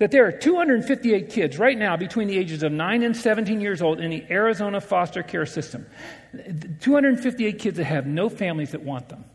that 0.00 0.10
there 0.10 0.26
are 0.26 0.32
258 0.32 1.28
kids 1.28 1.58
right 1.58 1.76
now 1.76 1.94
between 1.94 2.26
the 2.26 2.38
ages 2.38 2.62
of 2.62 2.72
9 2.72 3.02
and 3.02 3.14
17 3.14 3.60
years 3.60 3.82
old 3.82 4.00
in 4.00 4.10
the 4.10 4.24
Arizona 4.30 4.80
foster 4.80 5.22
care 5.22 5.44
system? 5.44 5.86
258 6.80 7.58
kids 7.58 7.76
that 7.76 7.84
have 7.84 8.06
no 8.06 8.30
families 8.30 8.72
that 8.72 8.82
want 8.82 9.10
them. 9.10 9.26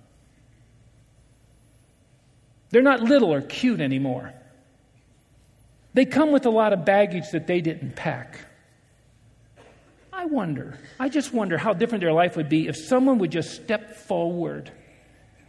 They're 2.71 2.82
not 2.82 3.01
little 3.01 3.32
or 3.32 3.41
cute 3.41 3.80
anymore. 3.80 4.34
They 5.93 6.04
come 6.04 6.32
with 6.32 6.47
a 6.47 6.49
lot 6.49 6.73
of 6.73 6.84
baggage 6.84 7.30
that 7.32 7.45
they 7.45 7.62
didn't 7.62 7.95
pack. 7.95 8.39
I 10.12 10.25
wonder, 10.25 10.80
I 10.99 11.10
just 11.10 11.32
wonder 11.32 11.60
how 11.60 11.73
different 11.73 12.01
their 12.01 12.12
life 12.12 12.36
would 12.38 12.49
be 12.49 12.67
if 12.67 12.75
someone 12.75 13.19
would 13.19 13.32
just 13.32 13.54
step 13.54 13.95
forward 13.95 14.71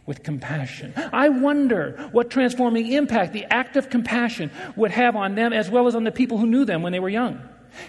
with 0.07 0.23
compassion. 0.23 0.93
I 1.13 1.29
wonder 1.29 2.09
what 2.11 2.31
transforming 2.31 2.91
impact 2.91 3.33
the 3.33 3.45
act 3.53 3.75
of 3.75 3.91
compassion 3.91 4.49
would 4.75 4.89
have 4.89 5.15
on 5.15 5.35
them 5.35 5.53
as 5.53 5.69
well 5.69 5.85
as 5.85 5.95
on 5.95 6.05
the 6.05 6.11
people 6.11 6.39
who 6.39 6.47
knew 6.47 6.65
them 6.65 6.81
when 6.81 6.93
they 6.93 6.99
were 6.99 7.09
young. 7.09 7.39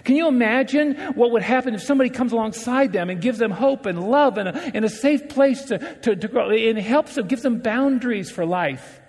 Can 0.03 0.15
you 0.15 0.27
imagine 0.27 0.95
what 1.15 1.31
would 1.31 1.41
happen 1.41 1.73
if 1.73 1.81
somebody 1.81 2.09
comes 2.11 2.31
alongside 2.31 2.93
them 2.93 3.09
and 3.09 3.21
gives 3.21 3.39
them 3.39 3.49
hope 3.49 3.87
and 3.87 4.11
love 4.11 4.37
and 4.37 4.49
a, 4.49 4.71
and 4.75 4.85
a 4.85 4.89
safe 4.89 5.29
place 5.29 5.63
to, 5.63 5.79
to, 6.01 6.15
to 6.15 6.27
grow 6.27 6.51
and 6.51 6.77
helps 6.77 7.15
them, 7.15 7.27
gives 7.27 7.41
them 7.41 7.59
boundaries 7.59 8.29
for 8.29 8.45
life? 8.45 8.99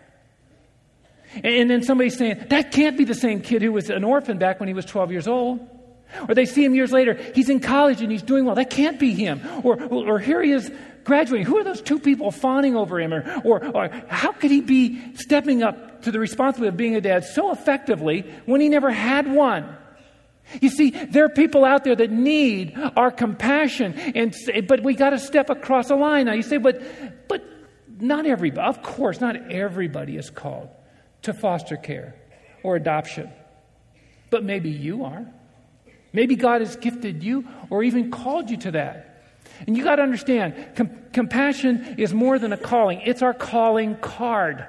And 1.44 1.68
then 1.68 1.82
somebody's 1.82 2.16
saying, 2.16 2.46
that 2.48 2.72
can't 2.72 2.96
be 2.96 3.04
the 3.04 3.14
same 3.14 3.40
kid 3.40 3.60
who 3.60 3.72
was 3.72 3.90
an 3.90 4.04
orphan 4.04 4.38
back 4.38 4.58
when 4.58 4.68
he 4.68 4.74
was 4.74 4.84
12 4.84 5.12
years 5.12 5.28
old. 5.28 5.60
Or 6.28 6.34
they 6.34 6.46
see 6.46 6.64
him 6.64 6.74
years 6.74 6.90
later, 6.92 7.14
he's 7.34 7.48
in 7.48 7.60
college 7.60 8.02
and 8.02 8.10
he's 8.10 8.22
doing 8.22 8.44
well. 8.44 8.56
That 8.56 8.70
can't 8.70 8.98
be 8.98 9.14
him. 9.14 9.40
Or, 9.62 9.80
or 9.80 10.18
here 10.18 10.42
he 10.42 10.50
is 10.50 10.70
graduating. 11.04 11.46
Who 11.46 11.58
are 11.58 11.64
those 11.64 11.82
two 11.82 11.98
people 11.98 12.30
fawning 12.30 12.76
over 12.76 13.00
him? 13.00 13.12
Or, 13.12 13.40
or, 13.44 13.64
or 13.76 13.88
how 14.08 14.32
could 14.32 14.50
he 14.50 14.60
be 14.60 15.14
stepping 15.14 15.62
up 15.62 16.02
to 16.02 16.10
the 16.10 16.18
responsibility 16.18 16.68
of 16.68 16.76
being 16.76 16.96
a 16.96 17.00
dad 17.00 17.24
so 17.24 17.52
effectively 17.52 18.22
when 18.46 18.60
he 18.60 18.68
never 18.68 18.90
had 18.90 19.30
one? 19.30 19.76
You 20.60 20.68
see, 20.68 20.90
there 20.90 21.24
are 21.24 21.28
people 21.28 21.64
out 21.64 21.84
there 21.84 21.94
that 21.94 22.10
need 22.10 22.76
our 22.96 23.10
compassion, 23.10 23.94
and, 23.94 24.34
but 24.66 24.82
we 24.82 24.94
got 24.94 25.10
to 25.10 25.18
step 25.18 25.48
across 25.48 25.90
a 25.90 25.94
line. 25.94 26.26
Now 26.26 26.32
you 26.32 26.42
say, 26.42 26.56
but, 26.56 26.82
but 27.28 27.44
not 28.00 28.26
everybody, 28.26 28.66
of 28.66 28.82
course, 28.82 29.20
not 29.20 29.36
everybody 29.50 30.16
is 30.16 30.28
called 30.28 30.68
to 31.22 31.32
foster 31.32 31.76
care 31.76 32.16
or 32.62 32.74
adoption. 32.76 33.30
But 34.30 34.44
maybe 34.44 34.70
you 34.70 35.04
are. 35.04 35.26
Maybe 36.12 36.34
God 36.34 36.60
has 36.60 36.76
gifted 36.76 37.22
you 37.22 37.46
or 37.68 37.84
even 37.84 38.10
called 38.10 38.50
you 38.50 38.56
to 38.58 38.72
that. 38.72 39.09
And 39.66 39.76
you 39.76 39.84
got 39.84 39.96
to 39.96 40.02
understand, 40.02 40.54
com- 40.74 40.90
compassion 41.12 41.96
is 41.98 42.14
more 42.14 42.38
than 42.38 42.52
a 42.52 42.56
calling, 42.56 43.00
it's 43.04 43.22
our 43.22 43.34
calling 43.34 43.96
card. 43.96 44.66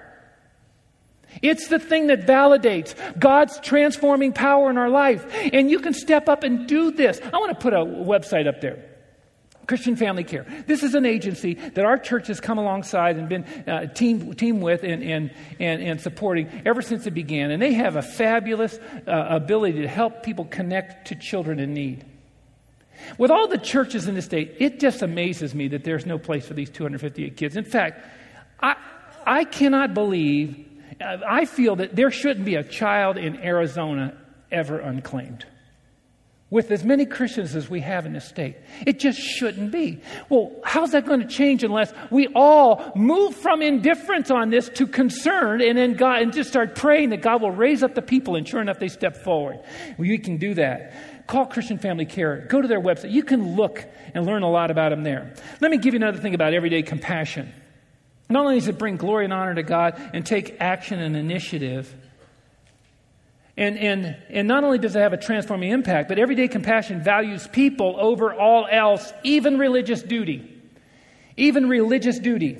It's 1.41 1.69
the 1.69 1.79
thing 1.79 2.07
that 2.07 2.27
validates 2.27 2.93
God's 3.17 3.59
transforming 3.61 4.33
power 4.33 4.69
in 4.69 4.77
our 4.77 4.89
life. 4.89 5.25
And 5.53 5.71
you 5.71 5.79
can 5.79 5.93
step 5.93 6.27
up 6.27 6.43
and 6.43 6.67
do 6.67 6.91
this. 6.91 7.21
I 7.21 7.37
want 7.37 7.57
to 7.57 7.61
put 7.61 7.73
a 7.73 7.77
website 7.77 8.47
up 8.47 8.59
there. 8.59 8.91
Christian 9.67 9.95
Family 9.95 10.25
Care. 10.25 10.45
This 10.67 10.83
is 10.83 10.95
an 10.95 11.05
agency 11.05 11.53
that 11.53 11.85
our 11.85 11.97
church 11.97 12.27
has 12.27 12.41
come 12.41 12.57
alongside 12.57 13.15
and 13.15 13.29
been 13.29 13.45
uh, 13.67 13.85
team, 13.93 14.33
team 14.33 14.59
with 14.59 14.83
and, 14.83 15.01
and, 15.01 15.31
and, 15.59 15.81
and, 15.81 16.01
supporting 16.01 16.49
ever 16.65 16.81
since 16.81 17.07
it 17.07 17.11
began. 17.11 17.51
And 17.51 17.61
they 17.61 17.71
have 17.73 17.95
a 17.95 18.01
fabulous 18.01 18.77
uh, 19.07 19.11
ability 19.29 19.83
to 19.83 19.87
help 19.87 20.23
people 20.23 20.43
connect 20.43 21.07
to 21.07 21.15
children 21.15 21.59
in 21.59 21.73
need. 21.73 22.05
With 23.17 23.31
all 23.31 23.47
the 23.47 23.57
churches 23.57 24.07
in 24.07 24.15
the 24.15 24.21
state, 24.21 24.55
it 24.59 24.79
just 24.79 25.01
amazes 25.01 25.53
me 25.53 25.67
that 25.69 25.83
there's 25.83 26.05
no 26.05 26.17
place 26.17 26.45
for 26.45 26.53
these 26.53 26.69
258 26.69 27.37
kids. 27.37 27.57
In 27.57 27.63
fact, 27.63 28.05
I, 28.59 28.75
I 29.25 29.43
cannot 29.43 29.93
believe, 29.93 30.65
I 30.99 31.45
feel 31.45 31.75
that 31.77 31.95
there 31.95 32.11
shouldn't 32.11 32.45
be 32.45 32.55
a 32.55 32.63
child 32.63 33.17
in 33.17 33.37
Arizona 33.37 34.17
ever 34.51 34.79
unclaimed 34.79 35.45
with 36.51 36.69
as 36.69 36.83
many 36.83 37.05
Christians 37.05 37.55
as 37.55 37.69
we 37.69 37.79
have 37.79 38.05
in 38.05 38.11
the 38.11 38.19
state. 38.19 38.57
It 38.85 38.99
just 38.99 39.17
shouldn't 39.17 39.71
be. 39.71 40.01
Well, 40.29 40.51
how's 40.65 40.91
that 40.91 41.05
going 41.05 41.21
to 41.21 41.27
change 41.27 41.63
unless 41.63 41.93
we 42.11 42.27
all 42.35 42.91
move 42.93 43.35
from 43.37 43.61
indifference 43.61 44.29
on 44.29 44.49
this 44.49 44.67
to 44.75 44.85
concern 44.85 45.61
and 45.61 45.77
then 45.77 45.93
God 45.93 46.21
and 46.21 46.33
just 46.33 46.49
start 46.49 46.75
praying 46.75 47.11
that 47.11 47.21
God 47.21 47.41
will 47.41 47.51
raise 47.51 47.83
up 47.83 47.95
the 47.95 48.01
people 48.01 48.35
and 48.35 48.45
sure 48.45 48.61
enough 48.61 48.79
they 48.79 48.89
step 48.89 49.23
forward. 49.23 49.61
You 49.97 50.19
can 50.19 50.37
do 50.37 50.53
that. 50.55 50.93
Call 51.27 51.45
Christian 51.45 51.77
Family 51.77 52.05
Care. 52.05 52.45
Go 52.49 52.61
to 52.61 52.67
their 52.67 52.81
website. 52.81 53.11
You 53.11 53.23
can 53.23 53.55
look 53.55 53.85
and 54.13 54.25
learn 54.25 54.43
a 54.43 54.49
lot 54.49 54.71
about 54.71 54.89
them 54.89 55.03
there. 55.03 55.33
Let 55.59 55.71
me 55.71 55.77
give 55.77 55.93
you 55.93 55.99
another 55.99 56.17
thing 56.17 56.35
about 56.35 56.53
everyday 56.53 56.81
compassion. 56.81 57.53
Not 58.29 58.43
only 58.43 58.55
does 58.55 58.67
it 58.67 58.77
bring 58.77 58.97
glory 58.97 59.25
and 59.25 59.33
honor 59.33 59.55
to 59.55 59.63
God 59.63 60.01
and 60.13 60.25
take 60.25 60.57
action 60.59 60.99
and 60.99 61.17
initiative, 61.17 61.93
and, 63.57 63.77
and, 63.77 64.15
and 64.29 64.47
not 64.47 64.63
only 64.63 64.77
does 64.77 64.95
it 64.95 64.99
have 64.99 65.13
a 65.13 65.17
transforming 65.17 65.71
impact, 65.71 66.07
but 66.07 66.17
everyday 66.17 66.47
compassion 66.47 67.03
values 67.03 67.47
people 67.47 67.95
over 67.99 68.33
all 68.33 68.67
else, 68.71 69.11
even 69.23 69.57
religious 69.57 70.01
duty. 70.01 70.47
Even 71.35 71.67
religious 71.67 72.19
duty. 72.19 72.57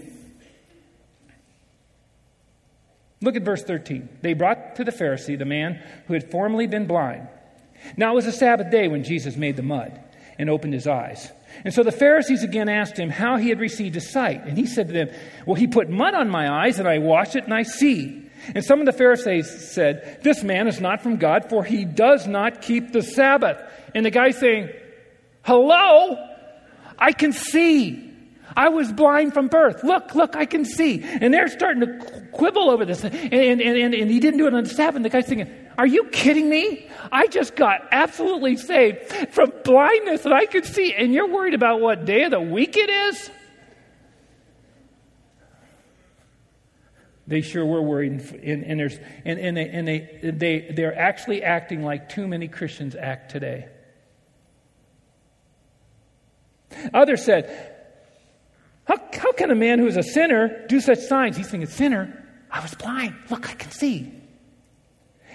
Look 3.21 3.36
at 3.36 3.43
verse 3.43 3.63
13. 3.63 4.10
They 4.21 4.34
brought 4.34 4.76
to 4.76 4.84
the 4.84 4.91
Pharisee 4.91 5.38
the 5.38 5.45
man 5.45 5.82
who 6.08 6.13
had 6.13 6.30
formerly 6.32 6.67
been 6.67 6.88
blind. 6.88 7.28
Now 7.97 8.11
it 8.11 8.15
was 8.15 8.27
a 8.27 8.31
Sabbath 8.31 8.71
day 8.71 8.87
when 8.87 9.03
Jesus 9.03 9.35
made 9.35 9.55
the 9.55 9.63
mud 9.63 9.99
and 10.37 10.49
opened 10.49 10.73
his 10.73 10.87
eyes. 10.87 11.31
And 11.63 11.73
so 11.73 11.83
the 11.83 11.91
Pharisees 11.91 12.43
again 12.43 12.69
asked 12.69 12.97
him 12.97 13.09
how 13.09 13.37
he 13.37 13.49
had 13.49 13.59
received 13.59 13.95
his 13.95 14.11
sight. 14.11 14.45
And 14.45 14.57
he 14.57 14.65
said 14.65 14.87
to 14.87 14.93
them, 14.93 15.09
Well, 15.45 15.55
he 15.55 15.67
put 15.67 15.89
mud 15.89 16.13
on 16.13 16.29
my 16.29 16.65
eyes, 16.65 16.79
and 16.79 16.87
I 16.87 16.99
washed 16.99 17.35
it, 17.35 17.43
and 17.43 17.53
I 17.53 17.63
see. 17.63 18.29
And 18.55 18.65
some 18.65 18.79
of 18.79 18.85
the 18.85 18.93
Pharisees 18.93 19.71
said, 19.71 20.19
This 20.23 20.43
man 20.43 20.67
is 20.67 20.81
not 20.81 21.01
from 21.01 21.17
God, 21.17 21.49
for 21.49 21.63
he 21.63 21.85
does 21.85 22.27
not 22.27 22.61
keep 22.61 22.91
the 22.91 23.03
Sabbath. 23.03 23.57
And 23.93 24.05
the 24.05 24.11
guy's 24.11 24.37
saying, 24.37 24.69
Hello? 25.43 26.17
I 26.97 27.11
can 27.11 27.33
see. 27.33 28.11
I 28.55 28.69
was 28.69 28.91
blind 28.91 29.33
from 29.33 29.47
birth. 29.47 29.83
Look, 29.83 30.15
look, 30.15 30.35
I 30.35 30.45
can 30.45 30.65
see. 30.65 31.03
And 31.03 31.33
they're 31.33 31.47
starting 31.47 31.81
to 31.81 32.27
quibble 32.31 32.69
over 32.69 32.85
this. 32.85 33.03
And, 33.03 33.13
and, 33.13 33.61
and, 33.61 33.93
and 33.93 34.11
he 34.11 34.19
didn't 34.19 34.37
do 34.37 34.47
it 34.47 34.53
on 34.53 34.63
the 34.63 34.69
Sabbath. 34.69 34.97
And 34.97 35.05
the 35.05 35.09
guy's 35.09 35.27
thinking, 35.27 35.51
Are 35.77 35.87
you 35.87 36.05
kidding 36.05 36.49
me? 36.49 36.89
I 37.11 37.27
just 37.27 37.55
got 37.55 37.87
absolutely 37.91 38.57
saved 38.57 39.01
from 39.31 39.51
blindness 39.63 40.25
and 40.25 40.33
I 40.33 40.45
could 40.45 40.65
see. 40.65 40.93
And 40.93 41.13
you're 41.13 41.29
worried 41.29 41.53
about 41.53 41.81
what 41.81 42.05
day 42.05 42.23
of 42.23 42.31
the 42.31 42.41
week 42.41 42.77
it 42.77 42.89
is? 42.89 43.29
They 47.27 47.41
sure 47.41 47.65
were 47.65 47.81
worried, 47.81 48.11
and, 48.43 48.65
and, 48.65 48.77
there's, 48.77 48.97
and, 49.23 49.39
and, 49.39 49.55
they, 49.55 49.69
and 49.69 49.87
they, 49.87 50.19
they, 50.21 50.73
they're 50.75 50.97
actually 50.97 51.43
acting 51.43 51.81
like 51.81 52.09
too 52.09 52.27
many 52.27 52.49
Christians 52.49 52.93
act 52.93 53.31
today. 53.31 53.69
Others 56.93 57.23
said, 57.23 57.70
how, 58.91 59.19
how 59.19 59.32
can 59.32 59.51
a 59.51 59.56
man 59.56 59.80
who 59.80 59.88
is 59.88 59.95
a 59.95 60.04
sinner 60.04 60.65
do 60.67 60.82
such 60.82 60.99
signs? 60.99 61.38
He's 61.38 61.49
thinking, 61.49 61.69
Sinner? 61.69 62.25
I 62.51 62.60
was 62.60 62.75
blind. 62.75 63.15
Look, 63.30 63.49
I 63.49 63.54
can 63.54 63.71
see. 63.71 64.12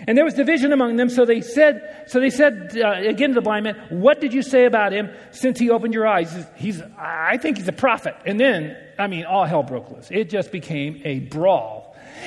And 0.07 0.19
there 0.19 0.27
was 0.27 0.35
division 0.35 0.75
among 0.75 0.97
them, 0.97 1.09
so 1.09 1.25
they 1.25 1.41
said, 1.41 2.05
so 2.07 2.21
they 2.21 2.29
said 2.29 2.77
uh, 2.77 3.09
again 3.09 3.31
to 3.31 3.35
the 3.35 3.41
blind 3.41 3.65
man, 3.65 3.77
What 3.89 4.21
did 4.21 4.35
you 4.35 4.43
say 4.43 4.67
about 4.67 4.93
him 4.93 5.11
since 5.31 5.59
he 5.59 5.71
opened 5.71 5.95
your 5.95 6.07
eyes? 6.07 6.31
He's, 6.35 6.45
he's, 6.57 6.83
I 6.99 7.39
think 7.39 7.57
he's 7.57 7.69
a 7.69 7.73
prophet. 7.73 8.15
And 8.27 8.39
then, 8.39 8.77
I 8.99 9.07
mean, 9.07 9.25
all 9.25 9.47
hell 9.47 9.63
broke 9.63 9.91
loose. 9.91 10.09
It 10.11 10.29
just 10.29 10.53
became 10.53 11.01
a 11.07 11.21
brawl 11.21 11.86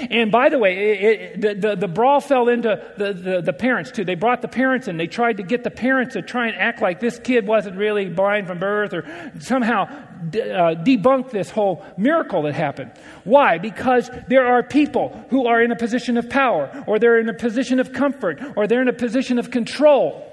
and 0.10 0.32
by 0.32 0.50
the 0.50 0.60
way, 0.60 0.78
it, 0.78 1.02
it, 1.02 1.42
the, 1.42 1.68
the, 1.70 1.76
the, 1.76 1.88
brawl 1.88 2.22
fell 2.22 2.48
into 2.48 2.82
the, 2.98 3.14
the, 3.14 3.42
the, 3.42 3.54
parents 3.54 3.92
too. 3.92 4.06
They 4.06 4.16
brought 4.16 4.42
the 4.42 4.48
parents 4.48 4.88
in. 4.88 4.98
They 4.98 5.08
tried 5.08 5.38
to 5.38 5.44
get 5.44 5.64
the 5.64 5.72
parents 5.72 6.14
to 6.14 6.22
try 6.22 6.48
and 6.48 6.56
act 6.56 6.82
like 6.82 7.00
this 7.00 7.20
kid 7.20 7.48
wasn't 7.48 7.78
really 7.78 8.10
blind 8.10 8.48
from 8.48 8.60
birth 8.60 8.94
or 8.94 9.32
somehow 9.40 9.86
de- 10.30 10.52
uh, 10.52 10.76
debunk 10.76 11.32
this 11.32 11.50
whole 11.50 11.86
miracle 11.98 12.44
that 12.44 12.54
happened. 12.54 12.92
Why? 13.24 13.58
Because 13.58 14.10
there 14.28 14.46
are 14.46 14.64
people 14.64 15.26
who 15.30 15.48
are 15.48 15.62
in 15.62 15.72
a 15.72 15.76
position 15.76 16.18
of 16.18 16.30
power 16.30 16.84
or 16.88 17.00
they're 17.00 17.20
in 17.20 17.30
a 17.30 17.34
position 17.34 17.80
of 17.80 17.92
comfort 17.92 18.42
or 18.56 18.68
they're 18.68 18.82
in 18.82 18.88
a 18.88 18.94
position 18.94 19.40
of 19.40 19.52
control 19.52 20.29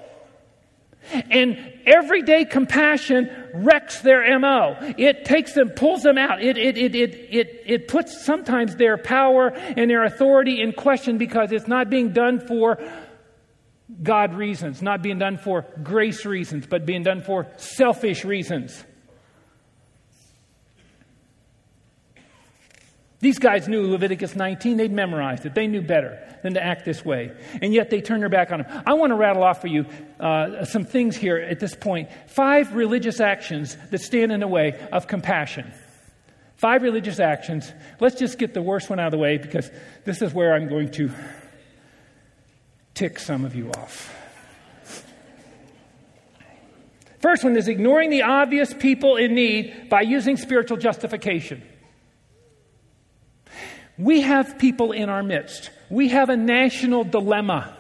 and 1.13 1.73
everyday 1.85 2.45
compassion 2.45 3.31
wrecks 3.55 4.03
their 4.03 4.39
MO. 4.39 4.77
It 4.99 5.25
takes 5.25 5.53
them, 5.53 5.71
pulls 5.71 6.03
them 6.03 6.19
out. 6.19 6.43
It, 6.43 6.57
it, 6.59 6.77
it, 6.77 6.95
it, 6.95 7.15
it, 7.31 7.63
it 7.67 7.89
puts 7.89 8.25
sometimes 8.25 8.77
their 8.77 8.99
power 8.99 9.49
and 9.49 9.91
their 9.91 10.05
authority 10.05 10.61
in 10.61 10.73
question 10.73 11.19
because 11.19 11.53
it's 11.53 11.69
not 11.69 11.91
being 11.91 12.13
done 12.13 12.41
for 12.41 12.79
God 14.03 14.35
reasons, 14.35 14.83
not 14.83 15.03
being 15.03 15.19
done 15.19 15.39
for 15.39 15.65
grace 15.83 16.27
reasons, 16.27 16.67
but 16.67 16.85
being 16.85 17.03
done 17.03 17.23
for 17.23 17.47
selfish 17.57 18.25
reasons. 18.25 18.85
These 23.21 23.39
guys 23.39 23.67
knew 23.67 23.91
Leviticus 23.91 24.37
19. 24.37 24.77
They'd 24.77 24.93
memorized 24.93 25.47
it. 25.47 25.55
They 25.55 25.67
knew 25.67 25.81
better 25.81 26.23
than 26.43 26.55
to 26.55 26.63
act 26.63 26.85
this 26.85 27.05
way. 27.05 27.33
And 27.63 27.73
yet 27.73 27.89
they 27.89 28.01
turned 28.01 28.23
their 28.23 28.29
back 28.29 28.53
on 28.53 28.61
him. 28.61 28.83
I 28.87 28.95
want 28.95 29.11
to 29.11 29.15
rattle 29.15 29.43
off 29.43 29.61
for 29.61 29.69
you 29.69 29.87
uh, 30.21 30.65
some 30.65 30.85
things 30.85 31.17
here 31.17 31.39
at 31.39 31.59
this 31.59 31.75
point. 31.75 32.11
Five 32.29 32.75
religious 32.75 33.21
actions 33.21 33.77
that 33.91 33.99
stand 34.01 34.33
in 34.33 34.41
the 34.41 34.49
way 34.49 34.79
of 34.93 35.07
compassion. 35.07 35.73
Five 36.57 36.83
religious 36.83 37.19
actions. 37.19 37.73
Let's 38.01 38.17
just 38.17 38.39
get 38.39 38.55
the 38.55 38.63
worst 38.63 38.91
one 38.91 38.99
out 38.99 39.07
of 39.07 39.13
the 39.13 39.19
way 39.19 39.39
because 39.39 39.71
this 40.05 40.21
is 40.21 40.33
where 40.35 40.55
I'm 40.55 40.69
going 40.69 40.91
to 40.93 41.11
tick 42.95 43.19
some 43.19 43.45
of 43.45 43.55
you 43.55 43.71
off. 43.71 44.13
First 47.21 47.45
one 47.45 47.57
is 47.57 47.67
ignoring 47.67 48.11
the 48.11 48.23
obvious 48.23 48.73
people 48.75 49.17
in 49.17 49.35
need 49.35 49.89
by 49.89 50.03
using 50.03 50.37
spiritual 50.37 50.77
justification. 50.77 51.63
We 53.99 54.23
have 54.23 54.59
people 54.59 54.93
in 54.93 55.09
our 55.09 55.23
midst. 55.23 55.71
We 55.89 56.09
have 56.09 56.29
a 56.29 56.37
national 56.37 57.05
dilemma. 57.05 57.75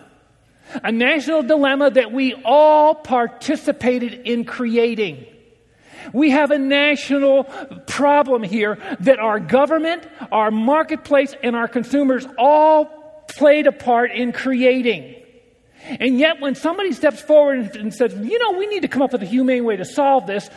A 0.83 0.91
national 0.91 1.43
dilemma 1.43 1.91
that 1.91 2.13
we 2.13 2.35
all 2.45 2.95
participated 2.95 4.27
in 4.27 4.45
creating. 4.45 5.27
We 6.13 6.31
have 6.31 6.51
a 6.51 6.59
national 6.59 7.45
problem 7.87 8.43
here 8.43 8.79
that 9.01 9.19
our 9.19 9.41
government, 9.41 10.07
our 10.33 10.51
marketplace, 10.51 11.35
and 11.43 11.57
our 11.57 11.69
consumers 11.69 12.27
all 12.39 12.87
played 13.29 13.67
a 13.67 13.73
part 13.73 14.13
in 14.13 14.33
creating. 14.33 15.15
And 15.85 16.19
yet, 16.19 16.41
when 16.41 16.55
somebody 16.55 16.93
steps 16.93 17.21
forward 17.21 17.77
and 17.77 17.95
says, 17.95 18.15
you 18.15 18.39
know, 18.39 18.59
we 18.59 18.67
need 18.67 18.83
to 18.83 18.89
come 18.89 19.03
up 19.03 19.13
with 19.13 19.23
a 19.23 19.27
humane 19.27 19.65
way 19.65 19.77
to 19.77 19.85
solve 19.85 20.27
this, 20.27 20.49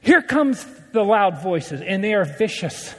here 0.00 0.22
comes 0.22 0.64
the 0.92 1.02
loud 1.02 1.42
voices, 1.42 1.80
and 1.80 2.02
they 2.02 2.14
are 2.14 2.24
vicious. 2.24 2.94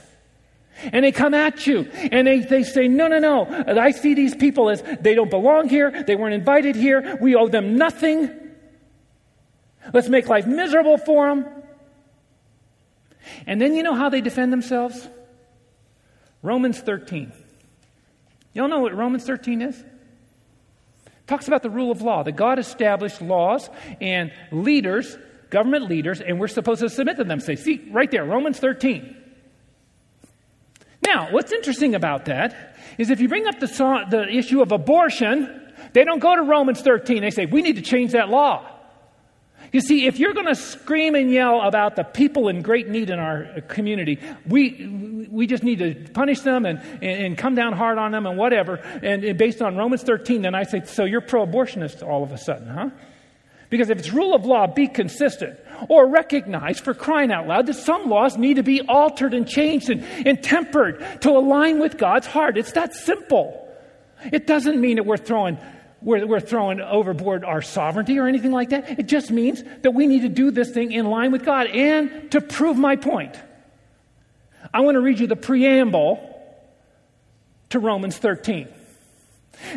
And 0.91 1.05
they 1.05 1.11
come 1.11 1.34
at 1.34 1.65
you 1.65 1.89
and 1.93 2.27
they, 2.27 2.39
they 2.39 2.63
say, 2.63 2.88
No, 2.88 3.07
no, 3.07 3.19
no. 3.19 3.45
I 3.79 3.91
see 3.91 4.13
these 4.13 4.36
people 4.36 4.69
as 4.69 4.81
they 5.01 5.15
don't 5.15 5.29
belong 5.29 5.69
here. 5.69 6.03
They 6.03 6.15
weren't 6.15 6.34
invited 6.34 6.75
here. 6.75 7.17
We 7.21 7.36
owe 7.36 7.47
them 7.47 7.77
nothing. 7.77 8.29
Let's 9.93 10.09
make 10.09 10.27
life 10.27 10.45
miserable 10.45 10.97
for 10.97 11.27
them. 11.27 11.45
And 13.47 13.61
then 13.61 13.73
you 13.73 13.84
know 13.84 13.95
how 13.95 14.09
they 14.09 14.21
defend 14.21 14.51
themselves? 14.51 15.07
Romans 16.41 16.79
13. 16.79 17.31
Y'all 18.53 18.67
know 18.67 18.79
what 18.79 18.95
Romans 18.95 19.25
13 19.25 19.61
is? 19.61 19.79
It 19.79 21.27
talks 21.27 21.47
about 21.47 21.63
the 21.63 21.69
rule 21.69 21.91
of 21.91 22.01
law, 22.01 22.23
that 22.23 22.34
God 22.34 22.59
established 22.59 23.21
laws 23.21 23.69
and 24.01 24.31
leaders, 24.51 25.17
government 25.49 25.89
leaders, 25.89 26.21
and 26.21 26.39
we're 26.39 26.47
supposed 26.47 26.81
to 26.81 26.89
submit 26.89 27.17
to 27.17 27.23
them. 27.23 27.39
Say, 27.39 27.55
see, 27.55 27.88
right 27.91 28.11
there, 28.11 28.25
Romans 28.25 28.59
13. 28.59 29.22
Now, 31.05 31.31
what's 31.31 31.51
interesting 31.51 31.95
about 31.95 32.25
that 32.25 32.75
is 32.97 33.09
if 33.09 33.19
you 33.19 33.27
bring 33.27 33.47
up 33.47 33.59
the, 33.59 33.67
the 34.09 34.27
issue 34.29 34.61
of 34.61 34.71
abortion, 34.71 35.61
they 35.93 36.03
don't 36.03 36.19
go 36.19 36.35
to 36.35 36.43
Romans 36.43 36.81
13. 36.81 37.21
They 37.21 37.31
say, 37.31 37.45
we 37.45 37.61
need 37.61 37.75
to 37.75 37.81
change 37.81 38.11
that 38.11 38.29
law. 38.29 38.69
You 39.71 39.81
see, 39.81 40.05
if 40.05 40.19
you're 40.19 40.33
going 40.33 40.45
to 40.45 40.55
scream 40.55 41.15
and 41.15 41.31
yell 41.31 41.61
about 41.61 41.95
the 41.95 42.03
people 42.03 42.47
in 42.47 42.61
great 42.61 42.89
need 42.89 43.09
in 43.09 43.17
our 43.17 43.61
community, 43.67 44.19
we, 44.47 45.27
we 45.31 45.47
just 45.47 45.63
need 45.63 45.79
to 45.79 45.95
punish 46.13 46.41
them 46.41 46.67
and, 46.67 46.79
and, 46.79 47.25
and 47.25 47.37
come 47.37 47.55
down 47.55 47.73
hard 47.73 47.97
on 47.97 48.11
them 48.11 48.27
and 48.27 48.37
whatever. 48.37 48.75
And, 48.75 49.23
and 49.23 49.37
based 49.37 49.63
on 49.63 49.75
Romans 49.75 50.03
13, 50.03 50.43
then 50.43 50.53
I 50.53 50.63
say, 50.63 50.83
so 50.85 51.05
you're 51.05 51.21
pro 51.21 51.45
abortionist 51.45 52.07
all 52.07 52.23
of 52.23 52.31
a 52.31 52.37
sudden, 52.37 52.67
huh? 52.67 52.89
Because 53.71 53.89
if 53.89 53.97
it's 53.97 54.13
rule 54.13 54.35
of 54.35 54.45
law, 54.45 54.67
be 54.67 54.87
consistent. 54.87 55.59
Or 55.89 56.07
recognize, 56.07 56.79
for 56.79 56.93
crying 56.93 57.31
out 57.31 57.47
loud, 57.47 57.67
that 57.67 57.75
some 57.75 58.09
laws 58.09 58.38
need 58.38 58.55
to 58.55 58.63
be 58.63 58.81
altered 58.81 59.34
and 59.34 59.47
changed 59.47 59.89
and, 59.89 60.03
and 60.27 60.41
tempered 60.41 61.21
to 61.21 61.31
align 61.31 61.79
with 61.79 61.97
God's 61.97 62.27
heart. 62.27 62.57
It's 62.57 62.73
that 62.73 62.93
simple. 62.93 63.59
It 64.31 64.47
doesn't 64.47 64.79
mean 64.79 64.97
that 64.97 65.05
we're 65.05 65.17
throwing 65.17 65.57
we're, 66.01 66.27
we're 66.27 66.41
throwing 66.41 66.81
overboard 66.81 67.45
our 67.45 67.61
sovereignty 67.61 68.19
or 68.19 68.27
anything 68.27 68.51
like 68.51 68.69
that. 68.69 68.99
It 68.99 69.07
just 69.07 69.31
means 69.31 69.63
that 69.84 69.91
we 69.91 70.05
need 70.05 70.23
to 70.23 70.29
do 70.29 70.51
this 70.51 70.69
thing 70.71 70.91
in 70.91 71.05
line 71.05 71.31
with 71.31 71.45
God. 71.45 71.67
And 71.67 72.29
to 72.31 72.41
prove 72.41 72.77
my 72.77 72.97
point, 72.97 73.39
I 74.73 74.81
want 74.81 74.95
to 74.95 75.01
read 75.01 75.19
you 75.19 75.27
the 75.27 75.38
preamble 75.38 76.29
to 77.69 77.79
Romans 77.79 78.17
13. 78.17 78.67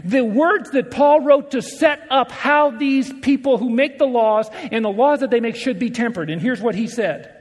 The 0.04 0.24
words 0.24 0.70
that 0.70 0.90
Paul 0.90 1.20
wrote 1.20 1.52
to 1.52 1.62
set 1.62 2.06
up 2.10 2.30
how 2.30 2.70
these 2.70 3.12
people 3.20 3.58
who 3.58 3.70
make 3.70 3.98
the 3.98 4.06
laws 4.06 4.48
and 4.52 4.84
the 4.84 4.90
laws 4.90 5.20
that 5.20 5.30
they 5.30 5.40
make 5.40 5.56
should 5.56 5.78
be 5.78 5.90
tempered. 5.90 6.30
And 6.30 6.40
here's 6.40 6.60
what 6.60 6.74
he 6.74 6.86
said. 6.86 7.32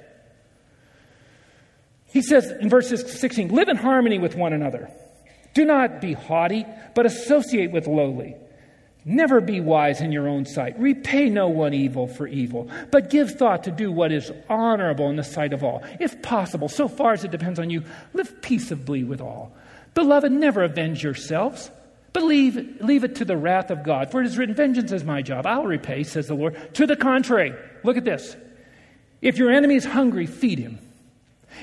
He 2.07 2.21
says 2.21 2.49
in 2.49 2.69
verse 2.69 2.89
16, 2.89 3.49
live 3.49 3.67
in 3.67 3.77
harmony 3.77 4.19
with 4.19 4.35
one 4.35 4.53
another. 4.53 4.89
Do 5.53 5.65
not 5.65 6.01
be 6.01 6.13
haughty, 6.13 6.65
but 6.93 7.05
associate 7.05 7.71
with 7.71 7.87
lowly. 7.87 8.35
Never 9.07 9.39
be 9.39 9.61
wise 9.61 10.01
in 10.01 10.11
your 10.11 10.27
own 10.27 10.45
sight. 10.45 10.79
Repay 10.79 11.29
no 11.29 11.47
one 11.47 11.73
evil 11.73 12.07
for 12.07 12.25
evil, 12.25 12.69
but 12.89 13.11
give 13.11 13.31
thought 13.31 13.65
to 13.65 13.71
do 13.71 13.91
what 13.91 14.11
is 14.11 14.31
honorable 14.49 15.09
in 15.09 15.15
the 15.15 15.23
sight 15.23 15.53
of 15.53 15.63
all. 15.63 15.83
If 15.99 16.23
possible, 16.23 16.69
so 16.69 16.87
far 16.87 17.13
as 17.13 17.23
it 17.23 17.31
depends 17.31 17.59
on 17.59 17.69
you, 17.69 17.83
live 18.13 18.41
peaceably 18.41 19.03
with 19.03 19.21
all. 19.21 19.55
Beloved, 19.93 20.31
never 20.31 20.63
avenge 20.63 21.03
yourselves, 21.03 21.69
but 22.15 22.23
leave, 22.23 22.77
leave 22.79 23.03
it 23.03 23.15
to 23.15 23.25
the 23.25 23.35
wrath 23.35 23.69
of 23.69 23.83
God. 23.83 24.09
For 24.09 24.21
it 24.21 24.25
is 24.25 24.37
written, 24.37 24.55
Vengeance 24.55 24.93
is 24.93 25.03
my 25.03 25.21
job. 25.21 25.45
I'll 25.45 25.65
repay, 25.65 26.03
says 26.03 26.27
the 26.27 26.33
Lord. 26.33 26.73
To 26.75 26.87
the 26.87 26.95
contrary, 26.95 27.53
look 27.83 27.97
at 27.97 28.05
this. 28.05 28.37
If 29.21 29.37
your 29.37 29.51
enemy 29.51 29.75
is 29.75 29.83
hungry, 29.83 30.25
feed 30.25 30.57
him. 30.57 30.79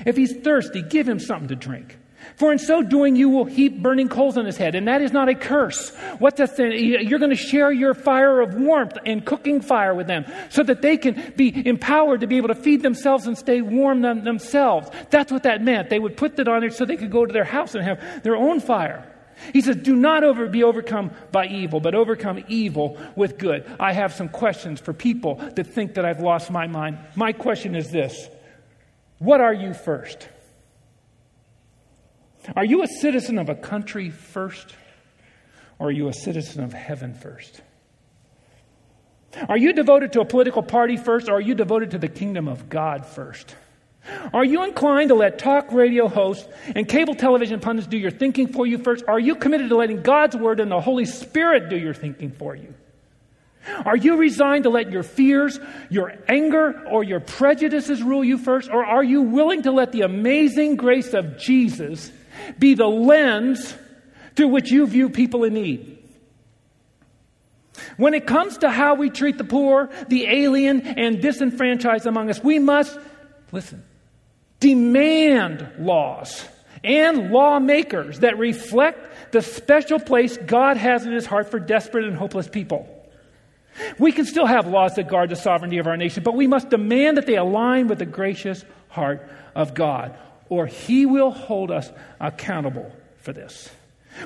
If 0.05 0.15
he's 0.15 0.31
thirsty, 0.31 0.83
give 0.83 1.09
him 1.09 1.17
something 1.17 1.47
to 1.47 1.55
drink. 1.55 1.97
For 2.35 2.51
in 2.51 2.59
so 2.59 2.83
doing, 2.83 3.15
you 3.15 3.29
will 3.29 3.45
heap 3.45 3.81
burning 3.81 4.09
coals 4.09 4.37
on 4.37 4.45
his 4.45 4.55
head, 4.55 4.75
and 4.75 4.87
that 4.87 5.01
is 5.01 5.11
not 5.11 5.27
a 5.27 5.33
curse. 5.33 5.89
What 6.19 6.35
does 6.35 6.55
you're 6.59 7.17
going 7.17 7.31
to 7.31 7.35
share 7.35 7.71
your 7.71 7.95
fire 7.95 8.39
of 8.39 8.53
warmth 8.53 8.95
and 9.07 9.25
cooking 9.25 9.59
fire 9.59 9.95
with 9.95 10.05
them, 10.05 10.23
so 10.49 10.61
that 10.61 10.83
they 10.83 10.97
can 10.97 11.33
be 11.35 11.67
empowered 11.67 12.21
to 12.21 12.27
be 12.27 12.37
able 12.37 12.49
to 12.49 12.55
feed 12.55 12.83
themselves 12.83 13.25
and 13.25 13.35
stay 13.35 13.63
warm 13.63 14.01
them, 14.03 14.23
themselves. 14.23 14.91
That's 15.09 15.31
what 15.31 15.43
that 15.43 15.63
meant. 15.63 15.89
They 15.89 15.97
would 15.97 16.15
put 16.15 16.35
that 16.35 16.47
on 16.47 16.61
there 16.61 16.69
so 16.69 16.85
they 16.85 16.95
could 16.95 17.11
go 17.11 17.25
to 17.25 17.33
their 17.33 17.43
house 17.43 17.73
and 17.73 17.83
have 17.83 18.21
their 18.21 18.35
own 18.35 18.59
fire. 18.59 19.09
He 19.51 19.61
says, 19.61 19.75
"Do 19.77 19.95
not 19.95 20.23
over, 20.23 20.47
be 20.47 20.63
overcome 20.63 21.11
by 21.31 21.47
evil, 21.47 21.79
but 21.79 21.95
overcome 21.95 22.43
evil 22.47 22.97
with 23.15 23.37
good." 23.37 23.65
I 23.79 23.93
have 23.93 24.13
some 24.13 24.29
questions 24.29 24.79
for 24.79 24.93
people 24.93 25.35
that 25.55 25.67
think 25.67 25.95
that 25.95 26.05
I've 26.05 26.21
lost 26.21 26.49
my 26.51 26.67
mind. 26.67 26.99
My 27.15 27.33
question 27.33 27.75
is 27.75 27.91
this: 27.91 28.29
What 29.19 29.41
are 29.41 29.53
you 29.53 29.73
first? 29.73 30.29
Are 32.55 32.65
you 32.65 32.83
a 32.83 32.87
citizen 32.87 33.37
of 33.39 33.49
a 33.49 33.55
country 33.55 34.09
first? 34.09 34.75
Or 35.79 35.87
are 35.87 35.91
you 35.91 36.07
a 36.07 36.13
citizen 36.13 36.63
of 36.63 36.71
heaven 36.73 37.13
first? 37.13 37.61
Are 39.49 39.57
you 39.57 39.73
devoted 39.73 40.13
to 40.13 40.21
a 40.21 40.25
political 40.25 40.61
party 40.61 40.95
first, 40.95 41.27
or 41.27 41.33
are 41.33 41.41
you 41.41 41.55
devoted 41.55 41.91
to 41.91 41.97
the 41.97 42.07
kingdom 42.07 42.47
of 42.47 42.69
God 42.69 43.05
first? 43.05 43.55
Are 44.33 44.43
you 44.43 44.63
inclined 44.63 45.09
to 45.09 45.15
let 45.15 45.39
talk 45.39 45.71
radio 45.71 46.07
hosts 46.07 46.47
and 46.75 46.87
cable 46.87 47.15
television 47.15 47.59
pundits 47.59 47.87
do 47.87 47.97
your 47.97 48.11
thinking 48.11 48.47
for 48.47 48.67
you 48.67 48.77
first? 48.77 49.05
Are 49.07 49.19
you 49.19 49.35
committed 49.35 49.69
to 49.69 49.77
letting 49.77 50.01
God's 50.01 50.35
word 50.35 50.59
and 50.59 50.69
the 50.69 50.81
Holy 50.81 51.05
Spirit 51.05 51.69
do 51.69 51.77
your 51.77 51.93
thinking 51.93 52.31
for 52.31 52.55
you? 52.55 52.73
Are 53.85 53.95
you 53.95 54.17
resigned 54.17 54.65
to 54.65 54.69
let 54.69 54.91
your 54.91 55.03
fears, 55.03 55.57
your 55.89 56.13
anger, 56.27 56.85
or 56.89 57.03
your 57.03 57.21
prejudices 57.21 58.03
rule 58.03 58.23
you 58.23 58.37
first? 58.37 58.69
Or 58.69 58.83
are 58.83 59.03
you 59.03 59.21
willing 59.21 59.61
to 59.63 59.71
let 59.71 59.93
the 59.93 60.01
amazing 60.01 60.75
grace 60.75 61.13
of 61.13 61.37
Jesus 61.37 62.11
be 62.59 62.73
the 62.73 62.87
lens 62.87 63.75
through 64.35 64.49
which 64.49 64.71
you 64.71 64.85
view 64.87 65.09
people 65.09 65.43
in 65.43 65.53
need. 65.53 65.99
When 67.97 68.13
it 68.13 68.25
comes 68.25 68.59
to 68.59 68.69
how 68.69 68.95
we 68.95 69.09
treat 69.09 69.37
the 69.37 69.43
poor, 69.43 69.89
the 70.07 70.25
alien, 70.25 70.81
and 70.81 71.21
disenfranchised 71.21 72.05
among 72.05 72.29
us, 72.29 72.43
we 72.43 72.59
must, 72.59 72.97
listen, 73.51 73.83
demand 74.63 75.67
laws 75.77 76.45
and 76.85 77.31
lawmakers 77.31 78.19
that 78.19 78.37
reflect 78.37 79.31
the 79.33 79.41
special 79.41 79.99
place 79.99 80.37
God 80.37 80.77
has 80.77 81.05
in 81.05 81.11
his 81.11 81.25
heart 81.25 81.51
for 81.51 81.59
desperate 81.59 82.05
and 82.05 82.15
hopeless 82.15 82.47
people. 82.47 82.87
We 83.99 84.13
can 84.13 84.25
still 84.25 84.45
have 84.45 84.67
laws 84.67 84.95
that 84.95 85.09
guard 85.09 85.29
the 85.29 85.35
sovereignty 85.35 85.79
of 85.79 85.87
our 85.87 85.97
nation, 85.97 86.23
but 86.23 86.35
we 86.35 86.47
must 86.47 86.69
demand 86.69 87.17
that 87.17 87.25
they 87.25 87.35
align 87.35 87.87
with 87.87 87.99
the 87.99 88.05
gracious 88.05 88.63
heart 88.87 89.27
of 89.53 89.73
God 89.73 90.17
or 90.47 90.65
he 90.65 91.05
will 91.05 91.31
hold 91.31 91.69
us 91.69 91.91
accountable 92.21 92.89
for 93.17 93.33
this. 93.33 93.69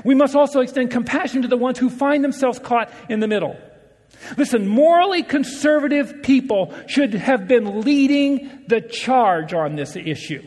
We 0.04 0.14
must 0.14 0.36
also 0.36 0.60
extend 0.60 0.92
compassion 0.92 1.42
to 1.44 1.48
the 1.48 1.58
ones 1.58 1.80
who 1.80 1.90
find 1.90 2.24
themselves 2.24 2.60
caught 2.60 2.92
in 3.10 3.22
the 3.22 3.28
middle. 3.28 3.58
Listen, 4.38 4.68
morally 4.68 5.24
conservative 5.24 6.22
people 6.24 6.74
should 6.88 7.14
have 7.14 7.48
been 7.48 7.82
leading 7.82 8.64
the 8.68 8.82
charge 8.82 9.54
on 9.54 9.76
this 9.76 9.96
issue. 9.96 10.44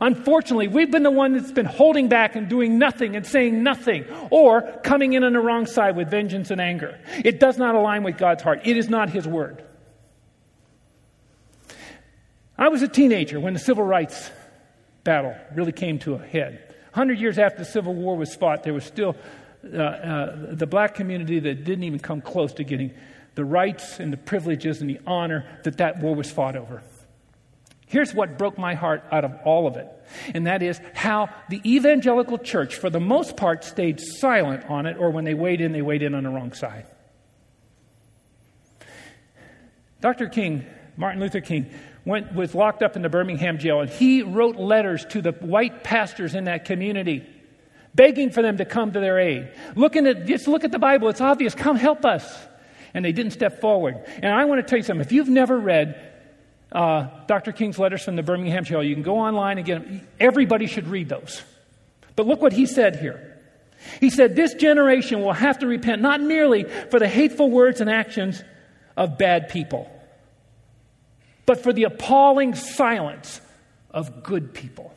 Unfortunately, 0.00 0.68
we've 0.68 0.90
been 0.90 1.02
the 1.02 1.10
one 1.10 1.32
that's 1.32 1.50
been 1.50 1.66
holding 1.66 2.08
back 2.08 2.36
and 2.36 2.48
doing 2.48 2.78
nothing 2.78 3.16
and 3.16 3.26
saying 3.26 3.62
nothing 3.62 4.04
or 4.30 4.62
coming 4.84 5.14
in 5.14 5.24
on 5.24 5.32
the 5.32 5.40
wrong 5.40 5.66
side 5.66 5.96
with 5.96 6.10
vengeance 6.10 6.50
and 6.50 6.60
anger. 6.60 6.98
It 7.24 7.40
does 7.40 7.58
not 7.58 7.74
align 7.74 8.04
with 8.04 8.16
God's 8.16 8.42
heart. 8.42 8.60
It 8.64 8.76
is 8.76 8.88
not 8.88 9.10
His 9.10 9.26
word. 9.26 9.64
I 12.56 12.68
was 12.68 12.82
a 12.82 12.88
teenager 12.88 13.40
when 13.40 13.54
the 13.54 13.58
civil 13.58 13.84
rights 13.84 14.30
battle 15.04 15.34
really 15.54 15.72
came 15.72 15.98
to 16.00 16.14
a 16.14 16.18
head. 16.18 16.74
100 16.92 17.20
years 17.20 17.38
after 17.38 17.58
the 17.60 17.64
Civil 17.64 17.94
War 17.94 18.16
was 18.16 18.34
fought, 18.34 18.64
there 18.64 18.74
was 18.74 18.84
still 18.84 19.16
uh, 19.64 19.76
uh, 19.78 20.54
the 20.54 20.66
black 20.66 20.94
community 20.94 21.40
that 21.40 21.64
didn't 21.64 21.84
even 21.84 21.98
come 21.98 22.20
close 22.20 22.52
to 22.54 22.64
getting 22.64 22.92
the 23.34 23.44
rights 23.44 24.00
and 24.00 24.12
the 24.12 24.16
privileges 24.16 24.80
and 24.80 24.90
the 24.90 25.00
honor 25.06 25.46
that 25.64 25.78
that 25.78 26.00
war 26.00 26.14
was 26.14 26.30
fought 26.30 26.56
over. 26.56 26.82
Here's 27.86 28.12
what 28.12 28.36
broke 28.36 28.58
my 28.58 28.74
heart 28.74 29.02
out 29.10 29.24
of 29.24 29.34
all 29.44 29.66
of 29.66 29.76
it, 29.76 29.88
and 30.34 30.46
that 30.46 30.62
is 30.62 30.78
how 30.92 31.30
the 31.48 31.60
evangelical 31.64 32.36
church, 32.36 32.74
for 32.74 32.90
the 32.90 33.00
most 33.00 33.36
part, 33.36 33.64
stayed 33.64 33.98
silent 34.00 34.68
on 34.68 34.84
it, 34.84 34.98
or 34.98 35.10
when 35.10 35.24
they 35.24 35.34
weighed 35.34 35.60
in, 35.60 35.72
they 35.72 35.80
weighed 35.80 36.02
in 36.02 36.14
on 36.14 36.24
the 36.24 36.30
wrong 36.30 36.52
side. 36.52 36.86
Dr. 40.00 40.28
King, 40.28 40.66
Martin 40.96 41.20
Luther 41.20 41.40
King, 41.40 41.70
went, 42.04 42.34
was 42.34 42.54
locked 42.54 42.82
up 42.82 42.94
in 42.94 43.02
the 43.02 43.08
Birmingham 43.08 43.58
jail, 43.58 43.80
and 43.80 43.90
he 43.90 44.22
wrote 44.22 44.56
letters 44.56 45.04
to 45.06 45.22
the 45.22 45.32
white 45.32 45.82
pastors 45.82 46.34
in 46.34 46.44
that 46.44 46.64
community, 46.64 47.26
begging 47.94 48.30
for 48.30 48.42
them 48.42 48.58
to 48.58 48.64
come 48.64 48.92
to 48.92 49.00
their 49.00 49.18
aid. 49.18 49.50
Looking 49.74 50.06
at, 50.06 50.26
just 50.26 50.48
look 50.48 50.64
at 50.64 50.72
the 50.72 50.78
Bible, 50.78 51.08
it's 51.08 51.20
obvious, 51.20 51.54
come 51.54 51.76
help 51.76 52.04
us. 52.04 52.46
And 52.94 53.04
they 53.04 53.12
didn't 53.12 53.32
step 53.32 53.60
forward. 53.60 53.96
And 54.22 54.32
I 54.32 54.44
want 54.46 54.60
to 54.60 54.68
tell 54.68 54.78
you 54.78 54.82
something. 54.82 55.04
If 55.04 55.12
you've 55.12 55.28
never 55.28 55.58
read 55.58 56.08
uh, 56.72 57.08
Dr. 57.26 57.52
King's 57.52 57.78
letters 57.78 58.02
from 58.02 58.16
the 58.16 58.22
Birmingham 58.22 58.64
jail. 58.64 58.82
You 58.82 58.94
can 58.94 59.02
go 59.02 59.18
online 59.18 59.58
and 59.58 59.66
get 59.66 59.82
them. 59.82 60.06
Everybody 60.20 60.66
should 60.66 60.86
read 60.86 61.08
those. 61.08 61.42
But 62.16 62.26
look 62.26 62.42
what 62.42 62.52
he 62.52 62.66
said 62.66 62.96
here. 62.96 63.36
He 64.00 64.10
said, 64.10 64.36
This 64.36 64.54
generation 64.54 65.22
will 65.22 65.32
have 65.32 65.60
to 65.60 65.66
repent 65.66 66.02
not 66.02 66.20
merely 66.20 66.64
for 66.90 66.98
the 66.98 67.08
hateful 67.08 67.50
words 67.50 67.80
and 67.80 67.88
actions 67.88 68.42
of 68.96 69.16
bad 69.16 69.48
people, 69.48 69.90
but 71.46 71.62
for 71.62 71.72
the 71.72 71.84
appalling 71.84 72.54
silence 72.54 73.40
of 73.90 74.22
good 74.22 74.52
people. 74.52 74.94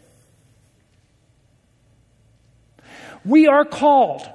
We 3.26 3.48
are 3.48 3.66
called 3.66 4.28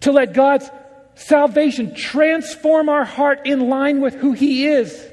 to 0.00 0.12
let 0.12 0.32
God's 0.32 0.70
salvation 1.14 1.94
transform 1.94 2.88
our 2.88 3.04
heart 3.04 3.46
in 3.46 3.68
line 3.68 4.00
with 4.00 4.14
who 4.14 4.32
He 4.32 4.66
is 4.66 5.06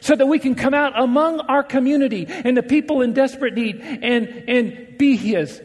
so 0.00 0.14
that 0.14 0.26
we 0.26 0.38
can 0.38 0.54
come 0.54 0.74
out 0.74 1.00
among 1.00 1.40
our 1.40 1.62
community 1.62 2.26
and 2.28 2.56
the 2.56 2.62
people 2.62 3.02
in 3.02 3.12
desperate 3.12 3.54
need 3.54 3.80
and, 3.80 4.44
and 4.48 4.98
be 4.98 5.16
His, 5.16 5.60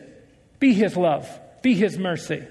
be 0.60 0.74
His 0.74 0.96
love, 0.96 1.28
be 1.62 1.74
His 1.74 1.98
mercy. 1.98 2.46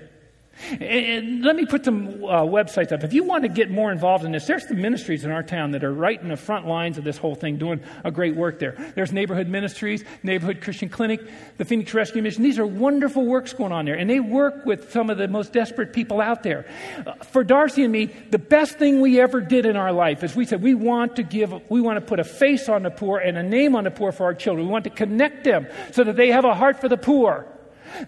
And 0.80 1.44
let 1.44 1.56
me 1.56 1.66
put 1.66 1.84
some 1.84 2.24
uh, 2.24 2.42
websites 2.42 2.92
up. 2.92 3.04
If 3.04 3.12
you 3.12 3.24
want 3.24 3.42
to 3.42 3.48
get 3.48 3.70
more 3.70 3.92
involved 3.92 4.24
in 4.24 4.32
this, 4.32 4.46
there's 4.46 4.66
the 4.66 4.74
ministries 4.74 5.24
in 5.24 5.30
our 5.30 5.42
town 5.42 5.72
that 5.72 5.84
are 5.84 5.92
right 5.92 6.20
in 6.20 6.28
the 6.28 6.36
front 6.36 6.66
lines 6.66 6.96
of 6.96 7.04
this 7.04 7.18
whole 7.18 7.34
thing 7.34 7.56
doing 7.56 7.80
a 8.04 8.10
great 8.10 8.34
work 8.36 8.58
there. 8.58 8.72
There's 8.94 9.12
Neighborhood 9.12 9.48
Ministries, 9.48 10.04
Neighborhood 10.22 10.60
Christian 10.62 10.88
Clinic, 10.88 11.20
the 11.58 11.64
Phoenix 11.64 11.92
Rescue 11.92 12.22
Mission. 12.22 12.42
These 12.42 12.58
are 12.58 12.66
wonderful 12.66 13.24
works 13.24 13.52
going 13.52 13.72
on 13.72 13.84
there, 13.84 13.96
and 13.96 14.08
they 14.08 14.20
work 14.20 14.64
with 14.64 14.92
some 14.92 15.10
of 15.10 15.18
the 15.18 15.28
most 15.28 15.52
desperate 15.52 15.92
people 15.92 16.20
out 16.20 16.42
there. 16.42 16.66
Uh, 17.06 17.14
for 17.24 17.44
Darcy 17.44 17.82
and 17.82 17.92
me, 17.92 18.06
the 18.06 18.38
best 18.38 18.78
thing 18.78 19.00
we 19.00 19.20
ever 19.20 19.40
did 19.40 19.66
in 19.66 19.76
our 19.76 19.92
life 19.92 20.22
is 20.22 20.34
we 20.34 20.44
said 20.44 20.62
we 20.62 20.74
want 20.74 21.16
to 21.16 21.22
give, 21.22 21.52
we 21.70 21.80
want 21.80 21.96
to 21.96 22.00
put 22.00 22.20
a 22.20 22.24
face 22.24 22.68
on 22.68 22.82
the 22.82 22.90
poor 22.90 23.18
and 23.18 23.36
a 23.36 23.42
name 23.42 23.76
on 23.76 23.84
the 23.84 23.90
poor 23.90 24.12
for 24.12 24.24
our 24.24 24.34
children. 24.34 24.66
We 24.66 24.72
want 24.72 24.84
to 24.84 24.90
connect 24.90 25.44
them 25.44 25.66
so 25.92 26.04
that 26.04 26.16
they 26.16 26.28
have 26.28 26.44
a 26.44 26.54
heart 26.54 26.80
for 26.80 26.88
the 26.88 26.96
poor. 26.96 27.46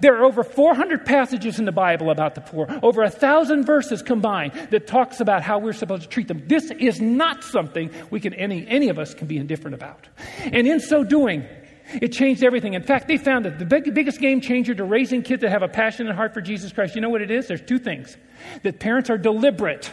There 0.01 0.17
are 0.17 0.25
over 0.25 0.43
400 0.43 1.05
passages 1.05 1.59
in 1.59 1.65
the 1.65 1.73
Bible 1.73 2.11
about 2.11 2.35
the 2.35 2.41
poor, 2.41 2.67
over 2.83 3.03
a 3.03 3.11
thousand 3.11 3.65
verses 3.65 4.03
combined 4.03 4.53
that 4.71 4.87
talks 4.87 5.21
about 5.21 5.43
how 5.43 5.59
we're 5.59 5.73
supposed 5.73 6.03
to 6.03 6.09
treat 6.09 6.29
them. 6.29 6.43
This 6.47 6.71
is 6.71 7.01
not 7.01 7.45
something 7.45 7.91
we 8.11 8.21
can 8.21 8.35
any 8.35 8.67
any 8.67 8.89
of 8.89 8.99
us 8.99 9.15
can 9.15 9.27
be 9.27 9.39
indifferent 9.39 9.75
about. 9.75 10.09
And 10.45 10.67
in 10.67 10.81
so 10.81 11.05
doing, 11.05 11.47
it 11.95 12.09
changed 12.09 12.43
everything. 12.43 12.75
In 12.75 12.83
fact, 12.83 13.09
they 13.09 13.17
found 13.17 13.45
that 13.45 13.59
the 13.59 13.65
big, 13.65 13.95
biggest 13.95 14.21
game 14.21 14.41
changer 14.41 14.75
to 14.75 14.85
raising 14.85 15.23
kids 15.23 15.43
that 15.43 15.51
have 15.51 15.63
a 15.63 15.69
passion 15.69 16.09
and 16.09 16.17
heart 16.17 16.35
for 16.35 16.41
Jesus 16.41 16.73
Christ, 16.73 16.95
you 16.95 17.01
know 17.01 17.09
what 17.09 17.23
it 17.23 17.31
is? 17.31 17.47
There's 17.47 17.63
two 17.63 17.79
things. 17.79 18.17
That 18.63 18.81
parents 18.81 19.09
are 19.11 19.19
deliberate 19.19 19.93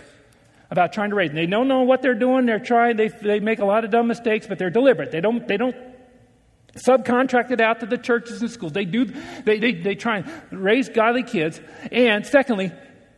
about 0.72 0.92
trying 0.92 1.12
to 1.12 1.16
raise 1.16 1.30
them. 1.30 1.36
They 1.36 1.46
don't 1.46 1.68
know 1.68 1.84
what 1.84 2.02
they're 2.02 2.16
doing. 2.16 2.48
They're 2.48 2.60
trying, 2.60 2.98
they, 2.98 3.10
they 3.10 3.40
make 3.40 3.60
a 3.60 3.66
lot 3.66 3.86
of 3.86 3.92
dumb 3.92 4.08
mistakes, 4.08 4.48
but 4.48 4.58
they're 4.58 4.72
deliberate. 4.72 5.12
They 5.12 5.22
don't, 5.22 5.48
they 5.48 5.58
don't 5.58 5.76
subcontracted 6.76 7.62
out 7.62 7.80
to 7.82 7.86
the 7.86 7.98
churches 7.98 8.42
and 8.42 8.50
schools. 8.50 8.74
They 8.74 8.86
do, 8.86 9.06
they, 9.46 9.60
they, 9.60 9.74
they 9.74 9.96
try 9.96 10.18
and 10.18 10.28
raise 10.52 10.90
godly 10.90 11.24
kids. 11.24 11.62
And 11.92 12.26
secondly, 12.26 12.72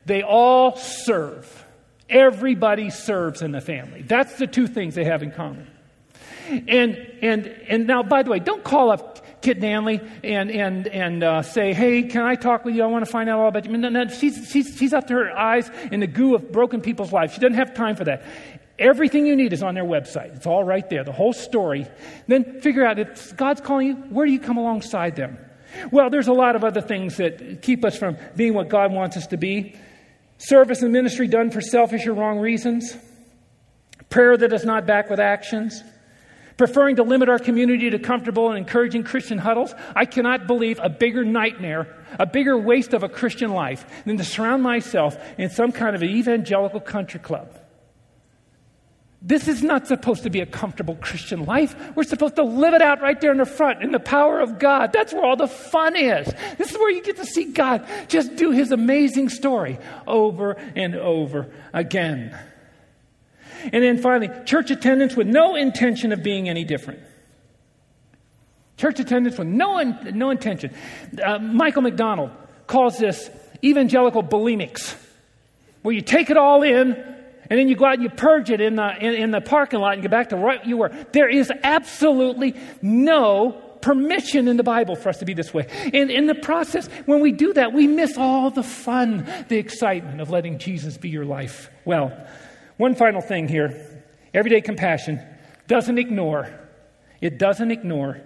they 0.06 0.24
all 0.24 0.76
serve. 0.76 1.66
Everybody 2.10 2.90
serves 2.90 3.42
in 3.42 3.52
the 3.52 3.62
family. 3.62 4.04
That's 4.04 4.38
the 4.38 4.48
two 4.48 4.68
things 4.68 4.96
they 4.96 5.06
have 5.06 5.24
in 5.24 5.32
common. 5.32 5.68
And, 6.48 6.96
and, 7.22 7.48
and 7.48 7.88
now, 7.88 8.04
by 8.04 8.22
the 8.22 8.30
way, 8.30 8.40
don't 8.40 8.64
call 8.64 8.92
up 8.92 9.42
Kit 9.42 9.60
Danley 9.60 10.00
and, 10.24 10.52
and, 10.52 10.88
and 10.88 11.24
uh, 11.24 11.42
say, 11.42 11.74
hey, 11.74 12.04
can 12.04 12.24
I 12.24 12.36
talk 12.36 12.66
with 12.66 12.76
you? 12.76 12.84
I 12.84 12.88
want 12.88 13.06
to 13.06 13.12
find 13.12 13.30
out 13.30 13.40
all 13.40 13.48
about 13.48 13.66
you. 13.66 13.76
No, 13.78 13.90
no, 13.90 14.08
she's, 14.08 14.50
she's, 14.52 14.78
she's 14.78 14.94
up 14.94 15.08
to 15.08 15.14
her 15.14 15.32
eyes 15.36 15.70
in 15.92 16.00
the 16.00 16.08
goo 16.08 16.36
of 16.36 16.52
broken 16.52 16.82
people's 16.82 17.12
lives. 17.12 17.34
She 17.34 17.40
doesn't 17.40 17.56
have 17.56 17.74
time 17.74 17.96
for 17.96 18.04
that. 18.04 18.24
Everything 18.78 19.26
you 19.26 19.36
need 19.36 19.54
is 19.54 19.64
on 19.64 19.74
their 19.74 19.86
website. 19.86 20.36
It's 20.36 20.46
all 20.46 20.64
right 20.64 20.88
there, 20.90 21.04
the 21.04 21.14
whole 21.14 21.32
story. 21.32 21.88
Then 22.28 22.60
figure 22.60 22.86
out 22.86 23.00
if 23.00 23.36
God's 23.38 23.62
calling 23.62 23.88
you, 23.88 23.94
where 23.94 24.26
do 24.26 24.34
you 24.34 24.40
come 24.40 24.58
alongside 24.58 25.16
them? 25.16 25.38
Well, 25.92 26.10
there's 26.10 26.28
a 26.28 26.34
lot 26.34 26.56
of 26.56 26.64
other 26.64 26.82
things 26.82 27.18
that 27.18 27.62
keep 27.62 27.86
us 27.86 27.98
from 27.98 28.18
being 28.36 28.54
what 28.54 28.70
God 28.70 28.92
wants 28.92 29.18
us 29.18 29.28
to 29.28 29.38
be. 29.38 29.76
Service 30.38 30.82
and 30.82 30.92
ministry 30.92 31.28
done 31.28 31.52
for 31.52 31.62
selfish 31.62 32.06
or 32.06 32.14
wrong 32.14 32.40
reasons. 32.40 32.98
Prayer 34.10 34.36
that 34.36 34.52
is 34.52 34.66
not 34.66 34.86
backed 34.86 35.10
with 35.10 35.20
actions. 35.20 35.82
Preferring 36.58 36.98
to 36.98 37.04
limit 37.04 37.28
our 37.28 37.40
community 37.40 37.90
to 37.90 38.00
comfortable 38.00 38.50
and 38.50 38.58
encouraging 38.58 39.04
Christian 39.04 39.38
huddles. 39.38 39.74
I 39.96 40.06
cannot 40.06 40.48
believe 40.48 40.80
a 40.82 40.90
bigger 40.90 41.24
nightmare, 41.26 41.94
a 42.18 42.26
bigger 42.26 42.58
waste 42.58 42.94
of 42.94 43.04
a 43.04 43.10
Christian 43.10 43.52
life 43.52 43.86
than 44.06 44.18
to 44.18 44.24
surround 44.24 44.64
myself 44.64 45.18
in 45.38 45.50
some 45.50 45.72
kind 45.72 45.96
of 45.96 46.02
an 46.02 46.10
evangelical 46.10 46.80
country 46.80 47.20
club. 47.20 47.60
This 49.28 49.48
is 49.48 49.64
not 49.64 49.88
supposed 49.88 50.22
to 50.22 50.30
be 50.30 50.42
a 50.42 50.46
comfortable 50.46 50.96
Christian 50.98 51.46
life. 51.46 51.76
We're 51.96 52.04
supposed 52.04 52.36
to 52.36 52.44
live 52.44 52.76
it 52.76 52.82
out 52.84 53.02
right 53.02 53.20
there 53.20 53.32
in 53.32 53.40
the 53.40 53.46
front 53.46 53.82
in 53.82 53.92
the 53.92 54.00
power 54.00 54.40
of 54.40 54.60
God. 54.60 54.94
That's 54.94 55.12
where 55.12 55.26
all 55.26 55.36
the 55.36 55.48
fun 55.48 55.96
is. 55.96 56.32
This 56.60 56.70
is 56.70 56.78
where 56.78 56.92
you 56.92 57.02
get 57.02 57.18
to 57.18 57.26
see 57.26 57.46
God 57.46 57.88
just 58.08 58.36
do 58.36 58.52
his 58.52 58.72
amazing 58.72 59.30
story 59.30 59.80
over 60.06 60.52
and 60.76 60.94
over 60.94 61.52
again. 61.74 62.38
And 63.74 63.84
then 63.84 63.98
finally, 63.98 64.30
church 64.46 64.70
attendance 64.70 65.16
with 65.16 65.26
no 65.26 65.56
intention 65.56 66.12
of 66.12 66.22
being 66.22 66.48
any 66.48 66.64
different. 66.64 67.00
Church 68.78 69.00
attendance 69.00 69.40
with 69.40 69.48
no, 69.48 69.80
in, 69.80 69.98
no 70.14 70.30
intention. 70.30 70.72
Uh, 71.24 71.40
Michael 71.40 71.82
McDonald 71.82 72.30
calls 72.68 73.00
this 73.00 73.32
evangelical 73.64 74.22
bulimics, 74.22 74.96
where 75.82 75.96
you 75.96 76.02
take 76.02 76.30
it 76.30 76.38
all 76.38 76.62
in 76.62 77.15
and 77.50 77.60
then 77.60 77.68
you 77.68 77.76
go 77.76 77.86
out 77.86 77.96
and 77.96 78.04
you 78.04 78.10
purge 78.10 78.50
it 78.50 78.62
in 78.62 78.76
the, 78.76 78.96
in, 79.00 79.14
in 79.14 79.32
the 79.32 79.42
parking 79.42 79.80
lot 79.80 79.94
and 79.94 80.02
get 80.02 80.12
back 80.12 80.30
to 80.30 80.38
what 80.38 80.66
you 80.66 80.78
were. 80.78 80.90
There 81.12 81.30
is 81.30 81.52
absolutely 81.64 82.56
no 82.82 83.62
permission 83.82 84.48
in 84.48 84.58
the 84.58 84.64
Bible 84.64 84.96
for 84.96 85.10
us 85.10 85.20
to 85.20 85.26
be 85.26 85.36
this 85.36 85.54
way. 85.54 85.68
And 85.94 86.10
in 86.10 86.26
the 86.26 86.34
process, 86.34 86.88
when 87.06 87.22
we 87.22 87.32
do 87.32 87.54
that, 87.54 87.72
we 87.72 87.86
miss 87.86 88.18
all 88.18 88.50
the 88.50 88.64
fun, 88.64 89.28
the 89.48 89.58
excitement 89.58 90.22
of 90.22 90.32
letting 90.32 90.58
Jesus 90.58 90.98
be 90.98 91.10
your 91.10 91.26
life. 91.26 91.70
Well, 91.86 92.12
one 92.78 92.96
final 92.96 93.22
thing 93.22 93.48
here 93.48 94.04
everyday 94.34 94.60
compassion 94.62 95.22
doesn't 95.68 95.98
ignore, 95.98 96.50
it 97.22 97.38
doesn't 97.38 97.72
ignore 97.72 98.22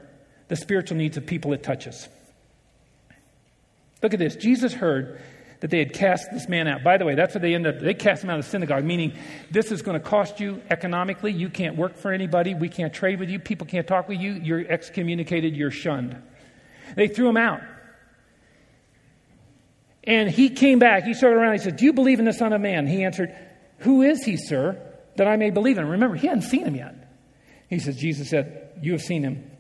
the 0.48 0.56
spiritual 0.56 0.98
needs 0.98 1.18
of 1.18 1.26
people 1.26 1.54
it 1.54 1.62
touches. 1.62 2.08
Look 4.02 4.14
at 4.14 4.20
this. 4.20 4.36
Jesus 4.36 4.74
heard 4.74 5.22
that 5.60 5.70
they 5.70 5.80
had 5.80 5.94
cast 5.94 6.32
this 6.32 6.48
man 6.48 6.68
out. 6.68 6.84
By 6.84 6.98
the 6.98 7.06
way, 7.06 7.16
that's 7.16 7.36
what 7.36 7.42
they 7.42 7.54
ended 7.54 7.76
up. 7.76 7.82
They 7.82 7.94
cast 7.94 8.24
him 8.24 8.30
out 8.30 8.40
of 8.40 8.46
the 8.46 8.52
synagogue, 8.52 8.84
meaning 8.84 9.14
this 9.52 9.72
is 9.72 9.82
going 9.82 10.00
to 10.00 10.06
cost 10.06 10.40
you 10.40 10.62
economically. 10.70 11.34
You 11.34 11.50
can't 11.50 11.76
work 11.76 11.98
for 11.98 12.12
anybody. 12.14 12.54
We 12.54 12.70
can't 12.70 12.94
trade 12.94 13.20
with 13.20 13.30
you. 13.30 13.40
People 13.40 13.68
can't 13.68 13.88
talk 13.88 14.08
with 14.08 14.20
you. 14.20 14.34
You're 14.34 14.66
excommunicated. 14.68 15.56
You're 15.56 15.72
shunned. 15.72 16.22
They 16.96 17.08
threw 17.08 17.28
him 17.28 17.38
out. 17.38 17.62
And 20.06 20.30
he 20.30 20.50
came 20.50 20.80
back. 20.80 21.04
He 21.04 21.14
started 21.14 21.38
around. 21.38 21.54
He 21.54 21.60
said, 21.60 21.76
Do 21.76 21.86
you 21.86 21.94
believe 21.94 22.20
in 22.20 22.26
the 22.26 22.34
Son 22.34 22.54
of 22.54 22.62
Man? 22.62 22.88
He 22.88 23.04
answered, 23.04 23.36
Who 23.80 24.02
is 24.02 24.24
he, 24.24 24.38
sir, 24.38 24.82
that 25.18 25.28
I 25.28 25.36
may 25.36 25.50
believe 25.50 25.78
in 25.78 25.84
him? 25.84 25.92
Remember, 25.92 26.16
he 26.16 26.28
hadn't 26.28 26.44
seen 26.44 26.66
him 26.66 26.76
yet. 26.76 26.96
He 27.70 27.80
says, 27.80 27.98
Jesus 27.98 28.30
said, 28.30 28.80
You 28.82 28.94
have 28.94 29.02
seen 29.02 29.24
him. 29.24 29.52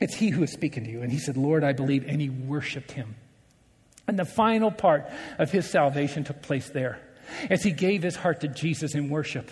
It's 0.00 0.14
he 0.14 0.30
who 0.30 0.42
is 0.44 0.52
speaking 0.52 0.84
to 0.84 0.90
you. 0.90 1.02
And 1.02 1.12
he 1.12 1.18
said, 1.18 1.36
Lord, 1.36 1.64
I 1.64 1.72
believe. 1.72 2.06
And 2.06 2.20
he 2.20 2.30
worshiped 2.30 2.92
him. 2.92 3.16
And 4.06 4.18
the 4.18 4.24
final 4.24 4.70
part 4.70 5.08
of 5.38 5.50
his 5.50 5.68
salvation 5.68 6.24
took 6.24 6.42
place 6.42 6.68
there 6.70 6.98
as 7.48 7.62
he 7.62 7.70
gave 7.70 8.02
his 8.02 8.16
heart 8.16 8.40
to 8.40 8.48
Jesus 8.48 8.94
in 8.94 9.08
worship. 9.08 9.50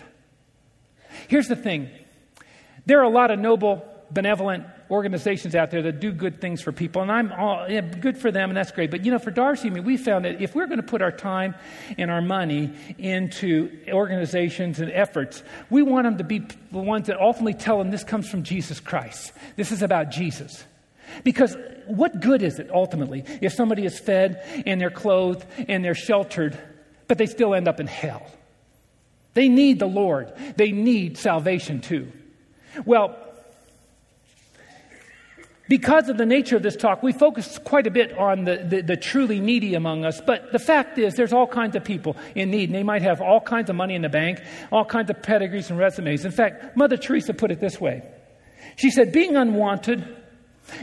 Here's 1.27 1.47
the 1.47 1.55
thing 1.55 1.89
there 2.85 2.99
are 2.99 3.03
a 3.03 3.09
lot 3.09 3.31
of 3.31 3.39
noble, 3.39 3.85
benevolent 4.09 4.65
organizations 4.89 5.55
out 5.55 5.71
there 5.71 5.81
that 5.83 5.99
do 5.99 6.11
good 6.11 6.41
things 6.41 6.61
for 6.61 6.71
people, 6.71 7.01
and 7.01 7.11
I'm 7.11 7.31
all 7.31 7.69
yeah, 7.69 7.81
good 7.81 8.17
for 8.17 8.31
them, 8.31 8.49
and 8.49 8.57
that's 8.57 8.71
great. 8.71 8.91
But 8.91 9.05
you 9.05 9.11
know, 9.11 9.19
for 9.19 9.31
Darcy, 9.31 9.69
I 9.69 9.71
mean, 9.71 9.83
we 9.83 9.97
found 9.97 10.25
that 10.25 10.41
if 10.41 10.53
we're 10.55 10.65
going 10.65 10.81
to 10.81 10.85
put 10.85 11.01
our 11.01 11.11
time 11.11 11.55
and 11.97 12.11
our 12.11 12.21
money 12.21 12.73
into 12.97 13.71
organizations 13.89 14.79
and 14.79 14.91
efforts, 14.91 15.43
we 15.69 15.81
want 15.81 16.05
them 16.05 16.17
to 16.17 16.23
be 16.23 16.39
the 16.71 16.79
ones 16.79 17.07
that 17.07 17.19
ultimately 17.19 17.53
tell 17.53 17.77
them 17.77 17.91
this 17.91 18.03
comes 18.03 18.29
from 18.29 18.43
Jesus 18.43 18.79
Christ. 18.79 19.31
This 19.55 19.71
is 19.71 19.81
about 19.81 20.09
Jesus. 20.09 20.65
Because 21.23 21.55
what 21.87 22.19
good 22.19 22.41
is 22.41 22.59
it 22.59 22.69
ultimately 22.71 23.23
if 23.41 23.53
somebody 23.53 23.85
is 23.85 23.99
fed 23.99 24.63
and 24.65 24.79
they're 24.79 24.89
clothed 24.89 25.45
and 25.67 25.83
they're 25.83 25.95
sheltered, 25.95 26.57
but 27.07 27.17
they 27.17 27.25
still 27.25 27.53
end 27.53 27.67
up 27.67 27.79
in 27.79 27.87
hell? 27.87 28.25
They 29.33 29.49
need 29.49 29.79
the 29.79 29.87
Lord, 29.87 30.33
they 30.57 30.71
need 30.71 31.17
salvation 31.17 31.81
too. 31.81 32.11
Well, 32.85 33.17
because 35.71 36.09
of 36.09 36.17
the 36.17 36.25
nature 36.25 36.57
of 36.57 36.63
this 36.63 36.75
talk, 36.75 37.01
we 37.01 37.13
focus 37.13 37.57
quite 37.63 37.87
a 37.87 37.91
bit 37.91 38.17
on 38.17 38.43
the, 38.43 38.57
the, 38.57 38.81
the, 38.81 38.97
truly 38.97 39.39
needy 39.39 39.73
among 39.73 40.03
us. 40.03 40.19
But 40.19 40.51
the 40.51 40.59
fact 40.59 40.97
is, 40.97 41.15
there's 41.15 41.31
all 41.31 41.47
kinds 41.47 41.77
of 41.77 41.85
people 41.85 42.17
in 42.35 42.51
need, 42.51 42.67
and 42.67 42.75
they 42.75 42.83
might 42.83 43.03
have 43.03 43.21
all 43.21 43.39
kinds 43.39 43.69
of 43.69 43.77
money 43.77 43.95
in 43.95 44.01
the 44.01 44.09
bank, 44.09 44.41
all 44.69 44.83
kinds 44.83 45.09
of 45.09 45.23
pedigrees 45.23 45.69
and 45.69 45.79
resumes. 45.79 46.25
In 46.25 46.31
fact, 46.31 46.75
Mother 46.75 46.97
Teresa 46.97 47.33
put 47.33 47.51
it 47.51 47.61
this 47.61 47.79
way 47.79 48.03
She 48.75 48.91
said, 48.91 49.13
Being 49.13 49.37
unwanted 49.37 50.05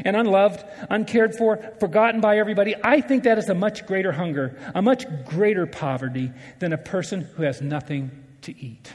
and 0.04 0.16
unloved, 0.16 0.64
uncared 0.90 1.34
for, 1.34 1.58
forgotten 1.80 2.20
by 2.20 2.38
everybody, 2.38 2.74
I 2.82 3.00
think 3.00 3.24
that 3.24 3.38
is 3.38 3.48
a 3.48 3.54
much 3.54 3.86
greater 3.86 4.12
hunger, 4.12 4.58
a 4.74 4.82
much 4.82 5.06
greater 5.24 5.66
poverty 5.66 6.32
than 6.58 6.72
a 6.72 6.78
person 6.78 7.22
who 7.22 7.42
has 7.42 7.60
nothing 7.60 8.10
to 8.42 8.58
eat. 8.58 8.92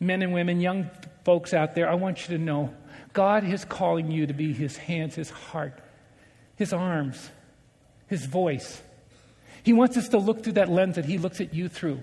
Men 0.00 0.22
and 0.22 0.32
women, 0.32 0.60
young 0.60 0.90
folks 1.24 1.54
out 1.54 1.74
there, 1.74 1.88
I 1.88 1.94
want 1.94 2.28
you 2.28 2.36
to 2.36 2.42
know 2.42 2.74
God 3.12 3.44
is 3.44 3.64
calling 3.64 4.10
you 4.10 4.26
to 4.26 4.34
be 4.34 4.52
his 4.52 4.76
hands, 4.76 5.14
his 5.14 5.30
heart, 5.30 5.78
his 6.56 6.72
arms, 6.72 7.30
his 8.06 8.26
voice. 8.26 8.82
He 9.62 9.72
wants 9.72 9.96
us 9.96 10.08
to 10.10 10.18
look 10.18 10.44
through 10.44 10.54
that 10.54 10.68
lens 10.68 10.96
that 10.96 11.06
he 11.06 11.18
looks 11.18 11.40
at 11.40 11.54
you 11.54 11.68
through. 11.68 12.00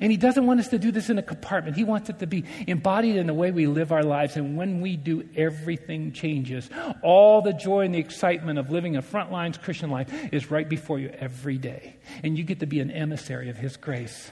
And 0.00 0.10
he 0.10 0.16
doesn't 0.16 0.46
want 0.46 0.60
us 0.60 0.68
to 0.68 0.78
do 0.78 0.90
this 0.90 1.10
in 1.10 1.18
a 1.18 1.22
compartment. 1.22 1.76
He 1.76 1.84
wants 1.84 2.08
it 2.08 2.18
to 2.20 2.26
be 2.26 2.44
embodied 2.66 3.16
in 3.16 3.26
the 3.26 3.34
way 3.34 3.50
we 3.50 3.66
live 3.66 3.92
our 3.92 4.02
lives. 4.02 4.36
And 4.36 4.56
when 4.56 4.80
we 4.80 4.96
do, 4.96 5.28
everything 5.36 6.12
changes. 6.12 6.68
All 7.02 7.42
the 7.42 7.52
joy 7.52 7.84
and 7.84 7.94
the 7.94 7.98
excitement 7.98 8.58
of 8.58 8.70
living 8.70 8.96
a 8.96 9.02
frontlines 9.02 9.60
Christian 9.60 9.90
life 9.90 10.12
is 10.32 10.50
right 10.50 10.68
before 10.68 10.98
you 10.98 11.10
every 11.18 11.58
day. 11.58 11.96
And 12.22 12.36
you 12.36 12.44
get 12.44 12.60
to 12.60 12.66
be 12.66 12.80
an 12.80 12.90
emissary 12.90 13.50
of 13.50 13.56
his 13.56 13.76
grace. 13.76 14.30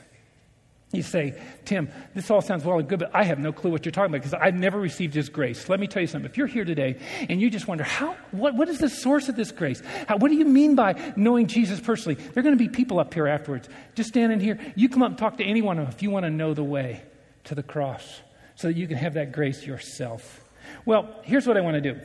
You 0.94 1.02
say, 1.02 1.40
Tim, 1.64 1.88
this 2.14 2.30
all 2.30 2.40
sounds 2.40 2.64
well 2.64 2.78
and 2.78 2.88
good, 2.88 3.00
but 3.00 3.10
I 3.14 3.24
have 3.24 3.38
no 3.38 3.52
clue 3.52 3.70
what 3.70 3.84
you're 3.84 3.92
talking 3.92 4.14
about 4.14 4.22
because 4.22 4.34
I've 4.34 4.54
never 4.54 4.78
received 4.78 5.14
His 5.14 5.28
grace. 5.28 5.68
Let 5.68 5.80
me 5.80 5.86
tell 5.86 6.00
you 6.00 6.06
something. 6.06 6.30
If 6.30 6.36
you're 6.36 6.46
here 6.46 6.64
today 6.64 6.98
and 7.28 7.40
you 7.40 7.50
just 7.50 7.66
wonder, 7.66 7.84
how, 7.84 8.16
what, 8.30 8.54
what 8.54 8.68
is 8.68 8.78
the 8.78 8.88
source 8.88 9.28
of 9.28 9.36
this 9.36 9.52
grace? 9.52 9.82
How, 10.08 10.16
what 10.16 10.30
do 10.30 10.36
you 10.36 10.44
mean 10.44 10.74
by 10.74 11.12
knowing 11.16 11.46
Jesus 11.46 11.80
personally? 11.80 12.14
There 12.14 12.40
are 12.40 12.42
going 12.42 12.56
to 12.56 12.62
be 12.62 12.68
people 12.68 12.98
up 12.98 13.12
here 13.14 13.26
afterwards. 13.26 13.68
Just 13.94 14.10
stand 14.10 14.32
in 14.32 14.40
here. 14.40 14.58
You 14.76 14.88
come 14.88 15.02
up 15.02 15.10
and 15.10 15.18
talk 15.18 15.38
to 15.38 15.44
anyone 15.44 15.78
if 15.78 16.02
you 16.02 16.10
want 16.10 16.24
to 16.24 16.30
know 16.30 16.54
the 16.54 16.64
way 16.64 17.02
to 17.44 17.54
the 17.54 17.62
cross 17.62 18.20
so 18.56 18.68
that 18.68 18.76
you 18.76 18.86
can 18.86 18.96
have 18.96 19.14
that 19.14 19.32
grace 19.32 19.66
yourself. 19.66 20.44
Well, 20.84 21.14
here's 21.22 21.46
what 21.46 21.56
I 21.56 21.60
want 21.60 21.82
to 21.82 21.92
do 21.92 22.00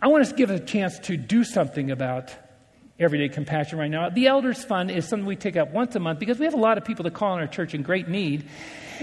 I 0.00 0.08
want 0.08 0.22
us 0.22 0.30
to 0.30 0.36
give 0.36 0.50
a 0.50 0.60
chance 0.60 0.98
to 1.00 1.16
do 1.16 1.44
something 1.44 1.90
about 1.90 2.32
Everyday 3.00 3.28
Compassion 3.28 3.78
right 3.78 3.90
now. 3.90 4.08
The 4.08 4.26
Elders 4.26 4.64
Fund 4.64 4.90
is 4.90 5.06
something 5.06 5.24
we 5.24 5.36
take 5.36 5.56
up 5.56 5.70
once 5.70 5.94
a 5.94 6.00
month 6.00 6.18
because 6.18 6.40
we 6.40 6.46
have 6.46 6.54
a 6.54 6.58
lot 6.58 6.78
of 6.78 6.84
people 6.84 7.04
that 7.04 7.14
call 7.14 7.34
in 7.34 7.40
our 7.40 7.46
church 7.46 7.72
in 7.72 7.82
great 7.82 8.08
need, 8.08 8.48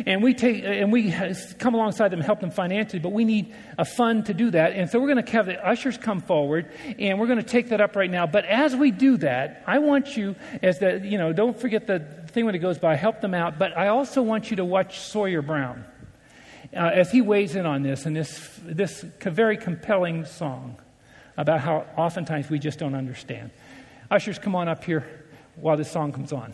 and 0.05 0.21
we 0.21 0.33
take 0.33 0.65
and 0.65 0.91
we 0.91 1.15
come 1.59 1.75
alongside 1.75 2.09
them 2.09 2.19
and 2.19 2.25
help 2.25 2.41
them 2.41 2.51
financially. 2.51 2.99
But 2.99 3.13
we 3.13 3.23
need 3.23 3.55
a 3.77 3.85
fund 3.85 4.25
to 4.25 4.33
do 4.33 4.51
that, 4.51 4.73
and 4.73 4.89
so 4.89 4.99
we're 4.99 5.07
going 5.07 5.23
to 5.23 5.31
have 5.31 5.45
the 5.45 5.65
ushers 5.65 5.97
come 5.97 6.19
forward, 6.19 6.69
and 6.99 7.17
we're 7.21 7.27
going 7.27 7.39
to 7.39 7.43
take 7.43 7.69
that 7.69 7.79
up 7.79 7.95
right 7.95 8.11
now. 8.11 8.27
But 8.27 8.43
as 8.43 8.75
we 8.75 8.91
do 8.91 9.15
that, 9.17 9.63
I 9.65 9.79
want 9.79 10.17
you, 10.17 10.35
as 10.61 10.79
the 10.79 10.99
you 11.01 11.17
know, 11.17 11.31
don't 11.31 11.57
forget 11.57 11.87
the 11.87 11.99
thing 12.27 12.45
when 12.45 12.53
it 12.53 12.59
goes 12.59 12.77
by, 12.77 12.95
help 12.95 13.21
them 13.21 13.33
out. 13.33 13.57
But 13.57 13.77
I 13.77 13.87
also 13.87 14.21
want 14.21 14.49
you 14.49 14.57
to 14.57 14.65
watch 14.65 14.99
Sawyer 14.99 15.41
Brown 15.41 15.85
uh, 16.73 16.79
as 16.93 17.11
he 17.11 17.21
weighs 17.21 17.55
in 17.55 17.65
on 17.65 17.81
this 17.81 18.05
and 18.05 18.13
this 18.13 18.59
this 18.61 19.05
very 19.21 19.55
compelling 19.55 20.25
song 20.25 20.75
about 21.37 21.61
how 21.61 21.85
oftentimes 21.95 22.49
we 22.49 22.59
just 22.59 22.77
don't 22.77 22.95
understand. 22.95 23.51
Ushers, 24.11 24.37
come 24.37 24.55
on 24.55 24.67
up 24.67 24.83
here 24.83 25.03
while 25.55 25.77
this 25.77 25.89
song 25.89 26.11
comes 26.11 26.31
on. 26.31 26.53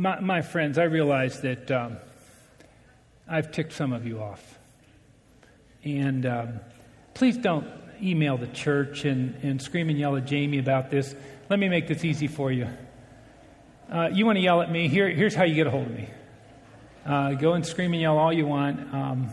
My, 0.00 0.18
my 0.18 0.40
friends, 0.40 0.78
I 0.78 0.84
realize 0.84 1.42
that 1.42 1.70
um, 1.70 1.98
I've 3.28 3.52
ticked 3.52 3.74
some 3.74 3.92
of 3.92 4.06
you 4.06 4.22
off. 4.22 4.58
And 5.84 6.24
um, 6.24 6.60
please 7.12 7.36
don't 7.36 7.66
email 8.02 8.38
the 8.38 8.46
church 8.46 9.04
and, 9.04 9.34
and 9.42 9.60
scream 9.60 9.90
and 9.90 9.98
yell 9.98 10.16
at 10.16 10.24
Jamie 10.24 10.58
about 10.58 10.88
this. 10.88 11.14
Let 11.50 11.58
me 11.58 11.68
make 11.68 11.86
this 11.86 12.02
easy 12.02 12.28
for 12.28 12.50
you. 12.50 12.66
Uh, 13.92 14.08
you 14.10 14.24
want 14.24 14.36
to 14.36 14.42
yell 14.42 14.62
at 14.62 14.70
me? 14.72 14.88
Here, 14.88 15.10
here's 15.10 15.34
how 15.34 15.44
you 15.44 15.54
get 15.54 15.66
a 15.66 15.70
hold 15.70 15.88
of 15.88 15.92
me. 15.92 16.08
Uh, 17.04 17.32
go 17.32 17.52
and 17.52 17.66
scream 17.66 17.92
and 17.92 18.00
yell 18.00 18.16
all 18.16 18.32
you 18.32 18.46
want. 18.46 18.94
Um, 18.94 19.28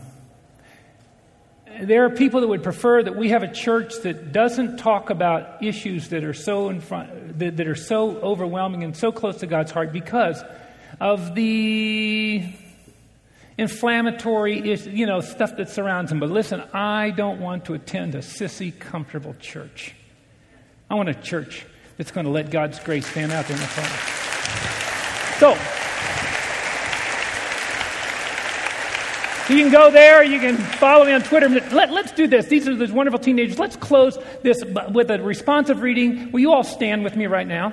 there 1.80 2.04
are 2.04 2.10
people 2.10 2.42
that 2.42 2.48
would 2.48 2.62
prefer 2.62 3.02
that 3.02 3.16
we 3.16 3.30
have 3.30 3.42
a 3.42 3.50
church 3.50 3.94
that 4.02 4.32
doesn't 4.32 4.76
talk 4.76 5.08
about 5.08 5.62
issues 5.62 6.10
that 6.10 6.24
are 6.24 6.34
so 6.34 6.68
in 6.68 6.82
front, 6.82 7.27
that, 7.38 7.56
that 7.56 7.66
are 7.66 7.74
so 7.74 8.16
overwhelming 8.18 8.84
and 8.84 8.96
so 8.96 9.12
close 9.12 9.38
to 9.38 9.46
God's 9.46 9.70
heart 9.70 9.92
because 9.92 10.42
of 11.00 11.34
the 11.34 12.44
inflammatory, 13.56 14.76
you 14.76 15.06
know, 15.06 15.20
stuff 15.20 15.56
that 15.56 15.68
surrounds 15.68 16.10
them. 16.10 16.20
But 16.20 16.30
listen, 16.30 16.62
I 16.72 17.10
don't 17.10 17.40
want 17.40 17.64
to 17.66 17.74
attend 17.74 18.14
a 18.14 18.18
sissy, 18.18 18.76
comfortable 18.78 19.34
church. 19.40 19.94
I 20.88 20.94
want 20.94 21.08
a 21.08 21.14
church 21.14 21.66
that's 21.96 22.12
going 22.12 22.24
to 22.24 22.32
let 22.32 22.50
God's 22.50 22.78
grace 22.78 23.06
stand 23.06 23.32
out 23.32 23.46
there 23.46 23.56
in 23.56 23.62
the 23.62 23.68
front. 23.68 24.18
So, 25.38 25.87
you 29.48 29.62
can 29.62 29.72
go 29.72 29.90
there. 29.90 30.22
You 30.22 30.38
can 30.40 30.56
follow 30.56 31.04
me 31.04 31.12
on 31.12 31.22
Twitter. 31.22 31.48
Let, 31.48 31.90
us 31.90 32.12
do 32.12 32.26
this. 32.26 32.46
These 32.46 32.68
are 32.68 32.74
these 32.74 32.92
wonderful 32.92 33.18
teenagers. 33.18 33.58
Let's 33.58 33.76
close 33.76 34.18
this 34.42 34.62
with 34.90 35.10
a 35.10 35.22
responsive 35.22 35.80
reading. 35.80 36.32
Will 36.32 36.40
you 36.40 36.52
all 36.52 36.64
stand 36.64 37.04
with 37.04 37.16
me 37.16 37.26
right 37.26 37.46
now? 37.46 37.72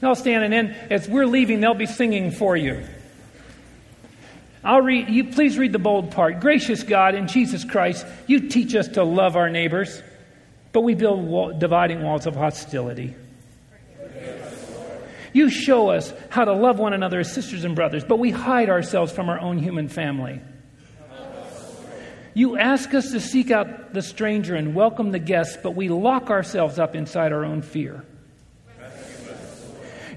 They'll 0.00 0.16
stand, 0.16 0.42
and 0.42 0.52
then 0.52 0.70
as 0.90 1.08
we're 1.08 1.26
leaving, 1.26 1.60
they'll 1.60 1.74
be 1.74 1.86
singing 1.86 2.32
for 2.32 2.56
you. 2.56 2.82
I'll 4.64 4.80
read, 4.80 5.08
you 5.08 5.24
please 5.24 5.56
read 5.58 5.72
the 5.72 5.78
bold 5.78 6.10
part. 6.10 6.40
Gracious 6.40 6.82
God, 6.82 7.14
in 7.14 7.28
Jesus 7.28 7.64
Christ, 7.64 8.04
you 8.26 8.48
teach 8.48 8.74
us 8.74 8.88
to 8.88 9.04
love 9.04 9.36
our 9.36 9.48
neighbors, 9.48 10.02
but 10.72 10.80
we 10.80 10.94
build 10.94 11.24
wall, 11.24 11.52
dividing 11.56 12.02
walls 12.02 12.26
of 12.26 12.34
hostility. 12.34 13.14
You 15.32 15.50
show 15.50 15.90
us 15.90 16.12
how 16.28 16.44
to 16.44 16.52
love 16.52 16.78
one 16.78 16.92
another 16.92 17.20
as 17.20 17.32
sisters 17.32 17.64
and 17.64 17.74
brothers, 17.74 18.04
but 18.04 18.18
we 18.18 18.30
hide 18.30 18.68
ourselves 18.68 19.12
from 19.12 19.28
our 19.28 19.38
own 19.38 19.58
human 19.58 19.88
family. 19.88 20.40
You 22.34 22.56
ask 22.56 22.94
us 22.94 23.10
to 23.10 23.20
seek 23.20 23.50
out 23.50 23.92
the 23.92 24.02
stranger 24.02 24.54
and 24.54 24.74
welcome 24.74 25.10
the 25.10 25.18
guest, 25.18 25.58
but 25.62 25.74
we 25.74 25.88
lock 25.88 26.30
ourselves 26.30 26.78
up 26.78 26.94
inside 26.94 27.32
our 27.32 27.44
own 27.44 27.60
fear. 27.62 28.04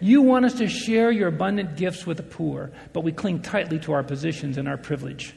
You 0.01 0.21
want 0.21 0.45
us 0.45 0.55
to 0.55 0.67
share 0.67 1.11
your 1.11 1.27
abundant 1.29 1.77
gifts 1.77 2.05
with 2.05 2.17
the 2.17 2.23
poor, 2.23 2.71
but 2.93 3.01
we 3.01 3.11
cling 3.11 3.41
tightly 3.41 3.79
to 3.79 3.93
our 3.93 4.03
positions 4.03 4.57
and 4.57 4.67
our 4.67 4.77
privilege. 4.77 5.33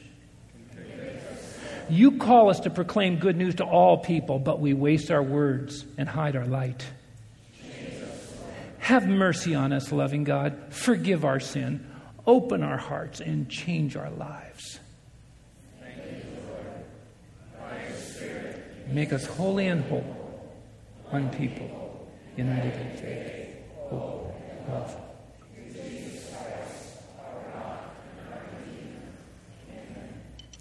You 1.89 2.17
call 2.17 2.49
us 2.49 2.59
to 2.61 2.69
proclaim 2.69 3.17
good 3.17 3.35
news 3.35 3.55
to 3.55 3.65
all 3.65 3.97
people, 3.97 4.37
but 4.37 4.59
we 4.59 4.73
waste 4.73 5.11
our 5.11 5.23
words 5.23 5.85
and 5.97 6.07
hide 6.07 6.35
our 6.35 6.45
light. 6.45 6.85
Have 8.77 9.07
mercy 9.07 9.55
on 9.55 9.73
us, 9.73 9.91
loving 9.91 10.23
God. 10.23 10.57
Forgive 10.69 11.25
our 11.25 11.39
sin. 11.39 11.85
Open 12.25 12.63
our 12.63 12.77
hearts 12.77 13.21
and 13.21 13.49
change 13.49 13.95
our 13.95 14.09
lives. 14.11 14.79
Make 18.91 19.13
us 19.13 19.25
holy 19.25 19.67
and 19.67 19.83
whole, 19.85 20.01
one 21.09 21.29
people, 21.29 22.07
united 22.35 22.73
in 22.73 22.97
faith, 22.97 23.55
hope, 23.89 24.35
love. 24.67 24.95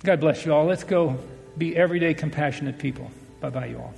God 0.04 0.20
bless 0.20 0.44
you 0.46 0.52
all. 0.52 0.66
Let's 0.66 0.84
go 0.84 1.18
be 1.56 1.76
everyday 1.76 2.14
compassionate 2.14 2.78
people. 2.78 3.10
Bye 3.40 3.50
bye, 3.50 3.66
you 3.66 3.78
all. 3.78 3.94